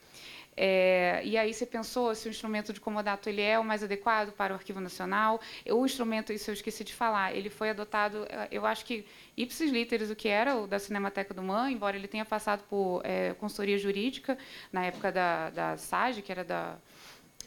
[0.56, 4.32] É, e aí você pensou se o instrumento de comodato ele é o mais adequado
[4.32, 5.40] para o Arquivo Nacional?
[5.66, 9.70] O instrumento, isso eu esqueci de falar, ele foi adotado, é, eu acho que ipsis
[9.70, 13.34] literis, o que era o da Cinemateca do MAN, embora ele tenha passado por é,
[13.34, 14.36] consultoria jurídica
[14.70, 16.76] na época da, da SAGE, que era da,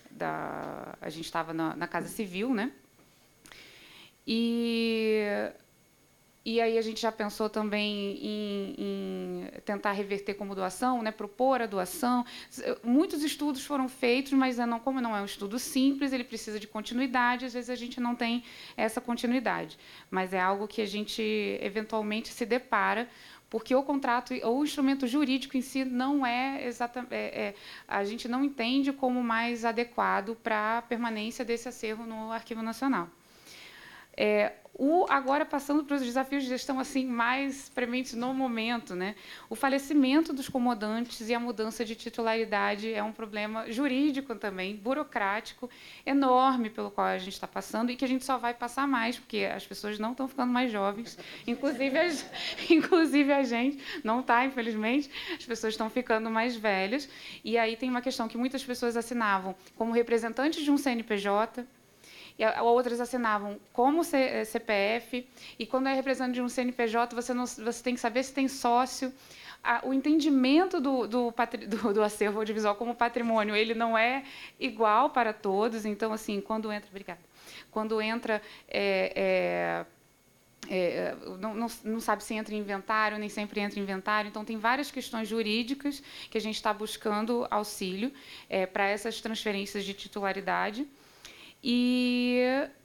[0.10, 2.72] da a gente estava na, na Casa Civil, né?
[4.28, 5.52] E
[6.46, 11.60] e aí a gente já pensou também em, em, tentar reverter como doação, né, propor
[11.60, 12.24] a doação.
[12.84, 16.68] Muitos estudos foram feitos, mas não, como não é um estudo simples, ele precisa de
[16.68, 17.46] continuidade.
[17.46, 18.44] Às vezes a gente não tem
[18.78, 19.80] essa continuidade,
[20.12, 21.24] mas é algo que a gente
[21.60, 23.10] eventualmente se depara
[23.50, 27.56] porque o contrato ou o instrumento jurídico em si não é exatamente é, é,
[27.88, 33.10] a gente não entende como mais adequado para a permanência desse acervo no Arquivo Nacional.
[34.18, 39.16] É, o, agora, passando para os desafios de gestão assim mais prementes no momento, né?
[39.50, 45.70] o falecimento dos comodantes e a mudança de titularidade é um problema jurídico também, burocrático,
[46.06, 49.18] enorme pelo qual a gente está passando e que a gente só vai passar mais,
[49.18, 52.08] porque as pessoas não estão ficando mais jovens, inclusive a,
[52.70, 57.08] inclusive a gente não está, infelizmente, as pessoas estão ficando mais velhas.
[57.46, 61.66] E aí tem uma questão que muitas pessoas assinavam como representantes de um CNPJ,
[62.38, 65.24] e outras assinavam como CPF, eh,
[65.58, 68.48] e quando é representante de um CNPJ, você, não, você tem que saber se tem
[68.48, 69.14] sócio.
[69.84, 71.34] o entendimento do, do,
[71.68, 74.24] do, do, acervo audiovisual como patrimônio, ele não é
[74.60, 75.86] igual para todos.
[75.86, 76.90] Então, assim, quando entra...
[76.90, 77.22] Obrigada.
[77.72, 78.42] Quando entra...
[78.68, 79.86] É, é,
[80.68, 84.28] é, não, não, não, sabe se entra em inventário, nem sempre entra em inventário.
[84.28, 88.12] Então, tem várias questões jurídicas que a gente está buscando auxílio
[88.50, 90.88] é, para essas transferências de titularidade.
[91.68, 92.44] E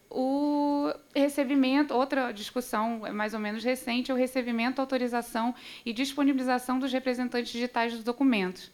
[0.09, 5.55] o recebimento, outra discussão mais ou menos recente, é o recebimento, autorização
[5.85, 8.73] e disponibilização dos representantes digitais dos documentos.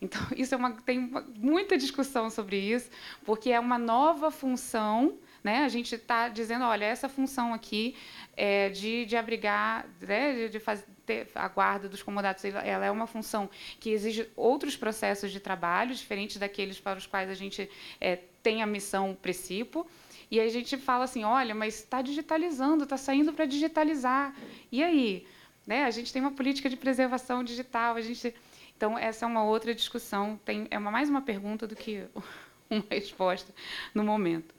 [0.00, 2.88] Então, isso é uma, tem uma, muita discussão sobre isso,
[3.24, 5.18] porque é uma nova função.
[5.42, 5.64] Né?
[5.64, 7.96] A gente está dizendo, olha, essa função aqui
[8.36, 10.34] é de, de abrigar, né?
[10.34, 10.86] de, de fazer
[11.34, 16.36] a guarda dos comodatos, ela é uma função que exige outros processos de trabalho, diferentes
[16.36, 17.68] daqueles para os quais a gente
[18.00, 19.86] é, tem a missão Precipo.
[20.30, 24.34] E aí a gente fala assim, olha, mas está digitalizando, está saindo para digitalizar.
[24.70, 25.26] E aí?
[25.66, 25.84] Né?
[25.84, 28.34] A gente tem uma política de preservação digital, a gente...
[28.76, 32.04] Então, essa é uma outra discussão, tem, é uma, mais uma pergunta do que
[32.70, 33.52] uma resposta
[33.94, 34.54] no momento.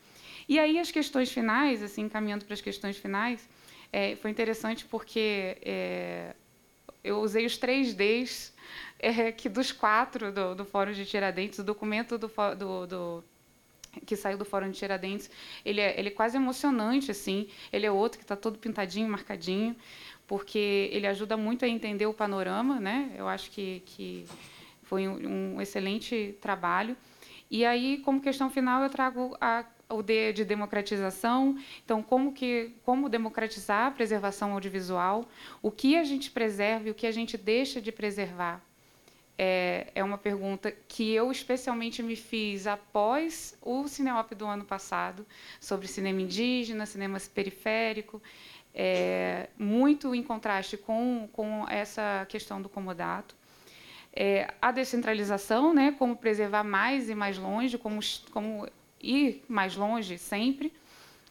[0.47, 3.47] E aí as questões finais, assim, caminhando para as questões finais,
[3.91, 6.35] é, foi interessante porque é,
[7.03, 8.53] eu usei os três Ds
[8.99, 12.27] é, que dos quatro do, do Fórum de Tiradentes, o documento do,
[12.57, 13.23] do, do
[14.05, 15.29] que saiu do Fórum de Tiradentes,
[15.65, 17.47] ele é, ele é quase emocionante, assim.
[17.71, 19.75] Ele é outro que está todo pintadinho, marcadinho,
[20.27, 23.13] porque ele ajuda muito a entender o panorama, né?
[23.17, 24.25] Eu acho que, que
[24.83, 26.95] foi um, um excelente trabalho.
[27.49, 31.57] E aí, como questão final, eu trago a, o de democratização.
[31.83, 35.27] Então, como que como democratizar a preservação audiovisual?
[35.61, 38.63] O que a gente preserva e o que a gente deixa de preservar?
[39.37, 45.25] É, é uma pergunta que eu especialmente me fiz após o Cineop do ano passado,
[45.59, 48.21] sobre cinema indígena, cinema periférico,
[48.73, 53.35] é, muito em contraste com, com essa questão do comodato.
[54.13, 57.99] É, a descentralização, né, como preservar mais e mais longe, como,
[58.31, 58.67] como
[59.01, 60.73] ir mais longe sempre,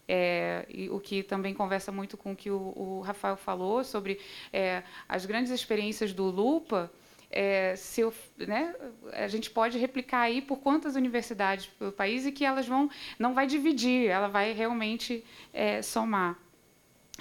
[0.09, 4.19] é, o que também conversa muito com o que o, o Rafael falou sobre
[4.53, 6.91] é, as grandes experiências do Lupa,
[7.31, 8.03] é, se
[8.37, 8.74] né,
[9.12, 13.35] a gente pode replicar aí por quantas universidades pelo país e que elas vão não
[13.35, 16.37] vai dividir, ela vai realmente é, somar.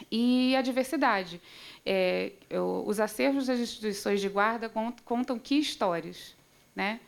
[0.09, 1.41] E a diversidade.
[1.85, 4.71] É, eu, os acervos das instituições de guarda
[5.03, 6.35] contam que histórias,
[6.75, 6.99] né?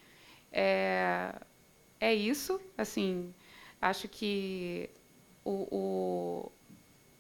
[0.51, 1.33] É,
[1.99, 2.59] é isso.
[2.77, 3.33] Assim,
[3.81, 4.89] acho que
[5.43, 6.51] o, o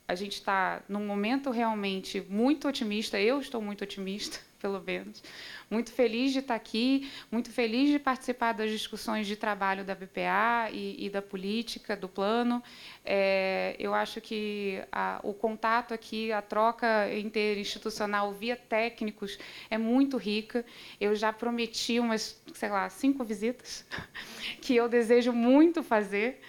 [0.07, 3.19] a gente está num momento realmente muito otimista.
[3.19, 5.23] Eu estou muito otimista, pelo menos,
[5.69, 10.69] muito feliz de estar aqui, muito feliz de participar das discussões de trabalho da BPA
[10.71, 12.61] e, e da política, do plano.
[13.03, 19.39] É, eu acho que a, o contato aqui, a troca interinstitucional via técnicos
[19.69, 20.63] é muito rica.
[20.99, 23.83] Eu já prometi umas, sei lá, cinco visitas
[24.61, 26.39] que eu desejo muito fazer.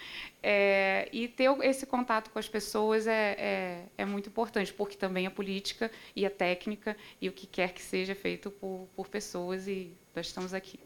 [0.43, 5.24] É, e ter esse contato com as pessoas é, é, é, muito importante, porque também
[5.24, 9.68] a política e a técnica e o que quer que seja feito por, por pessoas,
[9.68, 10.80] e nós estamos aqui.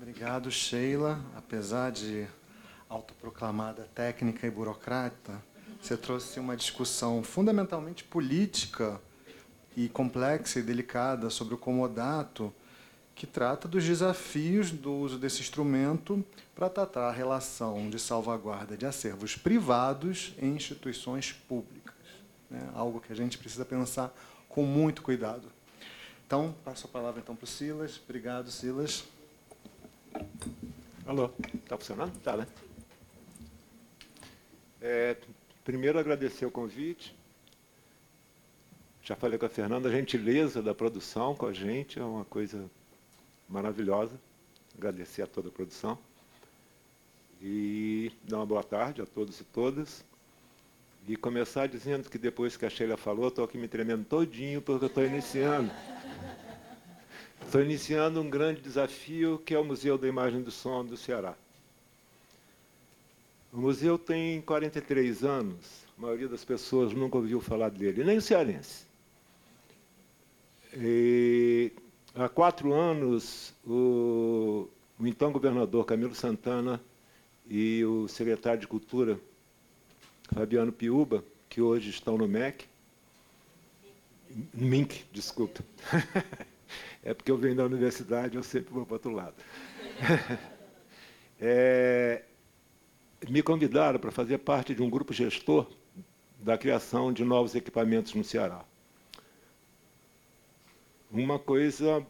[0.00, 1.24] Obrigado, Sheila.
[1.36, 2.26] Apesar de
[2.88, 5.42] autoproclamada técnica e burocrata,
[5.80, 9.00] você trouxe uma discussão fundamentalmente política
[9.76, 12.52] e complexa e delicada sobre o comodato,
[13.14, 16.24] que trata dos desafios do uso desse instrumento
[16.54, 21.94] para tratar a relação de salvaguarda de acervos privados em instituições públicas.
[22.50, 22.68] Né?
[22.74, 24.12] Algo que a gente precisa pensar
[24.48, 25.48] com muito cuidado.
[26.26, 28.00] Então, passo a palavra então para o Silas.
[28.04, 29.04] Obrigado, Silas.
[31.06, 32.14] Alô, está funcionando?
[32.16, 32.46] Está, né?
[34.80, 35.16] É,
[35.68, 37.14] Primeiro, agradecer o convite.
[39.02, 42.64] Já falei com a Fernanda, a gentileza da produção com a gente é uma coisa
[43.46, 44.18] maravilhosa.
[44.74, 45.98] Agradecer a toda a produção.
[47.42, 50.02] E dar uma boa tarde a todos e todas.
[51.06, 54.86] e começar dizendo que depois que a Sheila falou, estou aqui me tremendo todinho porque
[54.86, 55.70] eu estou iniciando.
[57.44, 61.36] Estou iniciando um grande desafio que é o Museu da Imagem do Som do Ceará.
[63.52, 68.22] O museu tem 43 anos, a maioria das pessoas nunca ouviu falar dele, nem o
[68.22, 68.86] cearense.
[70.74, 71.72] E,
[72.14, 74.68] há quatro anos, o,
[75.00, 76.80] o então governador Camilo Santana
[77.48, 79.18] e o secretário de Cultura,
[80.34, 82.66] Fabiano Piuba, que hoje estão no MEC,
[84.52, 85.64] MINC, desculpa.
[87.02, 89.34] é porque eu venho da universidade, eu sempre vou para outro lado.
[91.40, 92.24] é,
[93.26, 95.66] me convidaram para fazer parte de um grupo gestor
[96.38, 98.64] da criação de novos equipamentos no Ceará.
[101.10, 102.06] Uma coisa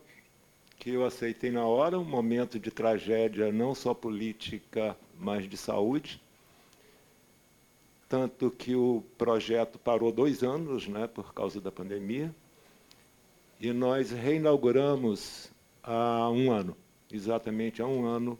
[0.78, 6.20] que eu aceitei na hora, um momento de tragédia não só política, mas de saúde.
[8.08, 12.34] Tanto que o projeto parou dois anos, né, por causa da pandemia,
[13.60, 15.50] e nós reinauguramos
[15.82, 16.76] há um ano,
[17.10, 18.38] exatamente há um ano,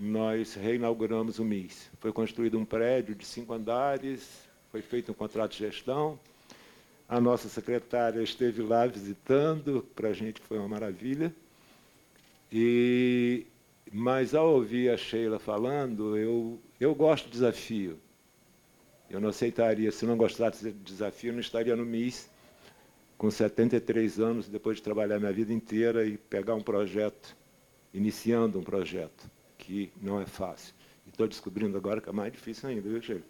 [0.00, 1.90] nós reinauguramos o MIS.
[2.00, 6.18] Foi construído um prédio de cinco andares, foi feito um contrato de gestão.
[7.06, 11.34] A nossa secretária esteve lá visitando, para a gente foi uma maravilha.
[12.50, 13.46] E,
[13.92, 17.98] mas ao ouvir a Sheila falando, eu, eu gosto de desafio.
[19.10, 22.30] Eu não aceitaria, se não gostasse de desafio, não estaria no MIS
[23.18, 27.36] com 73 anos, depois de trabalhar minha vida inteira e pegar um projeto,
[27.92, 29.28] iniciando um projeto
[29.60, 30.74] que não é fácil.
[31.06, 33.22] Estou descobrindo agora que é mais difícil ainda, viu, Sheila?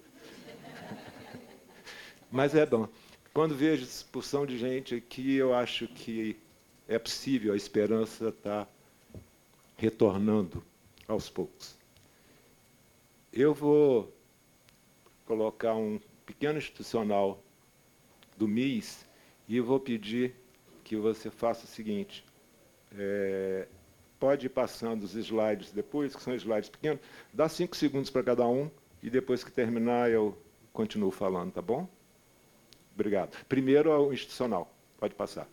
[2.31, 2.89] Mas é bom.
[3.35, 6.37] Quando vejo expulsão de gente aqui, eu acho que
[6.89, 8.67] é possível, a esperança está
[9.77, 10.63] retornando
[11.07, 11.77] aos poucos.
[13.33, 14.13] Eu vou
[15.25, 17.43] colocar um pequeno institucional
[18.37, 19.07] do MIS
[19.49, 20.35] e vou pedir
[20.85, 22.25] que você faça o seguinte.
[22.93, 23.69] É,
[24.21, 27.01] pode ir passando os slides depois, que são slides pequenos,
[27.33, 28.71] dá cinco segundos para cada um,
[29.03, 30.37] e depois que terminar eu
[30.73, 31.89] continuo falando, tá bom?
[32.95, 33.37] Obrigado.
[33.49, 34.71] Primeiro o institucional.
[34.99, 35.49] Pode passar.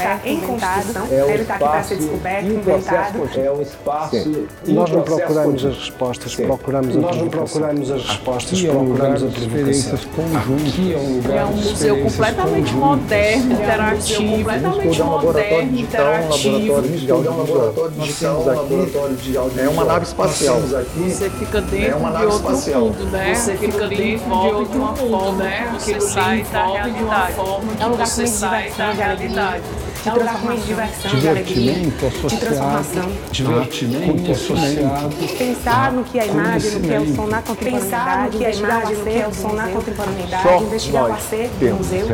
[0.00, 3.30] Descoberto, em construção, é ele está aqui para ser descoberto, inventado.
[3.36, 4.46] É um espaço Sim.
[4.68, 6.46] Nós não procuramos as respostas, Sim.
[6.46, 10.00] procuramos a Nós não procuramos as respostas, procuramos a provocação.
[10.40, 16.74] Aqui é um lugar é um museu completamente moderno, interativo, completamente moderno, interativo.
[17.08, 19.36] É um laboratório digital, um laboratório de.
[19.36, 20.60] É uma nave espacial.
[20.60, 23.34] Você fica dentro de outro mundo, né?
[23.34, 25.70] Você fica dentro de outro mundo, né?
[25.78, 27.34] Você sai da realidade.
[27.80, 29.60] É um lugar com diversão, de alegria,
[30.00, 36.72] de transformação, diversão, de alegria, de transformação, divertimento associado, pensar no que é a imagem,
[36.72, 39.28] no que é o som na contemporaneidade, no que é a imagem, no que é
[39.28, 42.06] o som na contemporaneidade, investigar o acervo do museu.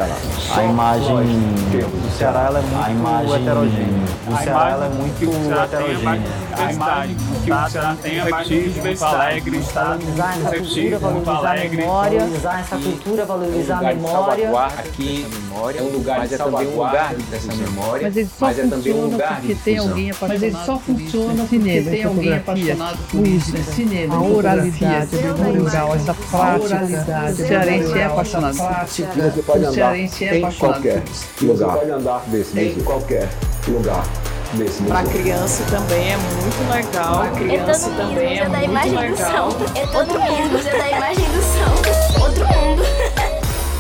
[0.57, 4.07] A imagem do Ceará ela é muito heterogênea.
[4.27, 5.25] O Ceará ela é muito
[5.63, 6.47] heterogênea.
[6.57, 11.65] A imagem que o Ceará tem é mais muito alegre, valorizar essa cultura, valorizar a
[11.65, 14.51] memória, valorizar essa cultura, valorizar a memória.
[14.79, 15.27] Aqui
[15.57, 18.59] memória, é um lugar mas é também um lugar dessa memória, mas ele só mas
[18.59, 22.35] é também um lugar porque tem alguém apaixonado Mas ele só funciona porque tem alguém
[22.35, 23.63] apaixonado por isso, né?
[23.63, 27.31] cinema, a oralidade é legal, essa prática.
[27.31, 32.81] O cearense é apaixonado por O cearense é apaixonado por Você pode andar desse em
[32.83, 33.29] qualquer
[33.69, 34.05] lugar.
[34.89, 37.19] Para criança também é muito legal.
[37.19, 39.49] Para criança também é muito legal.
[39.95, 42.25] Outro mundo, museu da imagem do som.
[42.25, 42.83] Outro mundo.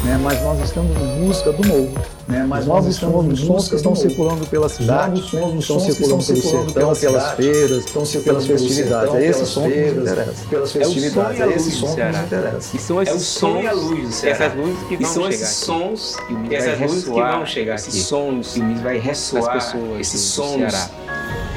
[0.06, 0.16] Né?
[0.22, 1.98] Mas nós estamos em busca do novo.
[2.28, 2.44] Né?
[2.48, 7.32] Mas novos sons, sons que estão circulando pela cidade, novos estão circulando pelo sertão, pelas
[7.32, 9.14] feiras, estão pelas festividades.
[9.14, 10.46] É esse som que nos interessa.
[10.48, 12.76] Pelas festividades, é esse som que nos interessa.
[12.76, 16.54] E são esses sons, e a luz, essas luzes que vão chegar esses sons, e
[16.54, 17.88] essas luzes que vão chegar aqui.
[17.88, 20.90] Esses sons, que vai ressoar pessoas, esses sons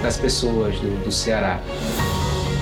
[0.02, 1.60] das pessoas do Ceará.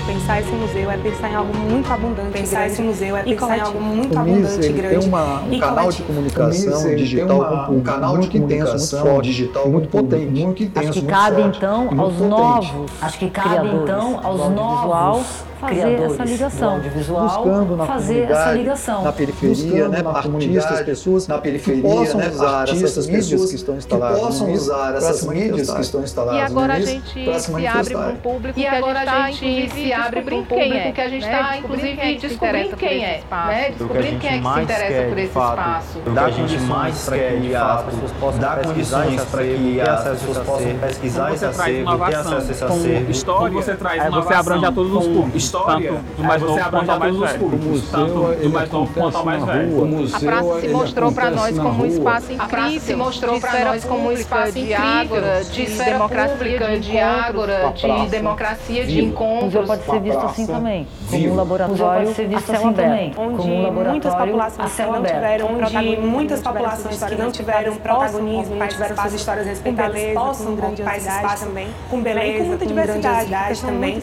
[0.08, 2.30] Pensar esse museu é pensar em algo muito abundante.
[2.32, 4.98] Pensar grande, esse museu é e pensar em algo muito o abundante e grande.
[5.00, 9.68] tem uma, um e canal de comunicação digital uma- um canal de comunicação muito digital
[9.68, 14.48] muito potente, muito intenso, Acho que cabe então aos novos Acho que cabe então aos
[14.50, 15.26] novos
[15.58, 21.28] fazer essa ligação, audiovisual, buscando na fazer essa ligação, na periferia, né, na artistas, pessoas
[21.28, 24.46] na periferia, que possam né, usar artistas, essas mídias pessoas que estão que instaladas possam
[24.46, 27.66] no MIS usar para essas mídias que estão instaladas E agora a gente para se
[27.66, 30.22] abre para um público E que a agora gente a está, gente inclusive, se abre
[30.22, 31.32] para um quem público é, que a gente né?
[31.32, 33.48] está, inclusive, quem é que se descobrindo interessa por quem esse é, espaço.
[33.48, 33.64] né?
[33.64, 35.98] Que Descobrindo quem é que se mais interessa por de esse fato, espaço.
[35.98, 40.78] do que a gente mais quer, de fato, dar condições para que as pessoas possam
[40.78, 43.10] pesquisar esse acervo, ter acesso a esse acervo.
[43.10, 45.47] História, você traz uma você abrange a todos os públicos.
[45.48, 47.50] História, tanto do mais novo quanto ao mais velho.
[47.90, 50.06] Tanto do mais novo quanto ao mais velho.
[50.14, 53.64] A praça se mostrou para nós como um espaço A praça se incrível, mostrou para
[53.64, 59.38] nós como um espaço de incrível, ágora, de democracia, de ágora, de democracia, de encontros.
[59.38, 62.56] O museu pode ser visto assim também, como um laboratório pode ser visto a céu
[62.56, 67.02] assim aberto, também, onde como um laboratório muitas populações que não tiveram onde muitas populações
[67.02, 71.68] que não histórias tiveram protagonismo, não tiveram suas histórias respeitadas, possam ocupar esse espaço também,
[71.90, 73.98] com beleza, e com diversidade, também,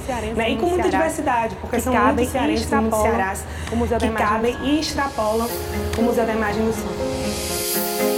[0.54, 3.36] e com muita Ceará, diversidade, porque que são cabem muitos e cearenses no extrapolam Ceará,
[3.72, 5.48] o Museu da que Imagem cabem e extrapolam
[5.98, 7.36] o Museu da Imagem do Som.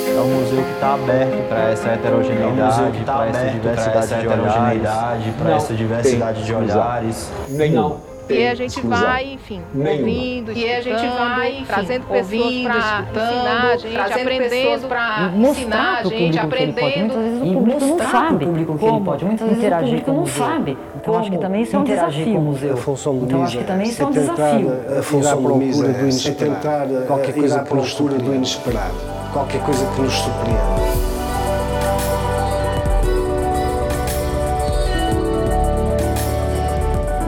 [0.08, 5.56] É um museu que está aberto para essa heterogeneidade, para essa diversidade de olhares, para
[5.56, 7.32] essa diversidade de olhares.
[7.50, 8.17] Nenhum.
[8.30, 13.72] E a gente vai, enfim, ouvindo, E a gente vai, enfim, trazendo pessoas para ensinar
[13.72, 16.98] a gente, trazendo aprendendo para mostrar ensinar a gente, aprendendo.
[17.00, 19.26] Muitas vezes o público não sabe público que ele pode.
[19.26, 20.46] Muitas vezes interagir o público não museu.
[20.46, 20.78] sabe.
[20.96, 22.34] Então acho que também isso é um interagir desafio.
[22.34, 22.74] com o museu.
[22.74, 24.72] A função do Então acho que também isso é um desafio.
[25.00, 26.38] A função do procura é, é inesperado.
[26.38, 28.36] tentar qualquer coisa que nos procura do surpreenda.
[28.36, 28.96] inesperado.
[29.34, 31.08] Qualquer coisa que nos surpreenda.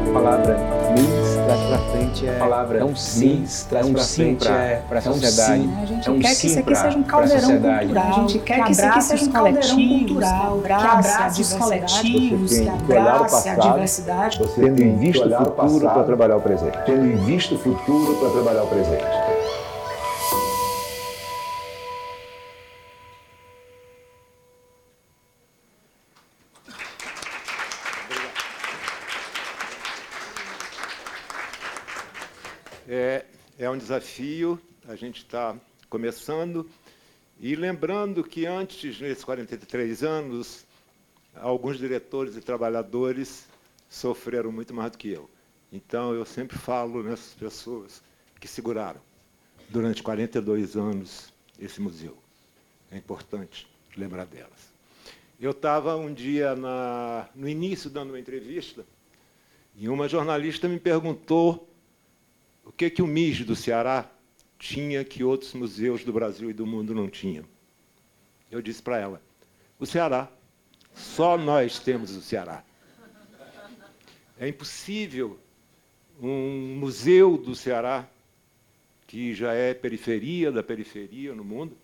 [0.09, 0.68] A palavra
[2.19, 4.95] frente é, palavra é um sim, traz é um pra sim frente para é- a
[4.95, 5.61] é um sociedade.
[5.61, 5.77] sim.
[5.81, 7.85] A gente é um quer que isso aqui pra- seja um caldeirão sociedade.
[7.85, 12.51] cultural, A gente quer que isso aqui seja um caldeirão cultural, que abrace os coletivos,
[12.59, 14.39] que abrace a diversidade.
[14.39, 16.77] Você tendo em vista o futuro para trabalhar o presente.
[16.85, 19.38] Tendo em vista o futuro para trabalhar o presente.
[33.69, 35.55] É, um desafio, a gente está
[35.91, 36.67] começando.
[37.39, 40.65] E lembrando que antes, nesses 43 anos,
[41.35, 43.47] alguns diretores e trabalhadores
[43.87, 45.29] sofreram muito mais do que eu.
[45.71, 48.01] Então, eu sempre falo nessas pessoas
[48.39, 48.99] que seguraram
[49.69, 52.17] durante 42 anos esse museu.
[52.91, 54.73] É importante lembrar delas.
[55.39, 58.83] Eu estava um dia na, no início dando uma entrevista
[59.77, 61.68] e uma jornalista me perguntou
[62.69, 64.07] o que, que o MIS do Ceará
[64.59, 67.43] tinha que outros museus do Brasil e do mundo não tinham.
[68.51, 69.21] Eu disse para ela:
[69.79, 70.31] o Ceará.
[70.93, 72.63] Só nós temos o Ceará.
[74.39, 75.39] É impossível
[76.21, 78.07] um museu do Ceará,
[79.07, 81.75] que já é periferia da periferia no mundo,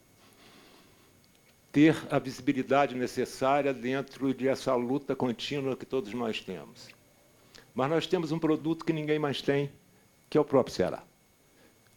[1.72, 6.90] ter a visibilidade necessária dentro dessa luta contínua que todos nós temos.
[7.74, 9.72] Mas nós temos um produto que ninguém mais tem,
[10.30, 11.04] que é o próprio Ceará.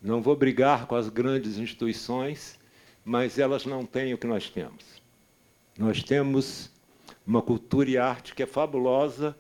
[0.01, 2.59] Não vou brigar com as grandes instituições,
[3.05, 5.03] mas elas não têm o que nós temos.
[5.77, 6.71] Nós temos
[7.27, 9.37] uma cultura e arte que é fabulosa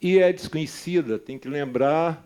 [0.00, 1.18] e é desconhecida.
[1.18, 2.24] Tem que lembrar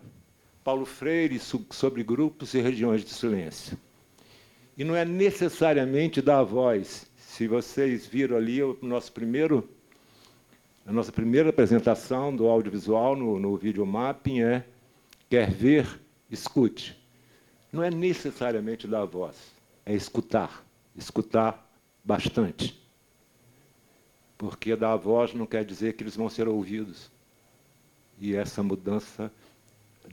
[0.62, 3.76] Paulo Freire sobre grupos e regiões de silêncio.
[4.76, 7.11] E não é necessariamente dar voz.
[7.16, 9.68] Se vocês viram ali o nosso primeiro,
[10.86, 14.64] a nossa primeira apresentação do audiovisual no, no videomapping é
[15.33, 15.89] quer ver,
[16.31, 16.94] escute.
[17.73, 19.35] Não é necessariamente dar voz,
[19.86, 20.62] é escutar,
[20.94, 21.66] escutar
[22.05, 22.78] bastante.
[24.36, 27.11] Porque dar voz não quer dizer que eles vão ser ouvidos.
[28.20, 29.32] E essa mudança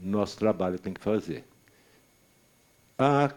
[0.00, 1.44] nosso trabalho tem que fazer.
[2.98, 3.34] A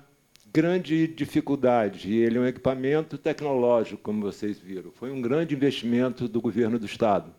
[0.53, 6.39] grande dificuldade, ele é um equipamento tecnológico, como vocês viram, foi um grande investimento do
[6.39, 7.29] governo do Estado.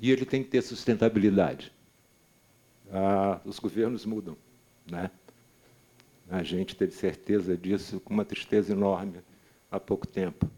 [0.00, 1.70] E ele tem que ter sustentabilidade.
[2.92, 4.36] Ah, os governos mudam.
[4.90, 5.10] Né?
[6.30, 9.18] A gente teve certeza disso com uma tristeza enorme
[9.70, 10.50] há pouco tempo.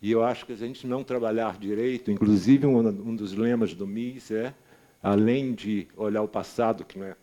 [0.00, 3.86] E eu acho que a gente não trabalhar direito, inclusive um, um dos lemas do
[3.86, 4.54] MIS é,
[5.02, 7.16] além de olhar o passado, que não é,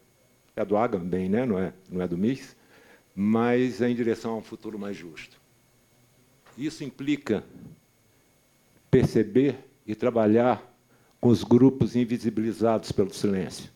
[0.55, 1.45] é do Agamben, né?
[1.45, 2.55] não, é, não é do MIS,
[3.15, 5.39] mas é em direção a um futuro mais justo.
[6.57, 7.43] Isso implica
[8.89, 10.61] perceber e trabalhar
[11.19, 13.72] com os grupos invisibilizados pelo silêncio.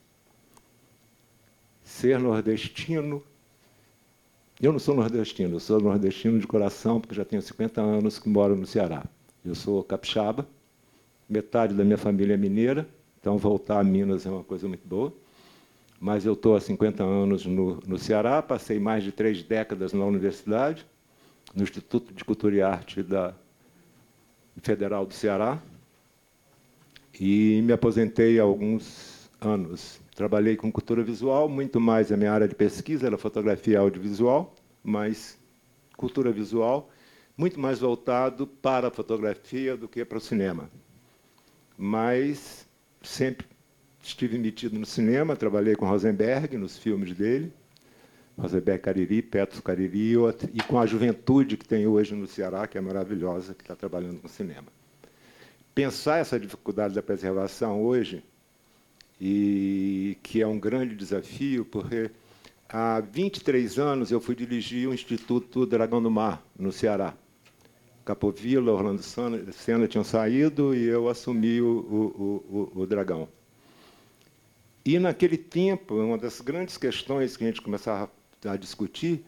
[1.88, 3.24] Ser nordestino.
[4.62, 8.28] Eu não sou nordestino, eu sou nordestino de coração, porque já tenho 50 anos que
[8.28, 9.06] moro no Ceará.
[9.44, 10.46] Eu sou capixaba,
[11.30, 12.86] metade da minha família é mineira,
[13.20, 15.14] então voltar a Minas é uma coisa muito boa.
[15.98, 20.04] Mas eu estou há 50 anos no, no Ceará, passei mais de três décadas na
[20.04, 20.86] universidade,
[21.56, 23.34] no Instituto de Cultura e Arte da
[24.62, 25.58] Federal do Ceará,
[27.18, 30.06] e me aposentei há alguns anos.
[30.18, 34.52] Trabalhei com cultura visual, muito mais a minha área de pesquisa era fotografia audiovisual,
[34.84, 35.38] mas
[35.96, 36.90] cultura visual,
[37.38, 40.72] muito mais voltado para a fotografia do que para o cinema.
[41.78, 42.68] Mas
[43.00, 43.46] sempre
[44.02, 47.54] estive metido no cinema, trabalhei com Rosenberg nos filmes dele,
[48.36, 50.16] Rosenberg Cariri, Petros Cariri,
[50.52, 54.20] e com a juventude que tem hoje no Ceará, que é maravilhosa, que está trabalhando
[54.20, 54.66] com cinema.
[55.76, 58.24] Pensar essa dificuldade da preservação hoje,
[59.20, 62.12] e que é um grande desafio, porque
[62.70, 67.14] há 23 anos eu fui dirigir o Instituto Dragão do Mar, no Ceará.
[68.06, 73.28] Capovilla, Orlando Senna tinham saído e eu assumi o, o, o, o Dragão.
[74.86, 78.10] E, naquele tempo, uma das grandes questões que a gente começava
[78.46, 79.26] a discutir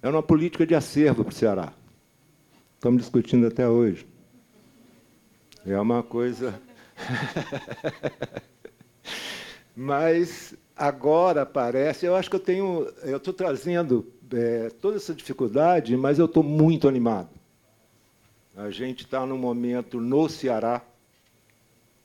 [0.00, 1.74] era uma política de acervo para o Ceará.
[2.76, 4.06] Estamos discutindo até hoje.
[5.66, 6.58] É uma coisa.
[9.76, 15.94] Mas agora parece, eu acho que eu tenho, eu estou trazendo é, toda essa dificuldade,
[15.96, 17.28] mas eu estou muito animado.
[18.56, 20.82] A gente está num momento no Ceará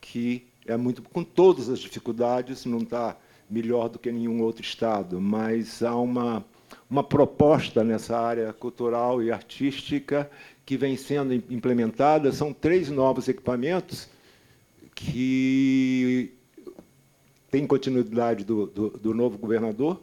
[0.02, 3.16] que é muito com todas as dificuldades, não está
[3.48, 6.44] melhor do que nenhum outro estado, mas há uma
[6.90, 10.30] uma proposta nessa área cultural e artística
[10.64, 12.30] que vem sendo implementada.
[12.32, 14.08] São três novos equipamentos
[14.94, 16.34] que
[17.52, 20.00] têm continuidade do, do, do novo governador,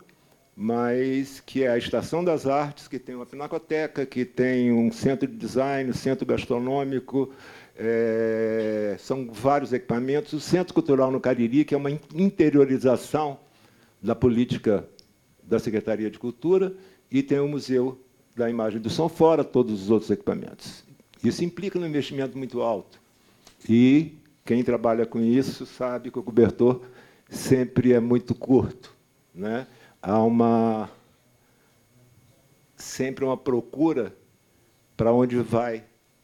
[0.55, 5.27] mas que é a Estação das Artes, que tem uma pinacoteca, que tem um centro
[5.27, 7.33] de design, um centro gastronômico,
[7.75, 10.31] é, são vários equipamentos.
[10.33, 13.39] O Centro Cultural no Cariri, que é uma interiorização
[13.99, 14.87] da política
[15.41, 16.75] da Secretaria de Cultura,
[17.09, 17.99] e tem o Museu
[18.35, 20.83] da Imagem do Som, fora todos os outros equipamentos.
[21.23, 22.99] Isso implica um investimento muito alto.
[23.67, 24.13] E
[24.45, 26.81] quem trabalha com isso sabe que o cobertor
[27.29, 28.93] sempre é muito curto.
[29.33, 29.67] Né?
[30.01, 30.89] Há uma
[32.75, 34.15] sempre uma procura
[34.97, 35.83] para onde vai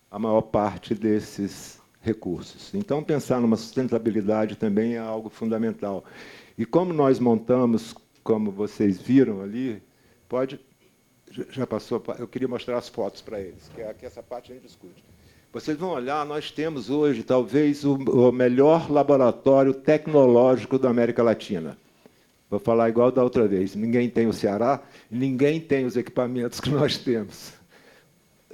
[0.10, 2.74] a maior parte desses recursos.
[2.74, 6.06] Então, pensar numa sustentabilidade também é algo fundamental.
[6.58, 9.82] E como nós montamos, como vocês viram ali,
[10.30, 10.60] pode.
[11.50, 12.02] Já passou.
[12.18, 15.04] Eu queria mostrar as fotos para eles, que, é, essa parte a gente discute.
[15.56, 21.78] Vocês vão olhar, nós temos hoje talvez o, o melhor laboratório tecnológico da América Latina.
[22.50, 23.74] Vou falar igual da outra vez.
[23.74, 27.54] Ninguém tem o Ceará, ninguém tem os equipamentos que nós temos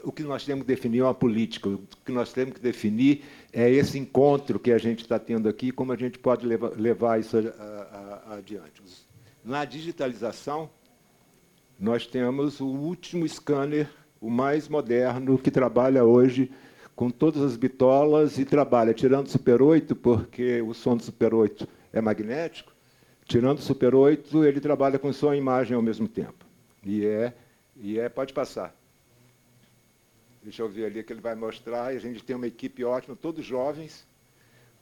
[0.04, 3.24] o que nós temos que definir é uma política, o que nós temos que definir
[3.52, 7.20] é esse encontro que a gente está tendo aqui, como a gente pode levar, levar
[7.20, 8.82] isso a, a, a, adiante.
[9.44, 10.70] Na digitalização,
[11.80, 16.52] nós temos o último scanner, o mais moderno, que trabalha hoje
[17.02, 21.34] com todas as bitolas e trabalha, tirando o Super 8, porque o som do Super
[21.34, 22.72] 8 é magnético,
[23.26, 26.46] tirando o Super 8, ele trabalha com som e imagem ao mesmo tempo.
[26.86, 27.34] E é,
[27.76, 28.76] e é pode passar.
[30.44, 31.86] Deixa eu ver ali que ele vai mostrar.
[31.86, 34.06] A gente tem uma equipe ótima, todos jovens,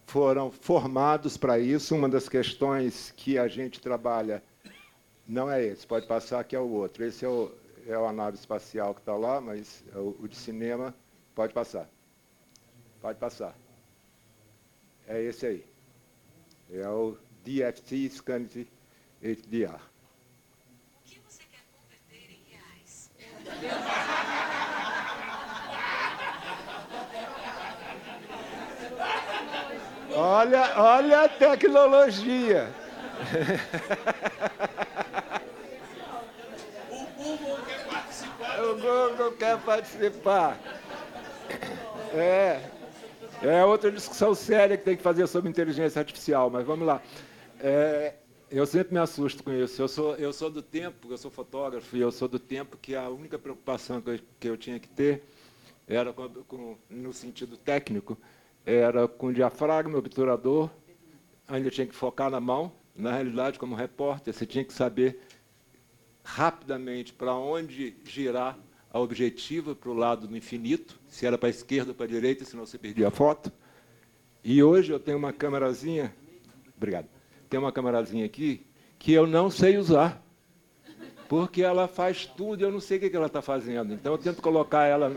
[0.06, 1.96] foram formados para isso.
[1.96, 4.44] Uma das questões que a gente trabalha
[5.26, 7.02] não é esse, pode passar que é o outro.
[7.06, 7.50] Esse é, o,
[7.88, 10.94] é a nave espacial que está lá, mas é o, o de cinema
[11.34, 11.90] pode passar.
[13.02, 13.56] Pode passar.
[15.08, 15.66] É esse aí.
[16.72, 18.68] É o DFT Scanity
[19.24, 19.74] HDR.
[19.74, 23.10] O que você quer converter em reais?
[30.14, 32.70] Olha, olha a tecnologia.
[36.90, 38.60] O Google quer participar.
[38.60, 40.58] O Google quer participar.
[42.14, 42.79] É.
[43.42, 47.02] É outra discussão séria que tem que fazer sobre inteligência artificial, mas vamos lá.
[47.62, 48.16] É,
[48.52, 49.82] eu sempre me assusto com isso.
[49.82, 52.96] Eu sou, eu sou do tempo, eu sou fotógrafo, e eu sou do tempo que
[52.96, 55.24] a única preocupação que eu, que eu tinha que ter
[55.88, 58.18] era com, com, no sentido técnico,
[58.66, 60.70] era com diafragma, obturador,
[61.48, 62.74] ainda tinha que focar na mão.
[62.94, 65.22] Na realidade, como repórter, você tinha que saber
[66.26, 68.60] rapidamente para onde girar
[68.92, 72.10] a objetiva para o lado do infinito, se era para a esquerda ou para a
[72.10, 73.52] direita, senão você perdia a foto.
[74.44, 76.14] E hoje eu tenho uma câmerazinha,
[76.76, 77.08] obrigado,
[77.50, 78.66] tem uma câmerazinha aqui
[78.98, 80.24] que eu não sei usar,
[81.28, 83.94] porque ela faz tudo e eu não sei o que ela está fazendo.
[83.94, 85.16] Então eu tento colocar ela.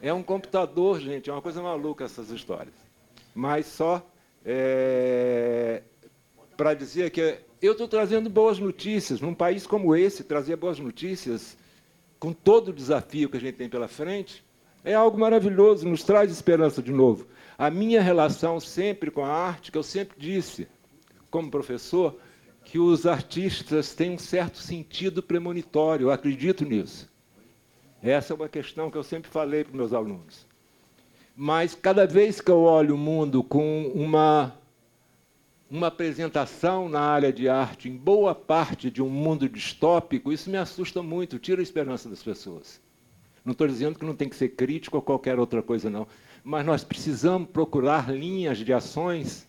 [0.00, 2.74] É um computador, gente, é uma coisa maluca essas histórias.
[3.34, 4.08] Mas só
[4.44, 5.82] é,
[6.56, 9.20] para dizer que eu estou trazendo boas notícias.
[9.20, 11.56] Num país como esse, trazer boas notícias,
[12.18, 14.44] com todo o desafio que a gente tem pela frente,
[14.84, 17.26] é algo maravilhoso, nos traz esperança de novo.
[17.56, 20.68] A minha relação sempre com a arte, que eu sempre disse,
[21.30, 22.16] como professor,
[22.64, 27.10] que os artistas têm um certo sentido premonitório, eu acredito nisso.
[28.02, 30.46] Essa é uma questão que eu sempre falei para os meus alunos.
[31.34, 34.54] Mas cada vez que eu olho o mundo com uma
[35.70, 40.56] uma apresentação na área de arte em boa parte de um mundo distópico, isso me
[40.56, 42.80] assusta muito, tira a esperança das pessoas.
[43.44, 46.06] Não estou dizendo que não tem que ser crítico ou qualquer outra coisa, não.
[46.42, 49.46] Mas nós precisamos procurar linhas de ações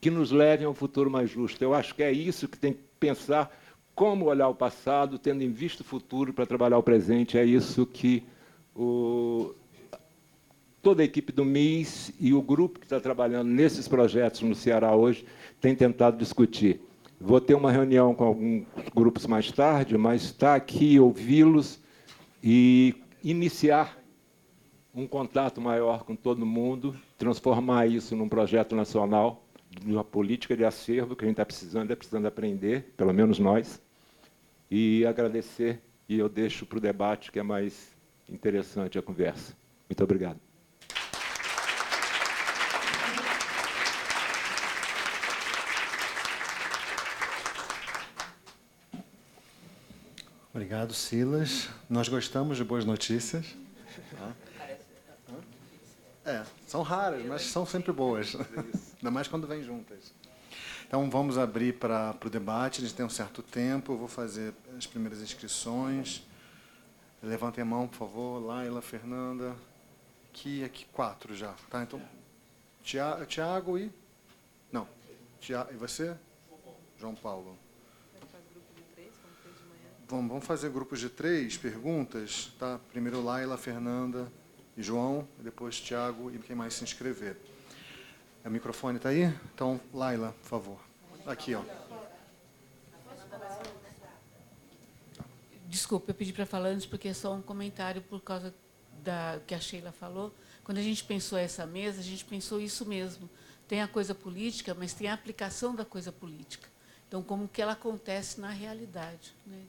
[0.00, 1.62] que nos levem a um futuro mais justo.
[1.62, 3.54] Eu acho que é isso que tem que pensar,
[3.94, 7.36] como olhar o passado, tendo em vista o futuro para trabalhar o presente.
[7.36, 8.24] É isso que
[8.74, 9.54] o,
[10.88, 14.96] toda a equipe do MIS e o grupo que está trabalhando nesses projetos no Ceará
[14.96, 15.22] hoje
[15.60, 16.80] tem tentado discutir.
[17.20, 21.78] Vou ter uma reunião com alguns grupos mais tarde, mas está aqui ouvi-los
[22.42, 23.98] e iniciar
[24.94, 30.64] um contato maior com todo mundo, transformar isso num projeto nacional, de uma política de
[30.64, 33.78] acervo que a gente está precisando, é precisando aprender, pelo menos nós,
[34.70, 37.94] e agradecer, e eu deixo para o debate que é mais
[38.26, 39.54] interessante a conversa.
[39.86, 40.47] Muito obrigado.
[50.58, 51.68] Obrigado, Silas.
[51.88, 53.46] Nós gostamos de boas notícias.
[56.24, 58.34] É, são raras, mas são sempre boas.
[58.96, 60.12] Ainda mais quando vêm juntas.
[60.84, 62.80] Então, vamos abrir para o debate.
[62.80, 63.92] A gente tem um certo tempo.
[63.92, 66.26] Eu vou fazer as primeiras inscrições.
[67.22, 68.44] Levantem a mão, por favor.
[68.44, 69.54] Laila, Fernanda.
[70.28, 71.54] Aqui, aqui, quatro já.
[71.70, 72.02] Tá, então,
[72.82, 73.92] Tiago e...
[74.72, 74.88] Não.
[75.40, 76.16] Tiago, e você?
[76.98, 77.56] João Paulo.
[80.10, 82.80] Vamos, vamos fazer grupos de três perguntas, tá?
[82.90, 84.32] Primeiro Laila, Fernanda
[84.74, 87.36] e João, depois Tiago e quem mais se inscrever.
[88.42, 89.24] O microfone está aí?
[89.54, 90.80] Então, Laila, por favor.
[91.26, 91.62] Aqui, ó.
[95.66, 98.54] Desculpa, eu pedi para falar antes porque é só um comentário por causa
[99.04, 100.34] da que a Sheila falou.
[100.64, 103.28] Quando a gente pensou essa mesa, a gente pensou isso mesmo.
[103.68, 106.66] Tem a coisa política, mas tem a aplicação da coisa política.
[107.06, 109.62] Então, como que ela acontece na realidade, né,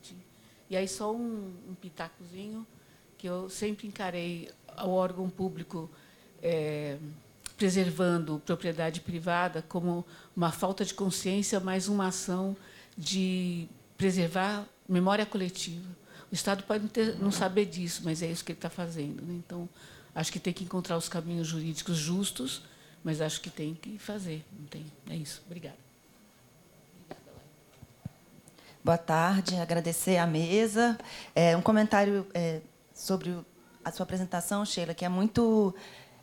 [0.70, 2.66] e aí só um, um pitacozinho,
[3.18, 5.90] que eu sempre encarei o órgão público
[6.42, 6.98] é,
[7.58, 10.06] preservando propriedade privada como
[10.36, 12.56] uma falta de consciência, mais uma ação
[12.98, 13.68] de
[13.98, 15.88] preservar memória coletiva.
[16.32, 19.22] O Estado pode não, ter, não saber disso, mas é isso que ele está fazendo.
[19.24, 19.34] Né?
[19.46, 19.68] Então,
[20.14, 22.62] acho que tem que encontrar os caminhos jurídicos justos,
[23.04, 24.46] mas acho que tem que fazer.
[24.58, 24.86] Não tem.
[25.10, 25.42] É isso.
[25.46, 25.89] Obrigada.
[28.82, 30.98] Boa tarde, agradecer a mesa.
[31.36, 32.62] É, um comentário é,
[32.94, 33.38] sobre
[33.84, 35.76] a sua apresentação, Sheila, que é muito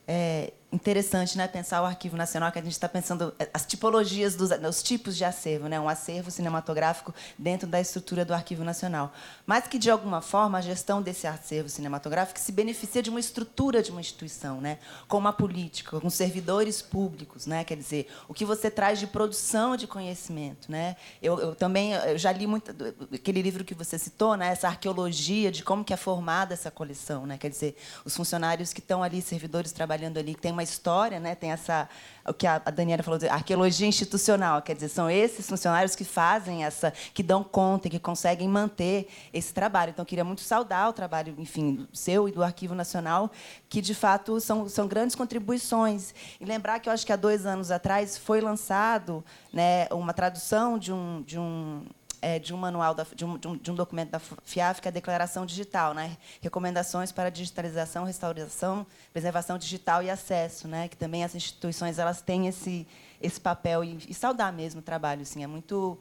[0.08, 4.34] é, interessante né, pensar o Arquivo Nacional, que a gente está pensando é, as tipologias,
[4.34, 9.12] dos os tipos de acervo, né, um acervo cinematográfico dentro da estrutura do Arquivo Nacional.
[9.46, 13.82] Mas que, de alguma forma, a gestão desse acervo cinematográfico se beneficia de uma estrutura
[13.82, 17.46] de uma instituição, né, com uma política, com servidores públicos.
[17.46, 20.70] Né, quer dizer, o que você traz de produção de conhecimento.
[20.70, 20.96] Né?
[21.22, 22.74] Eu, eu também eu já li muito
[23.12, 27.24] aquele livro que você citou, né, essa arqueologia de como que é formada essa coleção.
[27.24, 31.20] Né, quer dizer, os funcionários que estão ali, servidores trabalhando ali, que têm uma história,
[31.20, 31.34] né?
[31.34, 31.88] tem essa,
[32.26, 36.64] o que a Daniela falou, de arqueologia institucional, quer dizer, são esses funcionários que fazem
[36.64, 39.90] essa, que dão conta e que conseguem manter esse trabalho.
[39.90, 43.30] Então, queria muito saudar o trabalho, enfim, seu e do Arquivo Nacional,
[43.68, 46.14] que, de fato, são, são grandes contribuições.
[46.40, 49.22] E lembrar que, eu acho que há dois anos atrás foi lançado
[49.52, 51.84] né, uma tradução de um, de um
[52.26, 54.90] é, de um manual, da, de, um, de, um, um, documento da FIAF, que é
[54.90, 56.16] a Declaração Digital, né?
[56.40, 60.88] Recomendações para digitalização, restauração, preservação digital e acesso, né?
[60.88, 62.84] Que também as instituições elas têm esse
[63.22, 65.96] esse papel e, e saudar mesmo o trabalho, assim, é muito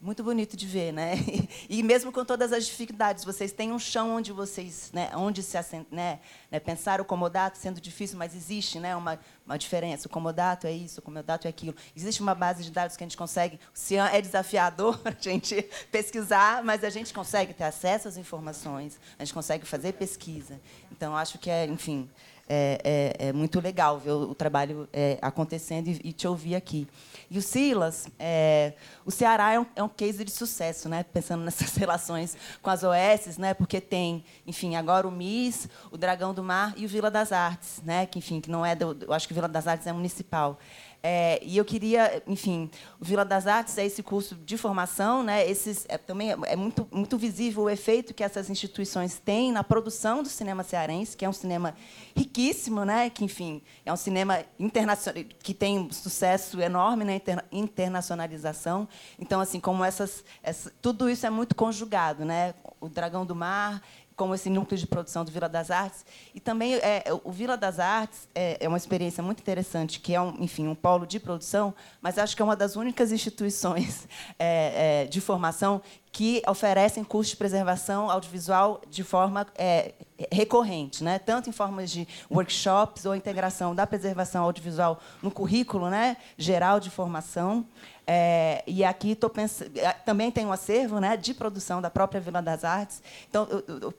[0.00, 1.12] muito bonito de ver, né?
[1.68, 5.56] E mesmo com todas as dificuldades, vocês têm um chão onde vocês, né, onde se
[5.90, 6.18] né,
[6.50, 10.08] né, pensar o comodato sendo difícil, mas existe, né, uma, uma diferença.
[10.08, 11.74] O comodato é isso, o comodato é aquilo.
[11.94, 13.60] Existe uma base de dados que a gente consegue.
[14.12, 15.62] É desafiador a gente
[15.92, 20.60] pesquisar, mas a gente consegue ter acesso às informações, a gente consegue fazer pesquisa.
[20.90, 22.08] Então, acho que é, enfim,
[22.52, 26.56] é, é, é, muito legal ver o, o trabalho é, acontecendo e, e, te ouvir
[26.56, 26.88] aqui.
[27.30, 28.72] E o Silas, é,
[29.04, 31.04] o Ceará é um, é um case de sucesso, né?
[31.04, 33.54] pensando nessas relações com as OS, né?
[33.54, 37.80] porque tem, enfim, agora o MIS, o Dragão do Mar e o Vila das Artes,
[37.84, 38.04] né?
[38.04, 40.58] que, enfim, que não é do, eu acho que o Vila das Artes é municipal.
[41.02, 42.70] É, e eu queria, enfim,
[43.00, 45.48] o Vila das Artes é esse curso de formação, né?
[45.48, 49.64] Esses é, também é, é muito muito visível o efeito que essas instituições têm na
[49.64, 51.74] produção do cinema cearense, que é um cinema
[52.14, 53.08] riquíssimo, né?
[53.08, 57.20] Que enfim é um cinema internacional que tem um sucesso enorme na né?
[57.50, 58.86] internacionalização.
[59.18, 62.54] Então assim como essas, essa, tudo isso é muito conjugado, né?
[62.78, 63.82] O Dragão do Mar
[64.20, 66.04] como esse núcleo de produção do Vila das Artes.
[66.34, 70.20] E também é, o Vila das Artes é, é, uma experiência muito interessante, que é,
[70.20, 74.06] um, enfim, um polo de produção, mas acho que é uma das únicas instituições
[74.38, 75.80] é, é de formação
[76.12, 79.94] que oferecem cursos de preservação audiovisual de forma é,
[80.30, 81.18] recorrente, né?
[81.18, 86.16] tanto em formas de workshops ou integração da preservação audiovisual no currículo né?
[86.36, 87.64] geral de formação.
[88.06, 89.30] É, e aqui tô
[89.76, 93.00] é, também tem um acervo né, de produção da própria Vila das Artes.
[93.28, 93.94] Então, eu, eu,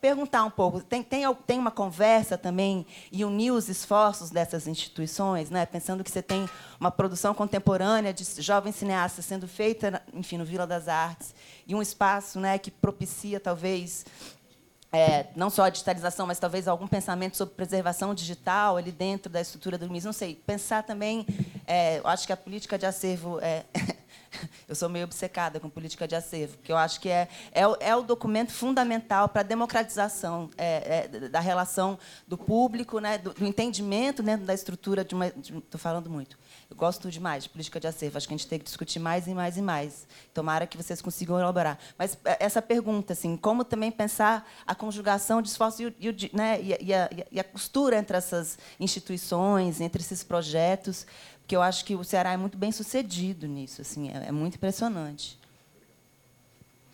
[0.00, 5.50] perguntar um pouco, tem, tem, tem uma conversa também e unir os esforços dessas instituições,
[5.50, 6.48] né, pensando que você tem
[6.78, 11.34] uma produção contemporânea de jovens cineastas sendo feita, enfim, no Vila das Artes,
[11.66, 14.06] e um espaço né, que propicia, talvez,
[14.92, 19.40] é, não só a digitalização, mas talvez algum pensamento sobre preservação digital ali dentro da
[19.40, 20.34] estrutura do MIS, não sei.
[20.34, 21.26] Pensar também,
[21.66, 23.64] é, acho que a política de acervo é,
[24.68, 27.96] eu sou meio obcecada com política de acervo, porque eu acho que é, é, é
[27.96, 33.44] o documento fundamental para a democratização é, é, da relação do público, né, do, do
[33.44, 35.26] entendimento dentro da estrutura de uma.
[35.26, 36.38] Estou falando muito
[36.70, 38.16] eu gosto demais de política de acervo.
[38.16, 40.06] Acho que a gente tem que discutir mais e mais e mais.
[40.32, 41.76] Tomara que vocês consigam elaborar.
[41.98, 46.62] Mas eh, essa pergunta, assim, como também pensar a conjugação de esforço e, e, né,
[46.62, 51.06] e, a, e a costura entre essas instituições, entre esses projetos,
[51.50, 53.82] porque eu acho que o Ceará é muito bem sucedido nisso.
[53.82, 55.36] Assim, é, é muito impressionante.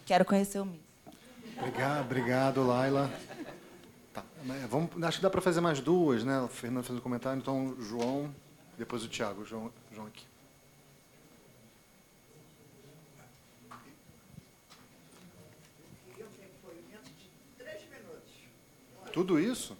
[0.07, 0.81] Quero conhecer o MIS.
[1.59, 3.13] Obrigado, obrigado Laila.
[4.15, 4.25] Tá,
[4.71, 6.41] vamos, acho que dá para fazer mais duas, né?
[6.41, 8.35] O Fernando fez um comentário, então, João.
[8.79, 10.25] Depois o Tiago, João, João aqui.
[19.13, 19.77] Tudo isso?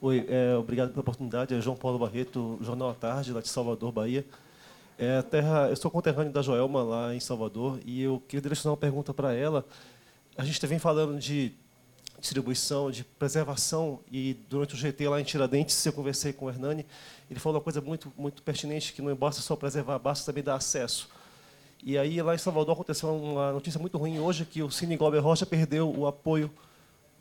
[0.00, 1.52] Oi, é, obrigado pela oportunidade.
[1.52, 4.24] É João Paulo Barreto, Jornal à Tarde, lá de Salvador, Bahia.
[4.96, 8.76] É, terra, eu sou conterrâneo da Joelma, lá em Salvador, e eu queria direcionar uma
[8.76, 9.66] pergunta para ela.
[10.36, 11.52] A gente vem falando de
[12.20, 13.98] distribuição, de preservação.
[14.08, 16.86] E durante o GT lá em Tiradentes, eu conversei com o Hernani,
[17.28, 20.54] ele falou uma coisa muito, muito pertinente, que não basta só preservar, basta também dar
[20.54, 21.08] acesso.
[21.82, 25.18] E aí, lá em Salvador, aconteceu uma notícia muito ruim hoje, que o Cine Glauber
[25.18, 26.48] Rocha perdeu o apoio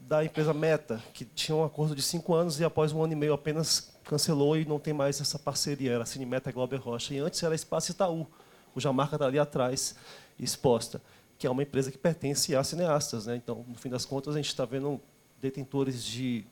[0.08, 3.16] da empresa Meta, que tinha um acordo de cinco anos e após um ano e
[3.16, 5.92] meio apenas cancelou e não tem mais essa parceria.
[5.92, 7.14] Era Cine Meta Rocha.
[7.14, 8.26] E antes era Espaço Itaú,
[8.74, 9.96] cuja marca está ali atrás,
[10.40, 11.02] exposta
[11.38, 13.28] que é uma empresa que pertence a cineastas.
[13.28, 13.36] Né?
[13.36, 15.00] Então, no fim das contas, a gente está vendo
[15.40, 16.46] detentores de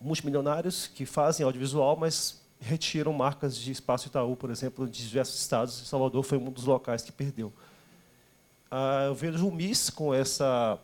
[0.00, 5.88] multimilionários que fazem audiovisual, mas retiram marcas de Espaço Itaú, por exemplo, de diversos estados.
[5.88, 7.52] Salvador foi um dos locais que perdeu.
[8.70, 10.78] Ah, eu vejo o MIS com essa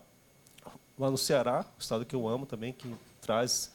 [0.97, 3.73] lá no Ceará, estado que eu amo também, que traz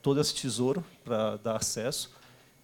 [0.00, 2.10] todo esse tesouro para dar acesso.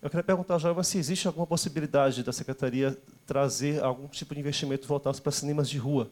[0.00, 2.96] Eu queria perguntar, Joelma, se existe alguma possibilidade da Secretaria
[3.26, 6.10] trazer algum tipo de investimento voltado para cinemas de rua.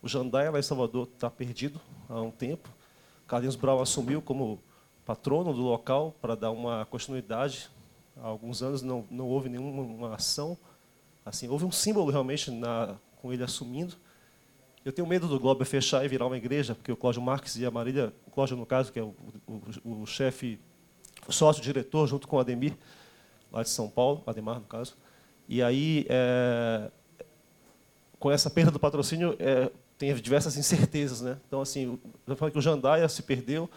[0.00, 2.68] O Jandaia, lá em Salvador, está perdido há um tempo.
[3.26, 4.60] Carlinhos Brau assumiu como
[5.04, 7.70] patrono do local para dar uma continuidade.
[8.16, 10.56] Há alguns anos não, não houve nenhuma ação.
[11.24, 13.96] Assim, houve um símbolo realmente na, com ele assumindo.
[14.84, 17.64] Eu tenho medo do Globo fechar e virar uma igreja, porque o Cláudio Marques e
[17.64, 19.14] a Marília, o Cláudio, no caso, que é o,
[19.46, 20.60] o, o chefe,
[21.26, 22.76] sócio-diretor, junto com o Ademir,
[23.50, 24.94] lá de São Paulo, Ademar, no caso.
[25.48, 26.90] E aí, é,
[28.18, 31.22] com essa perda do patrocínio, é, tem diversas incertezas.
[31.22, 31.38] Né?
[31.48, 33.70] Então, assim, eu falei que o Jandaia se perdeu,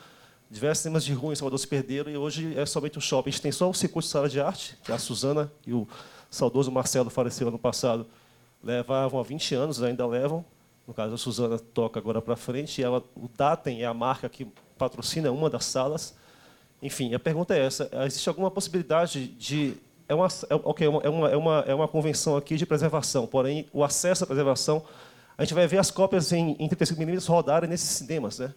[0.51, 3.29] diversos temas de rua em Salvador se perderam, e hoje é somente o shopping.
[3.29, 5.87] A gente tem só o circuito de sala de arte, que a Suzana e o
[6.29, 8.05] saudoso Marcelo faleceu ano passado,
[8.61, 10.43] levavam há 20 anos, ainda levam.
[10.87, 14.29] No caso, a Suzana toca agora para frente, e ela, o Datem é a marca
[14.29, 14.47] que
[14.77, 16.15] patrocina uma das salas.
[16.81, 19.75] Enfim, a pergunta é essa: existe alguma possibilidade de
[20.07, 23.67] é uma, é, okay, é, uma, é, uma, é uma convenção aqui de preservação, porém,
[23.73, 24.83] o acesso à preservação,
[25.37, 28.39] a gente vai ver as cópias em, em 35mm rodarem nesses cinemas.
[28.39, 28.53] Né?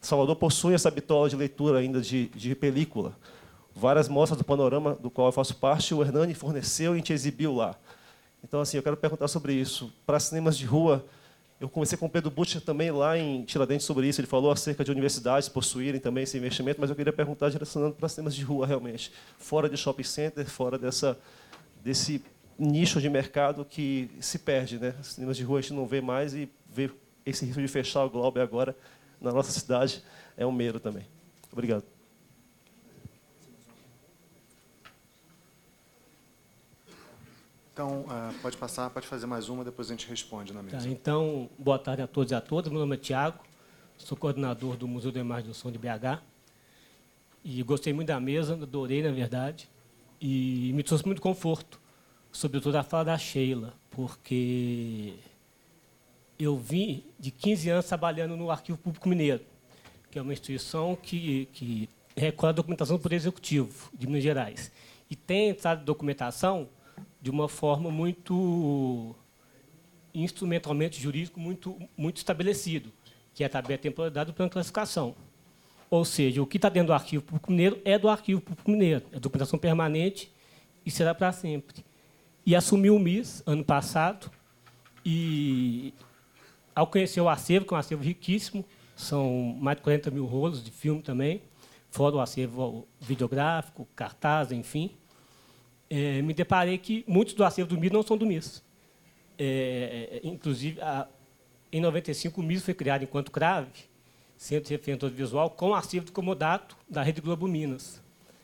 [0.00, 3.16] Salvador possui essa bitola de leitura ainda de, de película.
[3.74, 7.12] Várias mostras do panorama do qual eu faço parte, o Hernani forneceu e a gente
[7.12, 7.74] exibiu lá.
[8.44, 9.92] Então, assim, eu quero perguntar sobre isso.
[10.04, 11.04] Para cinemas de rua,
[11.60, 14.18] Eu conversei com o Pedro Butcher também lá em Tiradentes sobre isso.
[14.18, 18.08] Ele falou acerca de universidades possuírem também esse investimento, mas eu queria perguntar direcionando para
[18.08, 21.18] cinemas de rua realmente, fora de shopping center, fora dessa
[21.84, 22.22] desse
[22.58, 24.94] nicho de mercado que se perde, né?
[25.00, 26.94] Os cinemas de rua a gente não vê mais e ver
[27.26, 28.74] esse risco de fechar o Globo agora
[29.20, 30.02] na nossa cidade
[30.36, 31.06] é um mero também.
[31.52, 31.99] Obrigado.
[37.72, 40.78] Então, uh, pode passar, pode fazer mais uma, depois a gente responde na mesa.
[40.78, 42.70] Tá, então, boa tarde a todos e a todas.
[42.70, 43.38] Meu nome é Tiago,
[43.96, 46.20] sou coordenador do Museu da Imagem do Som de BH.
[47.44, 49.68] E gostei muito da mesa, adorei, na verdade.
[50.20, 51.80] E me trouxe muito conforto,
[52.32, 55.14] sobretudo a fala da Sheila, porque
[56.38, 59.42] eu vim de 15 anos trabalhando no Arquivo Público Mineiro,
[60.10, 64.72] que é uma instituição que, que recolhe a documentação do Poder Executivo de Minas Gerais.
[65.08, 66.68] E tem entrado documentação
[67.20, 69.14] de uma forma muito
[70.12, 72.92] instrumentalmente jurídico muito muito estabelecido,
[73.34, 75.14] que é a tabela de temporalidade do plano de classificação.
[75.88, 79.04] Ou seja, o que está dentro do arquivo público mineiro é do arquivo público mineiro,
[79.12, 80.32] é documentação permanente
[80.86, 81.84] e será para sempre.
[82.46, 84.30] E assumiu o MIS ano passado
[85.04, 85.92] e
[86.74, 88.64] ao conhecer o acervo, que é um acervo riquíssimo,
[88.96, 91.42] são mais de 40 mil rolos de filme também,
[91.90, 94.90] fora o acervo videográfico, cartaz, enfim,
[95.90, 98.62] é, me deparei que muitos do acervo do MIS não são do MIS.
[99.36, 101.08] É, inclusive, a,
[101.72, 103.90] em 95, o MIS foi criado enquanto CRAVE,
[104.36, 108.00] Centro de Referência Audiovisual, com o acervo de comodato da Rede Globo Minas,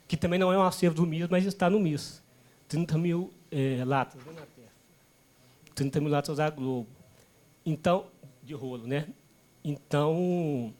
[0.09, 2.23] que também não é um acervo do MIS, mas está no MIS.
[2.69, 4.21] 30 mil é, latas,
[5.77, 6.89] 30 mil latas da Globo.
[7.65, 8.07] Então,
[8.43, 9.07] de rolo, né?
[9.63, 10.75] Então,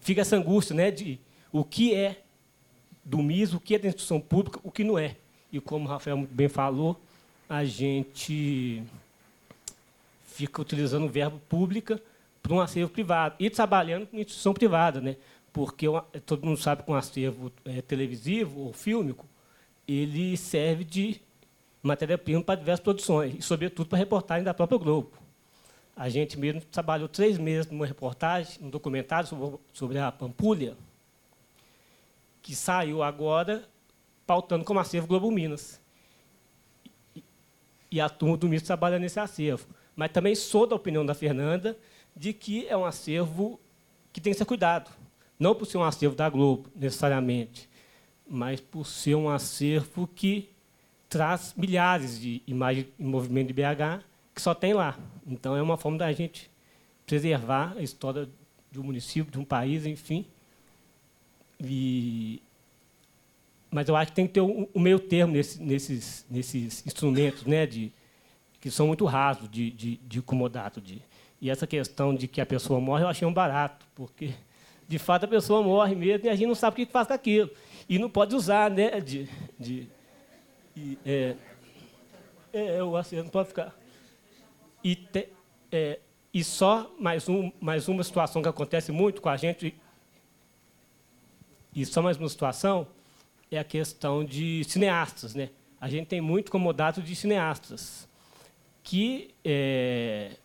[0.00, 1.20] fica essa angústia, né, de
[1.50, 2.22] o que é
[3.04, 5.16] do MIS, o que é da instituição pública, o que não é
[5.52, 7.00] e como o Rafael bem falou,
[7.48, 8.82] a gente
[10.26, 12.00] fica utilizando o verbo pública
[12.42, 15.16] para um acervo privado e trabalhando com instituição privada, né?
[15.52, 15.86] Porque
[16.26, 19.26] todo mundo sabe que um acervo é, televisivo ou fílmico
[19.88, 21.20] ele serve de
[21.82, 25.12] matéria-prima para diversas produções e, sobretudo, para reportagem da própria Globo.
[25.96, 30.76] A gente mesmo trabalhou três meses numa reportagem, num documentário sobre, sobre a Pampulha,
[32.42, 33.66] que saiu agora
[34.26, 35.80] pautando como acervo Globo Minas.
[37.90, 39.66] E a turma do MIS trabalha nesse acervo.
[39.94, 41.78] Mas também sou da opinião da Fernanda
[42.14, 43.60] de que é um acervo
[44.12, 44.90] que tem que ser cuidado.
[45.38, 47.68] Não por ser um acervo da Globo, necessariamente,
[48.26, 50.48] mas por ser um acervo que
[51.08, 54.02] traz milhares de imagens em movimento de BH
[54.34, 54.98] que só tem lá.
[55.26, 56.50] Então, é uma forma da gente
[57.06, 58.28] preservar a história
[58.70, 60.26] de um município, de um país, enfim.
[61.58, 62.42] E
[63.70, 67.66] mas eu acho que tem que ter o, meio termo nesse, nesses, nesses instrumentos, né,
[67.66, 67.92] de,
[68.60, 70.80] que são muito rasos de, de, de comodato.
[70.80, 71.02] De,
[71.40, 74.32] e essa questão de que a pessoa morre, eu achei um barato, porque,
[74.88, 77.14] de fato, a pessoa morre mesmo e a gente não sabe o que faz com
[77.14, 77.50] aquilo.
[77.88, 79.28] E não pode usar, né, de...
[79.58, 79.88] de
[80.76, 81.34] e, é,
[82.52, 83.74] é, o acerto não pode ficar.
[84.82, 85.28] E, te,
[85.70, 86.00] é,
[86.32, 89.74] e só mais, um, mais uma situação que acontece muito com a gente,
[91.74, 92.86] e só mais uma situação,
[93.50, 95.34] é a questão de cineastas.
[95.34, 95.50] Né?
[95.80, 98.08] A gente tem muito comodato de cineastas
[98.82, 100.36] que, é,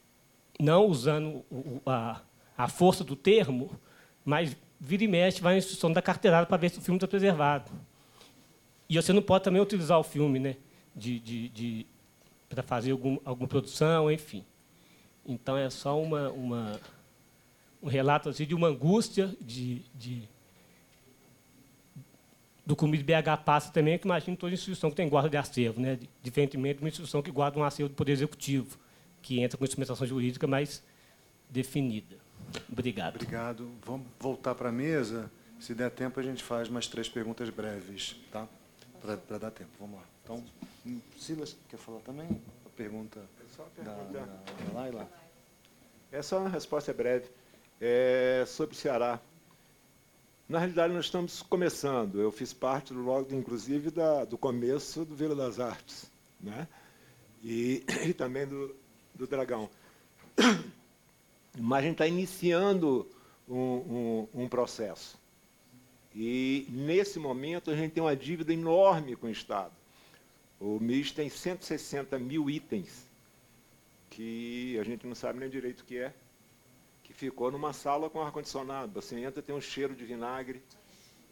[0.60, 1.44] não usando
[1.86, 2.22] a,
[2.58, 3.72] a força do termo,
[4.26, 7.08] mas vira e mexe, vai na instituição da carteirada para ver se o filme está
[7.08, 7.72] preservado.
[8.90, 10.58] E você não pode também utilizar o filme né,
[10.96, 11.86] de, de, de
[12.50, 14.44] para fazer algum, alguma produção, enfim.
[15.26, 16.80] Então, é só uma, uma
[17.82, 20.24] um relato assim, de uma angústia de, de
[22.66, 26.00] do Comitê BH passa também, que imagino toda instituição que tem guarda de acervo, né?
[26.22, 28.78] diferentemente de uma instituição que guarda um acervo do Poder Executivo,
[29.22, 30.84] que entra com instrumentação jurídica mais
[31.50, 32.18] definida.
[32.72, 33.16] Obrigado.
[33.16, 33.72] Obrigado.
[33.86, 35.32] Vamos voltar para a mesa.
[35.60, 38.48] Se der tempo, a gente faz mais três perguntas breves, tá?
[39.02, 39.70] Para dar tempo.
[39.80, 40.06] Vamos lá.
[40.24, 40.44] Então,
[41.18, 42.28] Silas, quer falar também?
[42.66, 44.04] A pergunta, é só a pergunta.
[44.12, 45.10] Da, da, da Laila?
[46.12, 47.28] É só uma resposta breve.
[47.80, 49.20] É sobre o Ceará.
[50.52, 52.20] Na realidade, nós estamos começando.
[52.20, 56.12] Eu fiz parte, logo, inclusive, da, do começo do Vila das Artes,
[56.42, 56.68] né?
[57.42, 58.76] e, e também do,
[59.16, 59.70] do Dragão.
[61.58, 63.08] Mas a gente está iniciando
[63.48, 65.18] um, um, um, processo.
[66.14, 69.72] E, nesse momento, a gente tem uma dívida enorme com o Estado.
[70.60, 73.06] O MIS tem 160 mil itens,
[74.10, 76.14] que a gente não sabe nem direito o que é
[77.12, 78.92] que ficou numa sala com ar-condicionado.
[78.94, 80.64] Você entra tem um cheiro de vinagre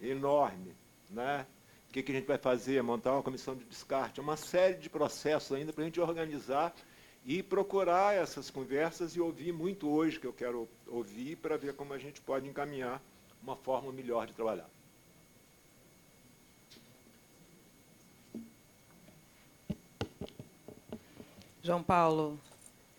[0.02, 0.76] enorme.
[1.10, 1.46] Né?
[1.90, 2.82] O que, que a gente vai fazer?
[2.84, 4.20] Montar uma comissão de descarte.
[4.20, 6.76] É uma série de processos ainda para a gente organizar
[7.26, 11.94] e procurar essas conversas e ouvir muito hoje que eu quero ouvir para ver como
[11.94, 13.02] a gente pode encaminhar
[13.42, 14.70] uma forma melhor de trabalhar.
[21.62, 22.40] João Paulo,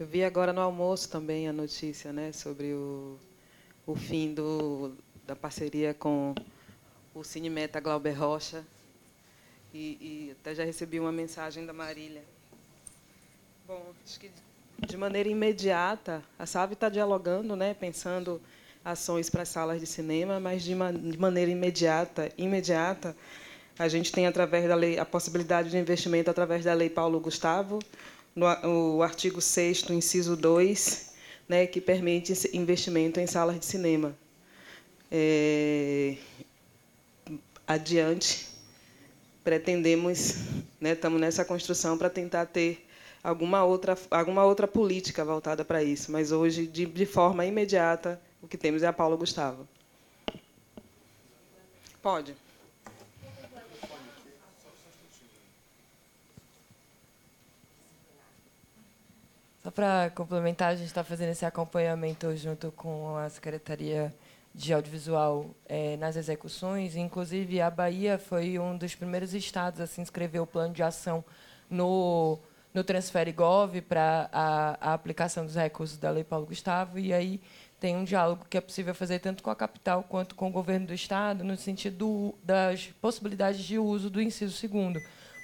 [0.01, 3.19] eu vi agora no almoço também a notícia né, sobre o,
[3.87, 4.93] o fim do,
[5.27, 6.35] da parceria com
[7.15, 8.65] o Cinemeta Glauber Rocha.
[9.75, 12.23] E, e até já recebi uma mensagem da Marília.
[13.69, 14.31] Bom, acho que
[14.89, 18.41] de maneira imediata, a SAV está dialogando, né, pensando
[18.83, 20.75] ações para as salas de cinema, mas de,
[21.11, 23.15] de maneira imediata, imediata,
[23.79, 27.81] a gente tem através da lei a possibilidade de investimento através da lei Paulo Gustavo,
[28.35, 31.11] no artigo 6 inciso 2,
[31.49, 34.15] né, que permite investimento em salas de cinema.
[35.11, 36.17] É,
[37.67, 38.49] adiante,
[39.43, 40.37] pretendemos,
[40.81, 42.87] né, estamos nessa construção para tentar ter
[43.23, 48.49] alguma outra, alguma outra política voltada para isso, mas hoje, de, de forma imediata, o
[48.49, 49.69] que temos é a Paula Gustavo.
[52.03, 52.35] Pode.
[59.63, 64.13] Só para complementar, a gente está fazendo esse acompanhamento junto com a Secretaria
[64.55, 66.97] de Audiovisual é, nas execuções.
[66.97, 71.23] Inclusive, a Bahia foi um dos primeiros estados a se inscrever o plano de ação
[71.69, 72.39] no,
[72.73, 76.99] no Transfere Gov para a, a aplicação dos recursos da Lei Paulo Gustavo.
[76.99, 77.39] E aí
[77.79, 80.87] tem um diálogo que é possível fazer tanto com a capital quanto com o governo
[80.87, 84.99] do estado, no sentido das possibilidades de uso do inciso segundo.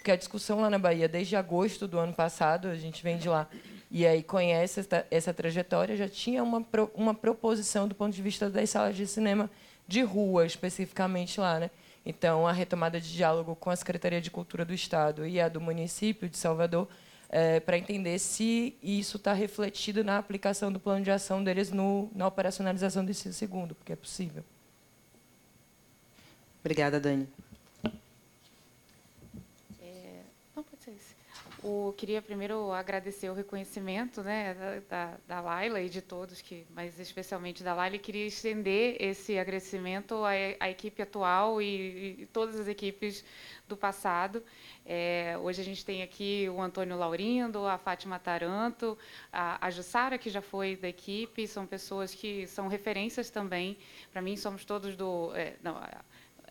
[0.07, 3.29] Porque a discussão lá na Bahia, desde agosto do ano passado, a gente vem de
[3.29, 3.49] lá
[3.91, 6.65] e aí conhece essa, essa trajetória, já tinha uma,
[6.95, 9.51] uma proposição do ponto de vista das salas de cinema
[9.89, 11.59] de rua, especificamente lá.
[11.59, 11.71] Né?
[12.05, 15.61] Então, a retomada de diálogo com a Secretaria de Cultura do Estado e a do
[15.61, 16.87] município de Salvador,
[17.29, 22.09] é, para entender se isso está refletido na aplicação do plano de ação deles no,
[22.15, 24.45] na operacionalização desse segundo, porque é possível.
[26.61, 27.27] Obrigada, Dani.
[31.67, 34.55] O, queria primeiro agradecer o reconhecimento né,
[34.89, 39.37] da, da, Laila e de todos, que, mas especialmente da Laila, e queria estender esse
[39.37, 40.31] agradecimento à,
[40.61, 43.25] à equipe atual e, e, todas as equipes
[43.67, 44.45] do passado.
[44.85, 48.97] É, hoje a gente tem aqui o Antônio Laurindo, a Fátima Taranto,
[49.33, 53.77] a, a Jussara, que já foi da equipe, são pessoas que são referências também.
[54.13, 55.35] Para mim, somos todos do.
[55.35, 55.77] É, não,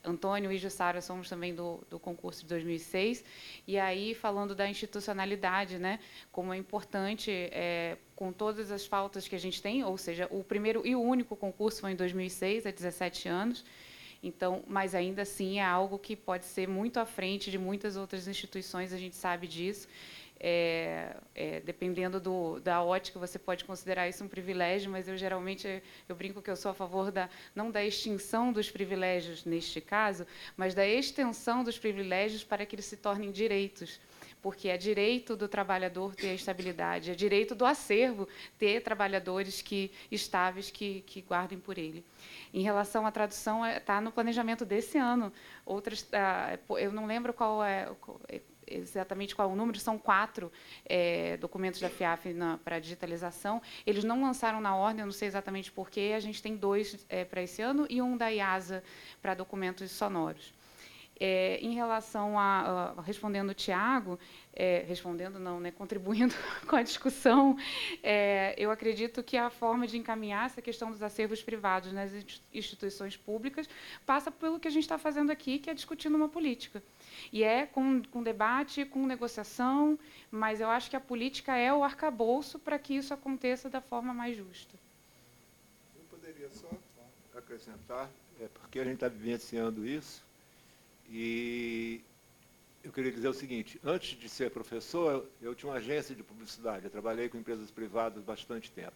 [0.06, 3.24] Antônio e Jussara somos também do, do concurso de 2006.
[3.68, 6.00] E aí, falando da institucionalidade, né,
[6.32, 10.44] como é importante, é, com todas as faltas que a gente tem, ou seja, o
[10.44, 13.66] primeiro e o único concurso foi em 2006, há 17 anos.
[14.24, 18.28] Então, mas ainda assim é algo que pode ser muito à frente de muitas outras
[18.28, 19.88] instituições, a gente sabe disso.
[20.38, 25.82] É, é, dependendo do, da ótica, você pode considerar isso um privilégio, mas eu geralmente
[26.10, 30.28] eu brinco que eu sou a favor da não da extinção dos privilégios neste caso,
[30.58, 34.00] mas da extensão dos privilégios para que eles se tornem direitos
[34.46, 38.28] porque é direito do trabalhador ter estabilidade, é direito do acervo
[38.60, 42.06] ter trabalhadores que estáveis que, que guardem por ele.
[42.54, 45.34] Em relação à tradução, está é, no planejamento desse ano.
[45.66, 47.90] Outras, ah, eu não lembro qual é
[48.68, 50.52] exatamente qual o número, são quatro
[50.86, 53.62] é, documentos da FIAF para digitalização.
[53.86, 57.24] Eles não lançaram na ordem, eu não sei exatamente porquê, a gente tem dois é,
[57.24, 58.84] para esse ano e um da IASA
[59.22, 60.54] para documentos sonoros.
[61.18, 64.20] É, em relação a, a respondendo o Tiago,
[64.56, 66.34] é, respondendo não, né, contribuindo
[66.66, 67.58] com a discussão,
[68.02, 72.12] é, eu acredito que a forma de encaminhar essa questão dos acervos privados nas
[72.54, 73.68] instituições públicas
[74.06, 76.82] passa pelo que a gente está fazendo aqui, que é discutindo uma política.
[77.32, 80.00] E é com, com debate, com negociação,
[80.32, 84.14] mas eu acho que a política é o arcabouço para que isso aconteça da forma
[84.14, 84.76] mais justa.
[85.98, 86.70] Eu poderia só
[87.38, 88.10] acrescentar,
[88.40, 90.24] é porque a gente está vivenciando isso,
[91.10, 92.02] e
[92.86, 96.86] eu queria dizer o seguinte, antes de ser professor, eu tinha uma agência de publicidade,
[96.86, 98.94] eu trabalhei com empresas privadas bastante tempo.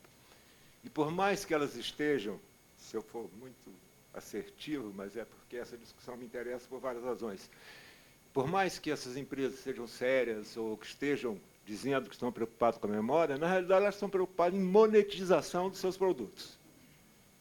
[0.83, 2.39] E por mais que elas estejam,
[2.77, 3.73] se eu for muito
[4.13, 7.49] assertivo, mas é porque essa discussão me interessa por várias razões,
[8.31, 12.85] por mais que essas empresas sejam sérias ou que estejam dizendo que estão preocupadas com
[12.85, 16.59] a memória, na realidade elas estão preocupadas em monetização dos seus produtos.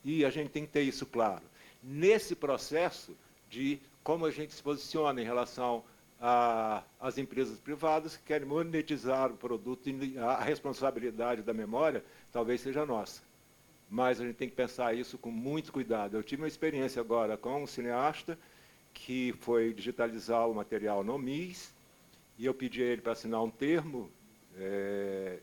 [0.03, 1.43] E a gente tem que ter isso claro.
[1.83, 3.15] Nesse processo
[3.51, 5.85] de como a gente se posiciona em relação
[6.21, 12.85] às empresas privadas que querem monetizar o produto e a responsabilidade da memória talvez seja
[12.85, 13.23] nossa.
[13.89, 16.17] Mas a gente tem que pensar isso com muito cuidado.
[16.17, 18.39] Eu tive uma experiência agora com um cineasta
[18.93, 21.73] que foi digitalizar o material no MIS,
[22.37, 24.11] e eu pedi a ele para assinar um termo,
[24.57, 25.39] é,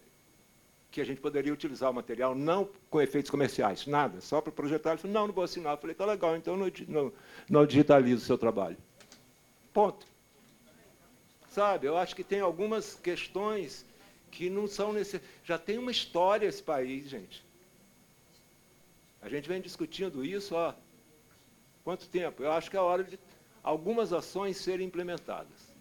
[0.92, 4.92] que a gente poderia utilizar o material não com efeitos comerciais, nada, só para projetar.
[4.92, 5.74] Ele falou, não, não vou assinar.
[5.74, 7.14] Eu falei, tá legal, então não, não,
[7.50, 8.78] não digitalizo o seu trabalho.
[9.74, 10.06] Ponto.
[11.56, 13.86] Sabe, eu acho que tem algumas questões
[14.30, 15.30] que não são necessárias.
[15.46, 17.46] Já tem uma história esse país, gente.
[19.22, 20.76] A gente vem discutindo isso há
[21.82, 22.44] quanto tempo?
[22.44, 23.18] Eu acho que é hora de
[23.64, 25.74] algumas ações serem implementadas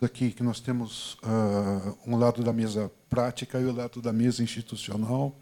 [0.00, 4.44] aqui que nós temos uh, um lado da mesa prática e o lado da mesa
[4.44, 5.34] institucional.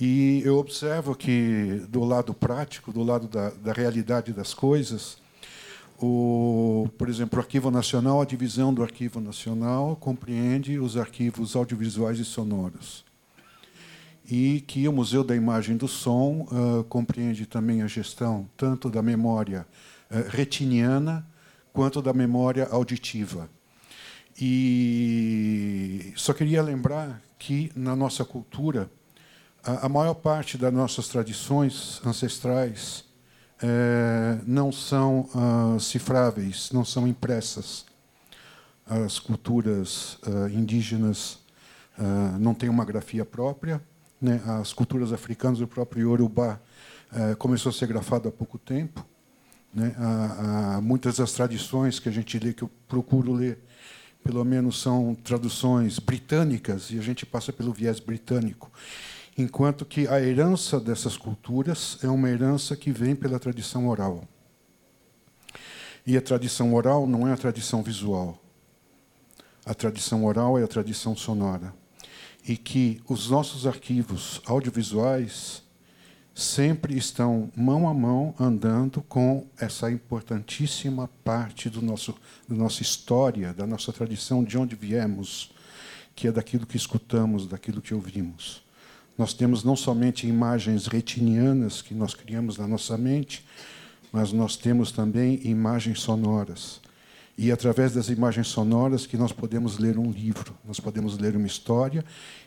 [0.00, 5.21] E eu observo que, do lado prático, do lado da, da realidade das coisas,
[6.02, 12.18] o, por exemplo, o Arquivo Nacional, a divisão do Arquivo Nacional compreende os arquivos audiovisuais
[12.18, 13.04] e sonoros.
[14.28, 19.00] E que o Museu da Imagem do Som uh, compreende também a gestão tanto da
[19.00, 19.64] memória
[20.10, 21.24] uh, retiniana
[21.72, 23.48] quanto da memória auditiva.
[24.40, 28.90] E só queria lembrar que na nossa cultura
[29.62, 33.04] a, maior parte das nossas tradições ancestrais
[34.46, 37.84] não são uh, cifráveis, não são impressas.
[38.86, 41.38] As culturas uh, indígenas
[41.98, 43.80] uh, não têm uma grafia própria.
[44.20, 44.40] Né?
[44.60, 46.60] As culturas africanas, o próprio Yorubá,
[47.38, 49.04] começou a ser grafado há pouco tempo.
[49.74, 49.94] Né?
[50.82, 53.58] Muitas das tradições que a gente lê, que eu procuro ler,
[54.24, 58.70] pelo menos são traduções britânicas, e a gente passa pelo viés britânico.
[59.36, 64.28] Enquanto que a herança dessas culturas é uma herança que vem pela tradição oral.
[66.06, 68.38] E a tradição oral não é a tradição visual.
[69.64, 71.72] A tradição oral é a tradição sonora.
[72.46, 75.62] E que os nossos arquivos audiovisuais
[76.34, 82.14] sempre estão mão a mão andando com essa importantíssima parte do nosso
[82.48, 85.52] da nossa história, da nossa tradição, de onde viemos,
[86.14, 88.61] que é daquilo que escutamos, daquilo que ouvimos.
[89.16, 93.44] Nós temos não somente imagens retinianas que nós criamos na nossa mente,
[94.10, 96.80] mas nós temos também imagens sonoras.
[97.36, 101.46] E através das imagens sonoras que nós podemos ler um livro, nós podemos ler uma
[101.46, 102.04] história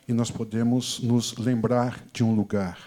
[0.07, 2.77] e nós podemos nos lembrar de um lugar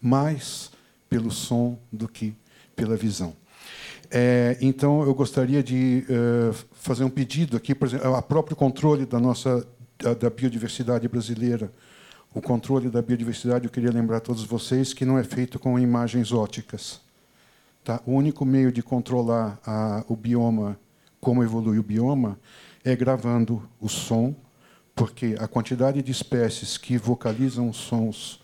[0.00, 0.70] mais
[1.08, 2.34] pelo som do que
[2.76, 3.34] pela visão.
[4.10, 9.04] É, então, eu gostaria de uh, fazer um pedido aqui, por exemplo, a próprio controle
[9.04, 9.66] da nossa
[9.98, 11.70] da, da, biodiversidade brasileira.
[12.34, 15.78] O controle da biodiversidade, eu queria lembrar a todos vocês que não é feito com
[15.78, 17.00] imagens óticas.
[17.82, 18.00] Tá?
[18.06, 20.78] O único meio de controlar a, o bioma,
[21.20, 22.38] como evolui o bioma,
[22.84, 24.34] é gravando o som,
[24.94, 28.40] porque a quantidade de espécies que vocalizam os sons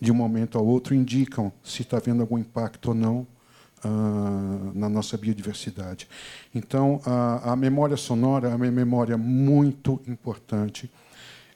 [0.00, 3.26] de um momento ao outro, indicam se está havendo algum impacto ou não
[3.84, 6.08] uh, na nossa biodiversidade.
[6.54, 10.90] Então, a, a memória sonora é uma memória muito importante.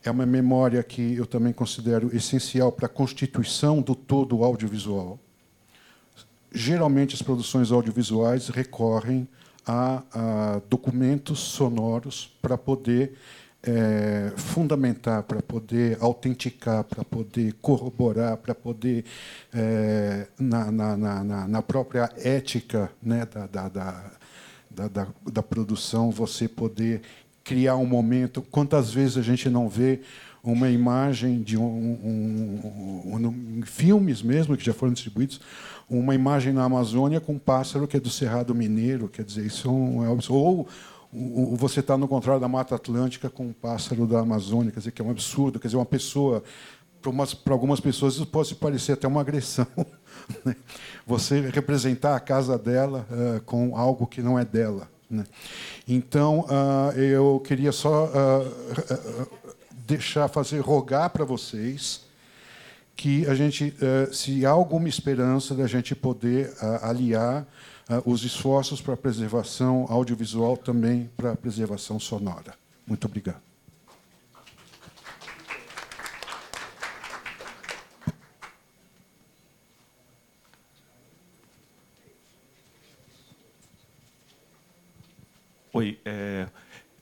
[0.04, 5.18] É uma memória que eu também considero essencial para a constituição do todo audiovisual.
[6.52, 9.28] Geralmente, as produções audiovisuais recorrem
[9.66, 13.16] a, a documentos sonoros para poder
[13.62, 19.04] é, fundamentar, para poder autenticar, para poder corroborar, para poder,
[19.54, 26.48] é, na, na, na, na, própria ética né, da, da, da, da, da produção, você
[26.48, 27.02] poder
[27.44, 28.42] criar um momento.
[28.42, 30.00] Quantas vezes a gente não vê
[30.42, 32.60] uma imagem de um, um,
[33.04, 35.40] um, um, filmes mesmo que já foram distribuídos,
[35.88, 39.68] uma imagem na Amazônia com um pássaro que é do Cerrado Mineiro, quer dizer, isso
[39.68, 40.18] é um,
[41.12, 44.92] ou você está no contrário da Mata Atlântica com um pássaro da Amazônia, quer dizer,
[44.92, 45.60] que é um absurdo.
[45.60, 46.42] Quer dizer, uma pessoa,
[47.44, 49.66] para algumas pessoas, isso pode parecer até uma agressão.
[50.44, 50.54] Né?
[51.06, 54.91] Você representar a casa dela uh, com algo que não é dela.
[55.12, 55.24] Né?
[55.86, 59.28] Então, uh, eu queria só uh,
[59.86, 62.00] deixar, fazer, rogar para vocês
[62.96, 63.74] que a gente,
[64.12, 66.52] se há alguma esperança da gente poder
[66.82, 67.44] aliar
[68.04, 72.54] os esforços para a preservação audiovisual também para a preservação sonora.
[72.86, 73.51] Muito obrigado.
[85.74, 86.48] Oi, é,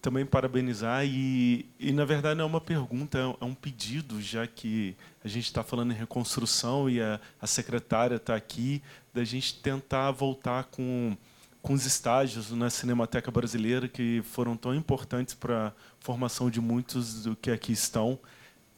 [0.00, 4.96] também parabenizar e, e, na verdade, não é uma pergunta, é um pedido, já que
[5.24, 8.80] a gente está falando em reconstrução e a, a secretária está aqui,
[9.12, 11.16] da gente tentar voltar com,
[11.60, 17.24] com os estágios na Cinemateca Brasileira, que foram tão importantes para a formação de muitos
[17.24, 18.20] do que aqui estão.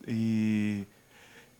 [0.08, 0.86] E,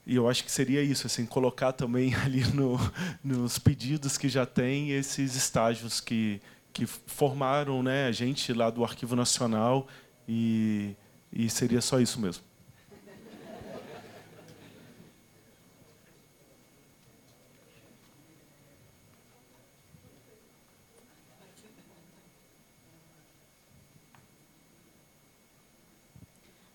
[0.06, 2.78] e eu acho que seria isso, assim, colocar também ali no,
[3.22, 6.40] nos pedidos que já tem esses estágios que
[6.73, 9.86] que formaram né, a gente lá do Arquivo Nacional
[10.27, 10.97] e,
[11.32, 12.43] e seria só isso mesmo.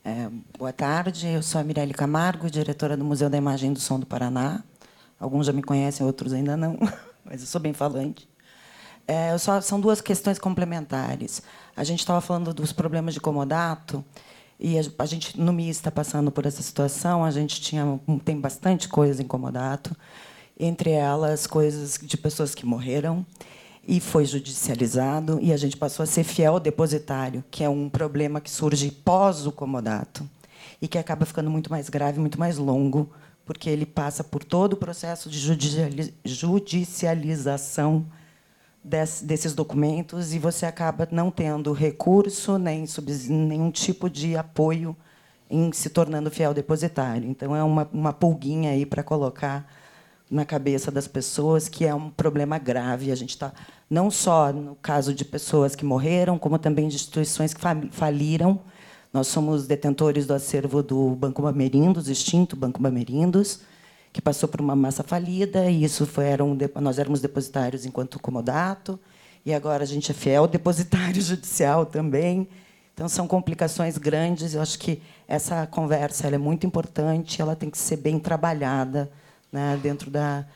[0.03, 3.99] É, boa tarde, eu sou a Mirelle Camargo, diretora do Museu da Imagem do Som
[3.99, 4.63] do Paraná.
[5.19, 6.77] Alguns já me conhecem, outros ainda não,
[7.25, 8.25] mas eu sou bem falante.
[9.07, 11.41] É, só, são duas questões complementares.
[11.75, 14.03] A gente estava falando dos problemas de comodato,
[14.59, 17.23] e a, a gente, no MIS, está passando por essa situação.
[17.23, 19.95] A gente tinha, tem bastante coisa em comodato,
[20.59, 23.25] entre elas coisas de pessoas que morreram
[23.87, 28.41] e foi judicializado e a gente passou a ser fiel depositário, que é um problema
[28.41, 30.29] que surge pós o comodato
[30.81, 33.09] e que acaba ficando muito mais grave, muito mais longo,
[33.45, 35.39] porque ele passa por todo o processo de
[36.25, 38.05] judicialização
[38.83, 42.85] desses documentos e você acaba não tendo recurso nem
[43.29, 44.95] nenhum tipo de apoio
[45.49, 47.29] em se tornando fiel depositário.
[47.29, 49.69] Então é uma, uma pulguinha aí para colocar
[50.29, 53.11] na cabeça das pessoas que é um problema grave.
[53.11, 53.53] A gente está
[53.89, 58.59] não só no caso de pessoas que morreram, como também de instituições que faliram.
[59.13, 63.61] Nós somos detentores do acervo do Banco Bamerindos, extinto Banco Bamerindos,
[64.17, 66.25] que passou por uma massa falida, e isso foi,
[66.81, 68.99] nós éramos depositários enquanto comodato,
[69.45, 72.47] e agora a gente é fiel depositário judicial também.
[72.95, 74.55] Então, são complicações grandes.
[74.55, 79.07] Eu acho que essa conversa é muito importante, ela tem que ser bem trabalhada
[79.51, 80.47] né, dentro da,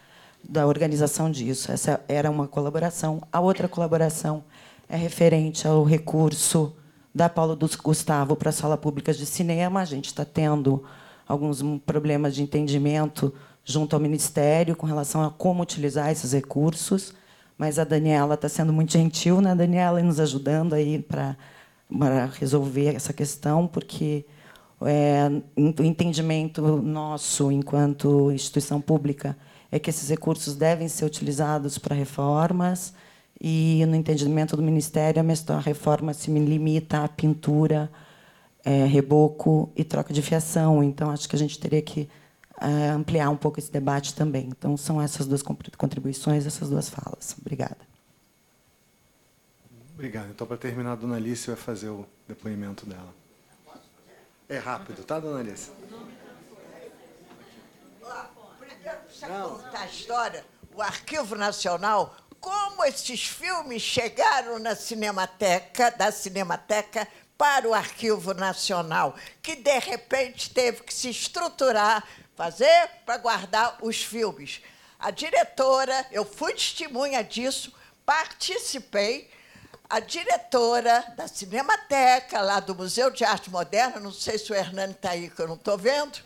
[0.44, 1.72] da organização disso.
[1.72, 3.22] Essa era uma colaboração.
[3.32, 4.44] A outra colaboração
[4.90, 6.76] é referente ao recurso
[7.14, 9.82] da Paulo dos Gustavo para a Sala Pública de Cinema.
[9.82, 10.84] A gente está tendo
[11.28, 13.32] alguns problemas de entendimento
[13.64, 17.14] junto ao Ministério com relação a como utilizar esses recursos,
[17.58, 21.36] mas a Daniela está sendo muito gentil, né, Daniela, nos ajudando aí para
[22.40, 24.26] resolver essa questão, porque
[24.82, 29.38] é, o entendimento nosso, enquanto instituição pública,
[29.72, 32.94] é que esses recursos devem ser utilizados para reformas
[33.40, 37.92] e, no entendimento do Ministério, a reforma se limita à pintura,
[38.64, 40.84] é, reboco e troca de fiação.
[40.84, 42.10] Então, acho que a gente teria que
[42.62, 44.48] ampliar um pouco esse debate também.
[44.48, 47.36] Então, são essas duas contribuições, essas duas falas.
[47.40, 47.78] Obrigada.
[49.94, 50.30] Obrigado.
[50.32, 53.14] Então, para terminar, a dona Alice vai fazer o depoimento dela.
[54.50, 55.72] É rápido, tá, dona Alice?
[59.28, 59.58] Não.
[59.58, 67.08] contar a história, o Arquivo Nacional, como esses filmes chegaram na Cinemateca, da Cinemateca
[67.38, 72.04] para o Arquivo Nacional, que de repente teve que se estruturar,
[72.42, 74.64] fazer para guardar os filmes.
[75.00, 77.72] A diretora, eu fui testemunha disso,
[78.04, 79.30] participei.
[79.88, 84.94] A diretora da Cinemateca, lá do Museu de Arte Moderna, não sei se o Hernani
[84.94, 86.18] está aí, que eu não estou vendo,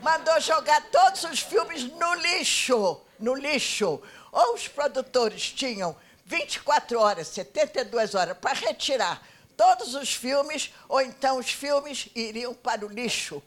[0.00, 4.02] mandou jogar todos os filmes no lixo, no lixo.
[4.32, 5.94] Ou os produtores tinham
[6.24, 9.22] 24 horas, 72 horas para retirar
[9.56, 13.40] todos os filmes, ou então os filmes iriam para o lixo.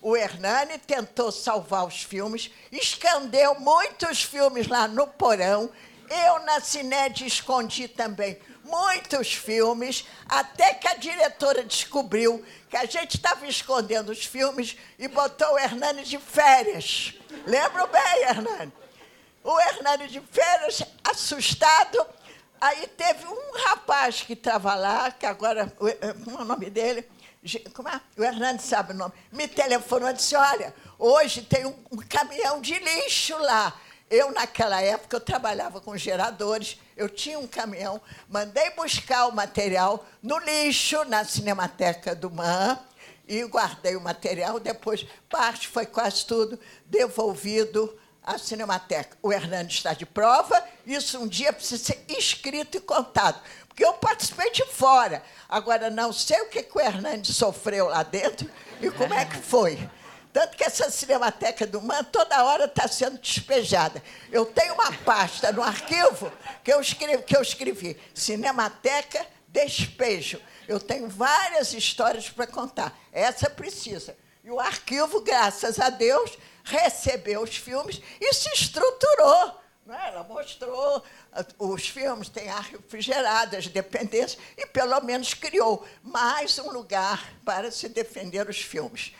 [0.00, 5.70] O Hernani tentou salvar os filmes, escondeu muitos filmes lá no porão.
[6.08, 8.38] Eu, na Cined, escondi também
[8.68, 15.08] muitos filmes, até que a diretora descobriu que a gente estava escondendo os filmes e
[15.08, 17.14] botou o Hernani de férias.
[17.46, 18.72] Lembro bem, Hernani?
[19.42, 22.06] O Hernani de férias, assustado.
[22.60, 27.08] Aí teve um rapaz que estava lá, que agora, eh, como é o nome dele?
[27.72, 28.00] Como é?
[28.16, 29.12] O Hernani sabe o nome.
[29.32, 33.74] Me telefonou e disse: Olha, hoje tem um, um caminhão de lixo lá.
[34.10, 40.04] Eu, naquela época, eu trabalhava com geradores, eu tinha um caminhão, mandei buscar o material
[40.22, 42.78] no lixo, na Cinemateca do MAN,
[43.26, 44.58] e guardei o material.
[44.58, 49.18] Depois, parte, foi quase tudo, devolvido à Cinemateca.
[49.22, 53.40] O Hernando está de prova, isso um dia precisa ser escrito e contado,
[53.78, 55.22] porque eu participei de fora.
[55.48, 58.50] Agora, não sei o que, que o Hernandes sofreu lá dentro
[58.80, 59.78] e como é que foi.
[60.32, 64.02] Tanto que essa Cinemateca do MAN toda hora está sendo despejada.
[64.32, 66.32] Eu tenho uma pasta no arquivo
[66.64, 70.40] que eu escrevi, que eu escrevi Cinemateca Despejo.
[70.66, 72.98] Eu tenho várias histórias para contar.
[73.12, 74.16] Essa precisa.
[74.42, 79.56] E o arquivo, graças a Deus, recebeu os filmes e se estruturou.
[79.88, 80.08] É?
[80.08, 81.02] Ela mostrou
[81.58, 87.70] os filmes, tem ar refrigerado, as dependências, e pelo menos criou mais um lugar para
[87.70, 89.12] se defender os filmes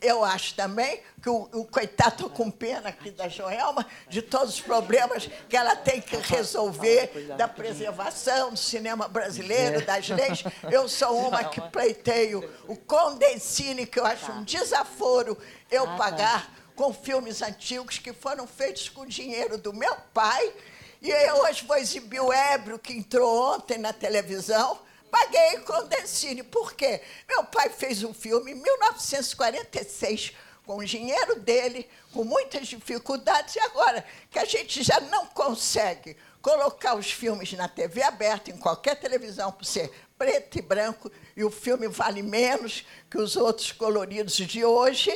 [0.00, 4.60] eu acho também que o, o coitado com pena aqui da Joelma, de todos os
[4.60, 10.42] problemas que ela tem que resolver da preservação do cinema brasileiro, das leis.
[10.70, 15.36] Eu sou uma que pleiteio o Condensine, que eu acho um desaforo
[15.70, 20.52] eu pagar com filmes antigos que foram feitos com dinheiro do meu pai.
[21.00, 24.78] E hoje vou exibir o Ébrio, que entrou ontem na televisão,
[25.10, 26.42] Paguei com Dencini.
[26.42, 27.02] Por quê?
[27.28, 30.32] Meu pai fez um filme em 1946
[30.64, 36.16] com o dinheiro dele, com muitas dificuldades, e agora que a gente já não consegue
[36.40, 41.42] colocar os filmes na TV aberta, em qualquer televisão, por ser preto e branco, e
[41.42, 45.10] o filme vale menos que os outros coloridos de hoje,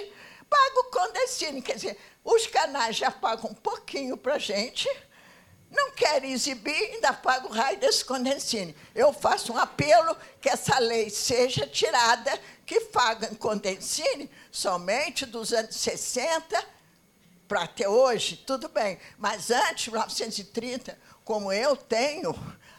[0.51, 1.63] pago com Condecine.
[1.63, 4.89] Quer dizer, os canais já pagam um pouquinho para a gente,
[5.71, 8.77] não querem exibir, ainda paga o raio desse Condensine.
[8.95, 15.75] Eu faço um apelo que essa lei seja tirada, que pagam Condensine somente dos anos
[15.77, 16.75] 60
[17.47, 18.99] para até hoje, tudo bem.
[19.19, 22.35] Mas antes, 1930, como eu tenho,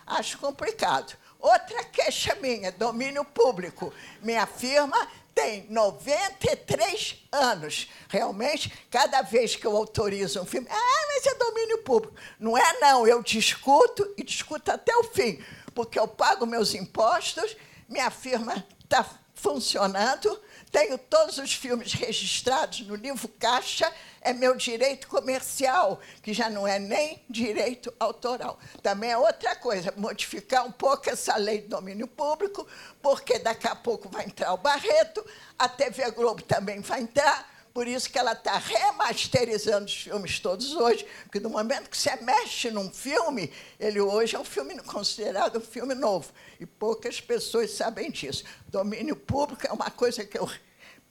[0.05, 1.15] acho complicado.
[1.39, 3.93] Outra queixa minha, domínio público.
[4.21, 7.89] Minha firma tem 93 anos.
[8.07, 12.15] Realmente, cada vez que eu autorizo um filme, ah, mas é domínio público.
[12.39, 13.05] Não é, não.
[13.05, 15.43] Eu discuto e discuto até o fim,
[15.75, 17.55] porque eu pago meus impostos,
[17.89, 20.41] minha firma está funcionando,
[20.75, 23.89] tenho todos os filmes registrados no livro Caixa,
[24.19, 28.59] é meu direito comercial, que já não é nem direito autoral.
[28.83, 32.67] Também é outra coisa, modificar um pouco essa lei do domínio público,
[33.01, 35.25] porque daqui a pouco vai entrar o Barreto,
[35.57, 40.73] a TV Globo também vai entrar, por isso que ela está remasterizando os filmes todos
[40.73, 45.57] hoje, porque no momento que você mexe num filme, ele hoje é um filme considerado
[45.57, 46.31] um filme novo.
[46.57, 48.45] E poucas pessoas sabem disso.
[48.69, 50.49] Domínio público é uma coisa que eu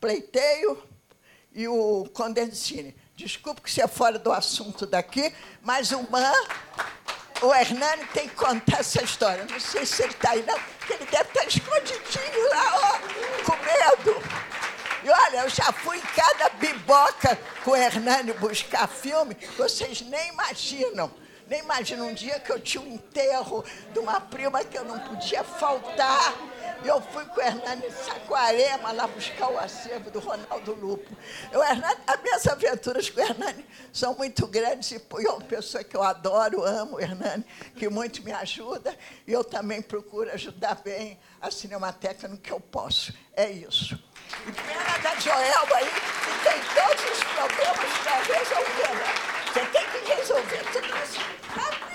[0.01, 0.83] pleiteio
[1.53, 2.97] e o Condensine.
[3.15, 6.33] Desculpe que você é fora do assunto daqui, mas o Man,
[7.43, 9.45] o Hernani tem que contar essa história.
[9.45, 13.45] Não sei se ele está aí, não, porque ele deve estar tá escondidinho lá, ó,
[13.45, 14.54] com medo.
[15.05, 20.31] E olha, eu já fui em cada biboca com o Hernani buscar filme, vocês nem
[20.31, 21.13] imaginam.
[21.47, 23.63] Nem imaginam um dia que eu tinha um enterro
[23.93, 26.33] de uma prima que eu não podia faltar
[26.85, 31.17] eu fui com o Hernani Saquarema lá buscar o acervo do Ronaldo Lupo.
[31.51, 35.83] Eu, Hernani, as minhas aventuras com o Hernani são muito grandes e é uma pessoa
[35.83, 37.45] que eu adoro, amo o Hernani,
[37.75, 38.97] que muito me ajuda.
[39.27, 43.15] E eu também procuro ajudar bem a Cinemateca no que eu posso.
[43.35, 43.99] É isso.
[44.47, 48.95] E pena da Joelma aí, que tem todos os problemas para resolver.
[48.95, 49.15] Né?
[49.53, 51.35] Você tem que resolver tudo isso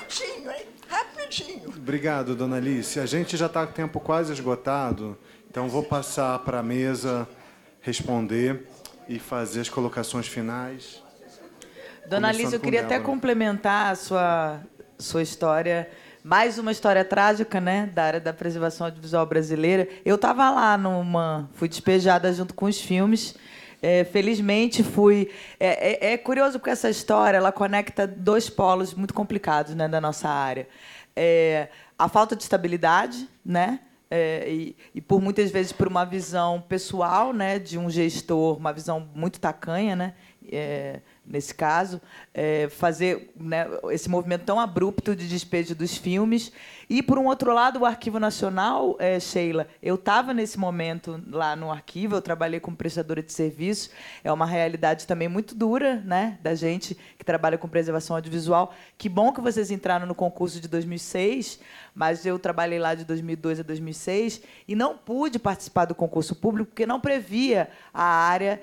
[0.10, 0.66] rapidinho, hein?
[0.88, 1.70] Rapidinho.
[1.70, 3.00] Obrigado, dona Alice.
[3.00, 5.18] A gente já está com o tempo quase esgotado,
[5.50, 7.28] então vou passar para a mesa
[7.82, 8.68] responder
[9.08, 11.02] e fazer as colocações finais.
[12.08, 14.62] Dona Alice, eu queria até complementar a sua,
[14.98, 15.90] sua história.
[16.24, 19.88] Mais uma história trágica, né, da área da preservação audiovisual brasileira.
[20.04, 23.36] Eu estava lá numa, fui despejada junto com os filmes.
[23.82, 25.32] É, felizmente fui.
[25.58, 30.02] É, é, é, curioso porque essa história ela conecta dois polos muito complicados né, da
[30.02, 30.68] nossa área.
[31.16, 33.80] É, a falta de estabilidade, né?
[34.12, 38.74] É, e, e, por muitas vezes por uma visão pessoal, né, de um gestor, uma
[38.74, 40.16] visão muito tacanha, né,
[40.52, 42.02] é, nesse caso,
[42.34, 46.52] é, fazer né, esse movimento tão abrupto de despejo dos filmes.
[46.90, 51.56] E, por um outro lado, o Arquivo Nacional, é, Sheila, eu estava nesse momento lá
[51.56, 53.92] no arquivo, eu trabalhei como prestadora de serviço,
[54.24, 58.74] é uma realidade também muito dura né, da gente que trabalha com preservação audiovisual.
[58.98, 61.60] Que bom que vocês entraram no concurso de 2006,
[61.94, 66.72] mas eu trabalhei lá de 2002 a 2006 e não pude participar do concurso público
[66.72, 68.60] porque não previa a área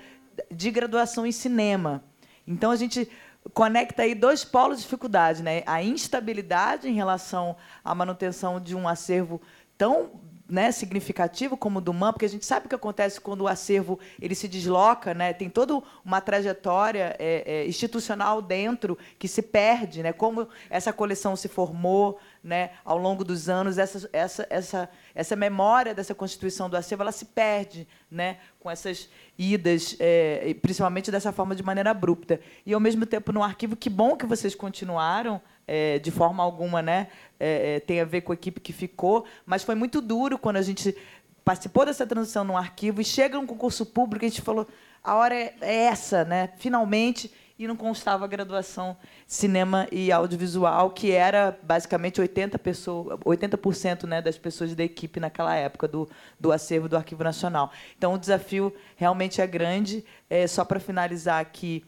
[0.51, 2.03] de graduação em cinema.
[2.47, 3.09] Então a gente
[3.53, 5.63] conecta aí dois polos de dificuldade, né?
[5.67, 9.41] A instabilidade em relação à manutenção de um acervo
[9.77, 10.11] tão
[10.49, 13.49] né, significativo como o do MAN, porque a gente sabe o que acontece quando o
[13.49, 19.43] acervo ele se desloca, né, tem toda uma trajetória é, é, institucional dentro que se
[19.43, 24.89] perde, né, como essa coleção se formou né, ao longo dos anos, essa, essa, essa,
[25.15, 29.09] essa memória dessa constituição do acervo ela se perde né, com essas
[29.39, 32.41] idas, é, principalmente dessa forma de maneira abrupta.
[32.65, 36.81] E, ao mesmo tempo, no arquivo, que bom que vocês continuaram, é, de forma alguma
[36.81, 37.09] né,
[37.39, 40.57] é, é, tem a ver com a equipe que ficou, mas foi muito duro quando
[40.57, 40.97] a gente
[41.45, 44.67] participou dessa transição no arquivo e chega um concurso público e a gente falou
[45.03, 46.51] a hora é, é essa, né?
[46.57, 48.97] finalmente, e não constava a graduação
[49.27, 55.55] cinema e audiovisual, que era basicamente 80%, pessoa, 80 né, das pessoas da equipe naquela
[55.55, 56.09] época do,
[56.39, 57.73] do acervo do Arquivo Nacional.
[57.97, 60.05] Então, o desafio realmente é grande.
[60.29, 61.85] É, só para finalizar aqui,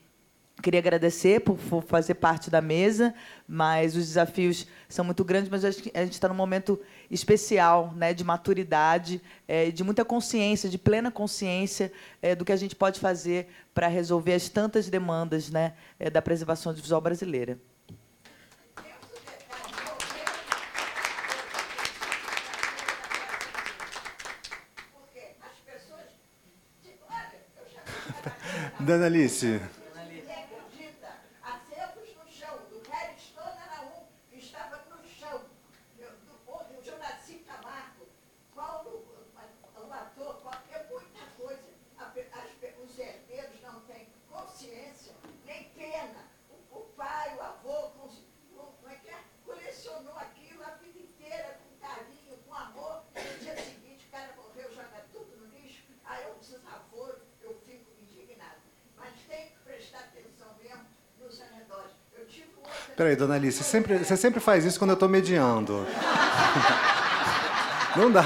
[0.61, 3.15] Queria agradecer por, fazer parte da mesa,
[3.47, 8.23] mas os desafios são muito grandes, mas a gente está num momento especial, né, de
[8.25, 13.49] maturidade, é, de muita consciência, de plena consciência é, do que a gente pode fazer
[13.75, 17.59] para resolver as tantas demandas né, é, da preservação audiovisual brasileira.
[28.81, 29.61] Dana Alice,
[62.99, 65.87] Peraí, dona Alice, sempre, você sempre faz isso quando eu estou mediando.
[67.95, 68.25] Não dá.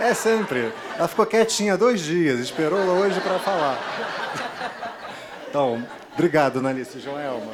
[0.00, 0.72] É sempre.
[0.96, 3.76] Ela ficou quietinha dois dias, esperou hoje para falar.
[5.48, 7.00] Então, obrigado, dona Alice.
[7.00, 7.50] Joelma.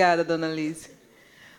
[0.00, 0.90] Obrigada, dona Alice.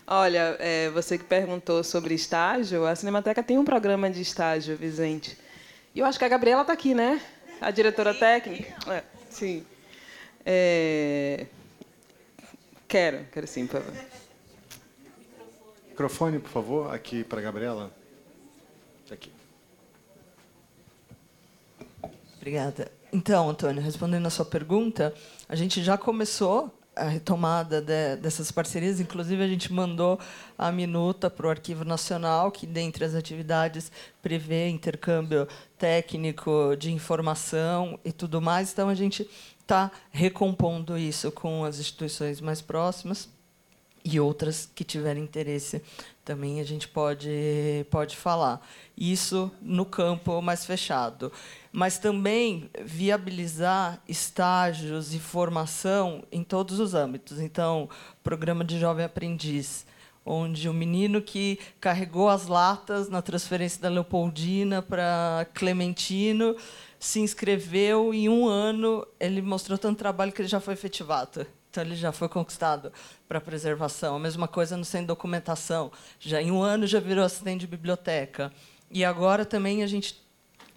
[0.08, 5.38] Olha, é, você que perguntou sobre estágio, a Cinemateca tem um programa de estágio, Vicente.
[5.94, 7.22] E eu acho que a Gabriela está aqui, né?
[7.62, 8.74] A diretora técnica.
[8.92, 9.64] É, sim.
[10.44, 11.46] É...
[12.88, 14.04] Quero, quero sim, por favor.
[15.90, 17.92] Microfone, por favor, aqui para a Gabriela.
[19.12, 19.32] Aqui.
[22.38, 22.92] Obrigada.
[23.14, 25.14] Então, Antônio, respondendo a sua pergunta,
[25.48, 29.00] a gente já começou a retomada de, dessas parcerias.
[29.00, 30.20] Inclusive, a gente mandou
[30.58, 33.92] a minuta para o Arquivo Nacional, que, dentre as atividades,
[34.22, 35.48] prevê intercâmbio
[35.78, 38.72] técnico de informação e tudo mais.
[38.72, 43.30] Então, a gente está recompondo isso com as instituições mais próximas
[44.04, 45.82] e outras que tiverem interesse
[46.24, 48.66] também a gente pode pode falar.
[48.98, 51.32] Isso no campo mais fechado.
[51.72, 57.40] Mas também viabilizar estágios e formação em todos os âmbitos.
[57.40, 57.90] Então
[58.24, 59.86] programa de jovem aprendiz
[60.24, 66.56] onde o menino que carregou as latas na transferência da Leopoldina para Clementino
[67.00, 71.48] se inscreveu e em um ano ele mostrou tanto trabalho que ele já foi efetivado
[71.72, 72.92] então ele já foi conquistado
[73.30, 74.18] para preservação.
[74.18, 75.90] A mesma coisa no sem documentação.
[76.20, 78.52] Já em um ano já virou assistente de biblioteca.
[78.92, 80.22] E agora também a gente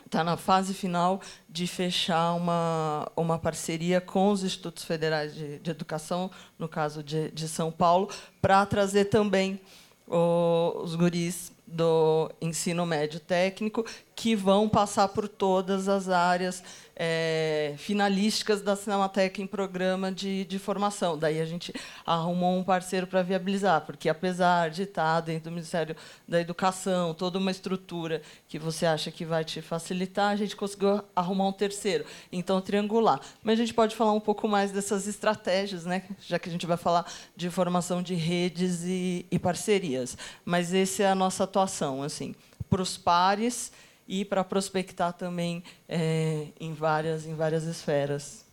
[0.07, 5.71] está na fase final de fechar uma, uma parceria com os institutos federais de, de
[5.71, 8.09] educação, no caso de, de São Paulo,
[8.41, 9.61] para trazer também
[10.07, 13.85] o, os guris do ensino médio técnico
[14.15, 16.63] que vão passar por todas as áreas
[16.97, 21.19] é, finalísticas da Cinemateca em programa de, de formação.
[21.19, 21.73] Daí a gente
[22.07, 25.97] arrumou um parceiro para viabilizar, porque apesar de estar dentro do Ministério
[26.29, 31.03] da Educação, toda uma estrutura que você acha que vai te facilitar, a gente conseguiu
[31.15, 32.05] arrumar um terceiro.
[32.31, 33.21] Então, triangular.
[33.43, 36.05] Mas a gente pode falar um pouco mais dessas estratégias, né?
[36.21, 37.05] já que a gente vai falar
[37.37, 40.17] de formação de redes e, e parcerias.
[40.45, 42.35] Mas essa é a nossa atuação, assim,
[42.71, 43.73] para os pares
[44.07, 48.45] e para prospectar também é, em várias em várias esferas.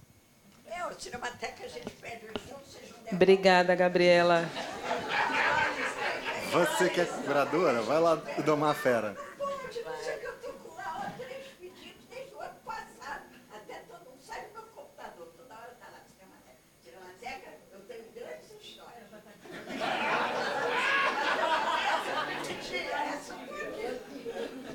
[0.68, 2.32] É, o Cinemateca a gente pede
[3.11, 4.49] Obrigada, Gabriela.
[6.52, 8.15] Você que é curadora, vai lá
[8.45, 9.31] domar a fera.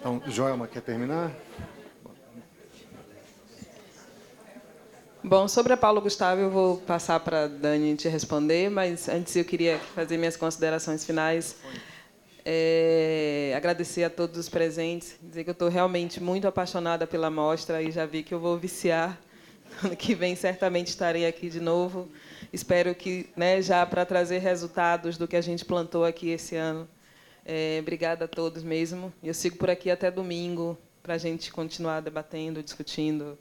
[0.06, 1.32] Então, Joelma, quer terminar?
[5.20, 9.34] Bom, sobre a Paulo Gustavo, eu vou passar para a Dani te responder, mas antes
[9.34, 11.56] eu queria fazer minhas considerações finais.
[12.44, 17.82] É, agradecer a todos os presentes, dizer que eu estou realmente muito apaixonada pela mostra
[17.82, 19.18] e já vi que eu vou viciar.
[19.82, 22.08] Ano que vem, certamente estarei aqui de novo.
[22.52, 26.88] Espero que, né, já para trazer resultados do que a gente plantou aqui esse ano.
[27.48, 29.12] É, obrigada a todos mesmo.
[29.22, 33.38] Eu sigo por aqui até domingo para a gente continuar debatendo, discutindo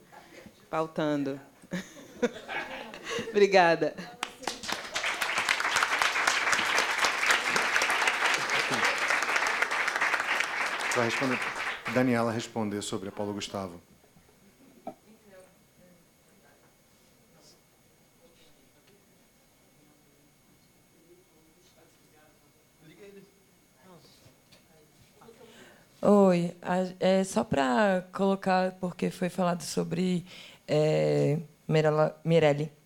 [0.70, 1.42] Faltando.
[3.32, 3.96] Obrigada.
[10.96, 11.40] Vai responder.
[11.92, 13.82] Daniela responder sobre Paulo Gustavo.
[26.08, 26.56] Oi,
[27.00, 30.24] é só para colocar, porque foi falado sobre
[30.68, 32.16] é, Mirella,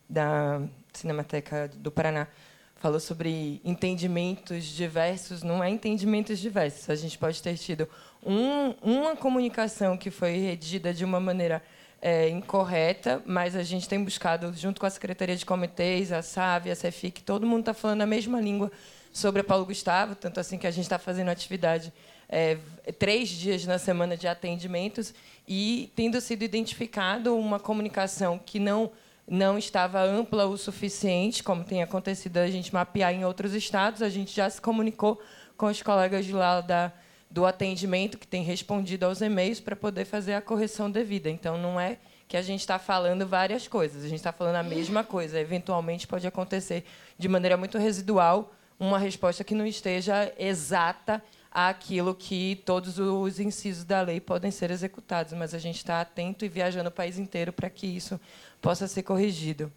[0.09, 0.61] da
[0.93, 2.29] Cinemateca do Paraná,
[2.77, 6.89] falou sobre entendimentos diversos, não é entendimentos diversos.
[6.89, 7.89] A gente pode ter tido
[8.25, 11.61] um, uma comunicação que foi redigida de uma maneira
[12.01, 16.71] é, incorreta, mas a gente tem buscado, junto com a Secretaria de Comitês, a SAV,
[16.71, 18.71] a CEFIC, todo mundo está falando a mesma língua
[19.11, 21.91] sobre a Paulo Gustavo, tanto assim que a gente está fazendo atividade
[22.29, 22.57] é,
[22.97, 25.13] três dias na semana de atendimentos
[25.47, 28.91] e tendo sido identificado uma comunicação que não
[29.31, 34.09] não estava ampla o suficiente, como tem acontecido a gente mapear em outros estados, a
[34.09, 35.21] gente já se comunicou
[35.55, 36.91] com os colegas de lá da,
[37.29, 41.29] do atendimento que têm respondido aos e-mails para poder fazer a correção devida.
[41.29, 44.63] Então, não é que a gente está falando várias coisas, a gente está falando a
[44.63, 45.39] mesma coisa.
[45.39, 46.83] Eventualmente, pode acontecer
[47.17, 53.83] de maneira muito residual uma resposta que não esteja exata àquilo que todos os incisos
[53.83, 57.51] da lei podem ser executados, mas a gente está atento e viajando o país inteiro
[57.51, 58.19] para que isso
[58.61, 59.71] possa ser corrigido.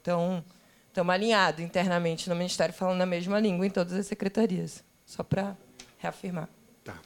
[0.00, 0.42] Então,
[0.88, 5.56] estamos alinhados internamente no Ministério, falando a mesma língua em todas as secretarias, só para
[5.98, 6.48] reafirmar.
[6.82, 6.98] Tá.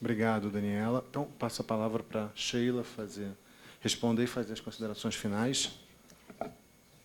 [0.00, 1.04] Obrigado, Daniela.
[1.08, 3.32] Então, passo a palavra para Sheila fazer,
[3.80, 5.78] responder e fazer as considerações finais.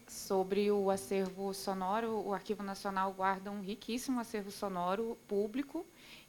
[0.07, 5.85] Sobre o acervo sonoro, o Arquivo Nacional guarda um riquíssimo acervo sonoro público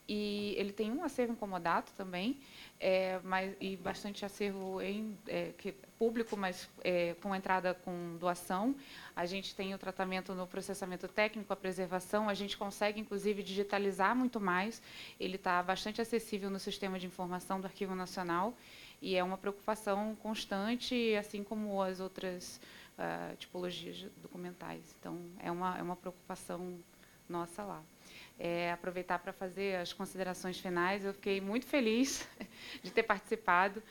[0.09, 2.41] e ele tem um acervo incomodato também,
[2.81, 8.75] é, mas, e bastante acervo em, é, que, público, mas é, com entrada com doação.
[9.15, 12.27] A gente tem o tratamento no processamento técnico, a preservação.
[12.27, 14.81] A gente consegue, inclusive, digitalizar muito mais.
[15.21, 18.55] Ele está bastante acessível no sistema de informação do Arquivo Nacional
[19.03, 22.59] e é uma preocupação constante, assim como as outras
[22.97, 24.95] uh, tipologias documentais.
[24.99, 26.79] Então, é uma, é uma preocupação
[27.29, 27.83] nossa lá
[28.39, 31.05] é, aproveitar para fazer as considerações finais.
[31.05, 32.29] Eu fiquei muito feliz
[32.83, 33.83] de ter participado.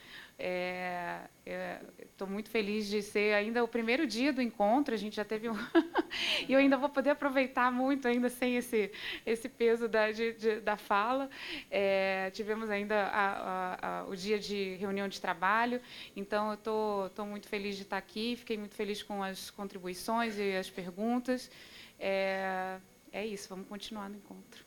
[2.04, 4.94] Estou é, muito feliz de ser ainda o primeiro dia do encontro.
[4.94, 5.54] A gente já teve um
[6.48, 8.90] e eu ainda vou poder aproveitar muito ainda sem esse
[9.26, 11.28] esse peso da de, de, da fala.
[11.70, 15.80] É, tivemos ainda a, a, a, o dia de reunião de trabalho.
[16.16, 18.36] Então eu tô, tô muito feliz de estar aqui.
[18.36, 21.50] Fiquei muito feliz com as contribuições e as perguntas.
[21.98, 22.78] É,
[23.18, 24.64] é isso, vamos continuar no encontro.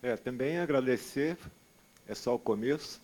[0.00, 1.36] É, também agradecer,
[2.06, 3.00] é só o começo.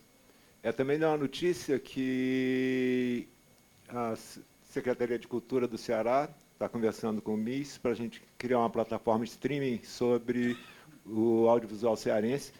[0.62, 3.26] É também uma notícia que
[3.88, 4.14] a
[4.66, 8.70] Secretaria de Cultura do Ceará está conversando com o MIS para a gente criar uma
[8.70, 10.56] plataforma de streaming sobre
[11.04, 12.52] o audiovisual cearense,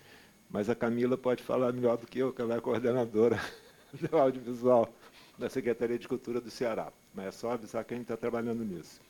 [0.49, 3.39] mas a Camila pode falar melhor do que eu, que ela é coordenadora
[3.95, 4.93] do audiovisual
[5.41, 6.93] da Secretaria de Cultura do Ceará.
[7.15, 9.01] Mas é só avisar que a gente está trabalhando nisso.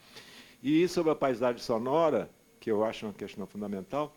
[0.62, 4.14] E sobre a paisagem sonora, que eu acho uma questão fundamental,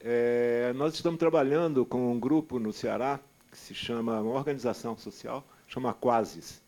[0.00, 3.20] é, nós estamos trabalhando com um grupo no Ceará
[3.50, 6.62] que se chama, uma organização social, chama Quasis.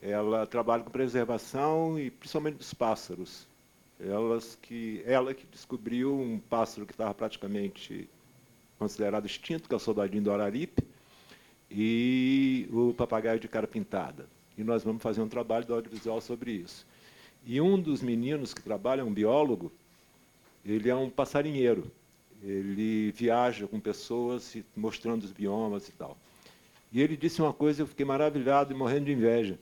[0.00, 3.46] Ela trabalha com preservação e principalmente dos pássaros.
[4.00, 8.08] Elas que, ela que descobriu um pássaro que estava praticamente
[8.78, 10.82] considerado extinto, que é o soldadinho do Araripe,
[11.74, 14.26] e o papagaio de cara pintada.
[14.58, 16.86] E nós vamos fazer um trabalho do audiovisual sobre isso.
[17.46, 19.72] E um dos meninos que trabalha, um biólogo,
[20.64, 21.90] ele é um passarinheiro.
[22.42, 26.16] Ele viaja com pessoas mostrando os biomas e tal.
[26.92, 29.58] E ele disse uma coisa, eu fiquei maravilhado e morrendo de inveja.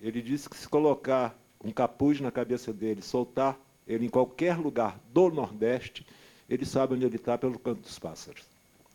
[0.00, 4.98] Ele disse que se colocar um capuz na cabeça dele, soltar ele em qualquer lugar
[5.12, 6.06] do Nordeste,
[6.48, 8.44] ele sabe onde ele está pelo canto dos pássaros.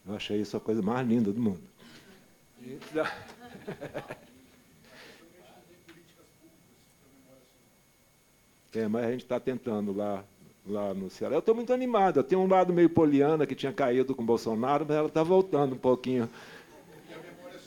[0.07, 1.70] Eu achei isso a coisa mais linda do mundo.
[8.73, 10.23] É, mas a gente está tentando lá,
[10.65, 11.35] lá no Ceará.
[11.35, 12.23] Eu estou muito animado.
[12.23, 15.75] Tenho um lado meio poliana que tinha caído com o Bolsonaro, mas ela está voltando
[15.75, 16.29] um pouquinho.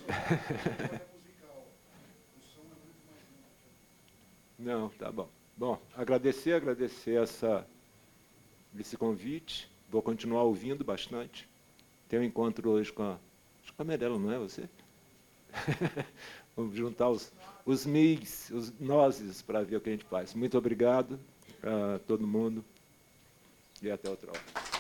[4.59, 5.29] Não, tá bom.
[5.57, 7.67] Bom, agradecer, agradecer essa,
[8.79, 9.71] esse convite.
[9.91, 11.47] Vou continuar ouvindo bastante.
[12.09, 13.19] Tenho um encontro hoje com a,
[13.63, 14.67] acho que a Merela, não é você?
[16.57, 17.33] Vamos juntar os,
[17.67, 20.35] os MIGs, os nozes, para ver o que a gente faz.
[20.35, 21.19] Muito obrigado
[21.63, 22.65] a todo mundo
[23.83, 24.74] e até outra hora.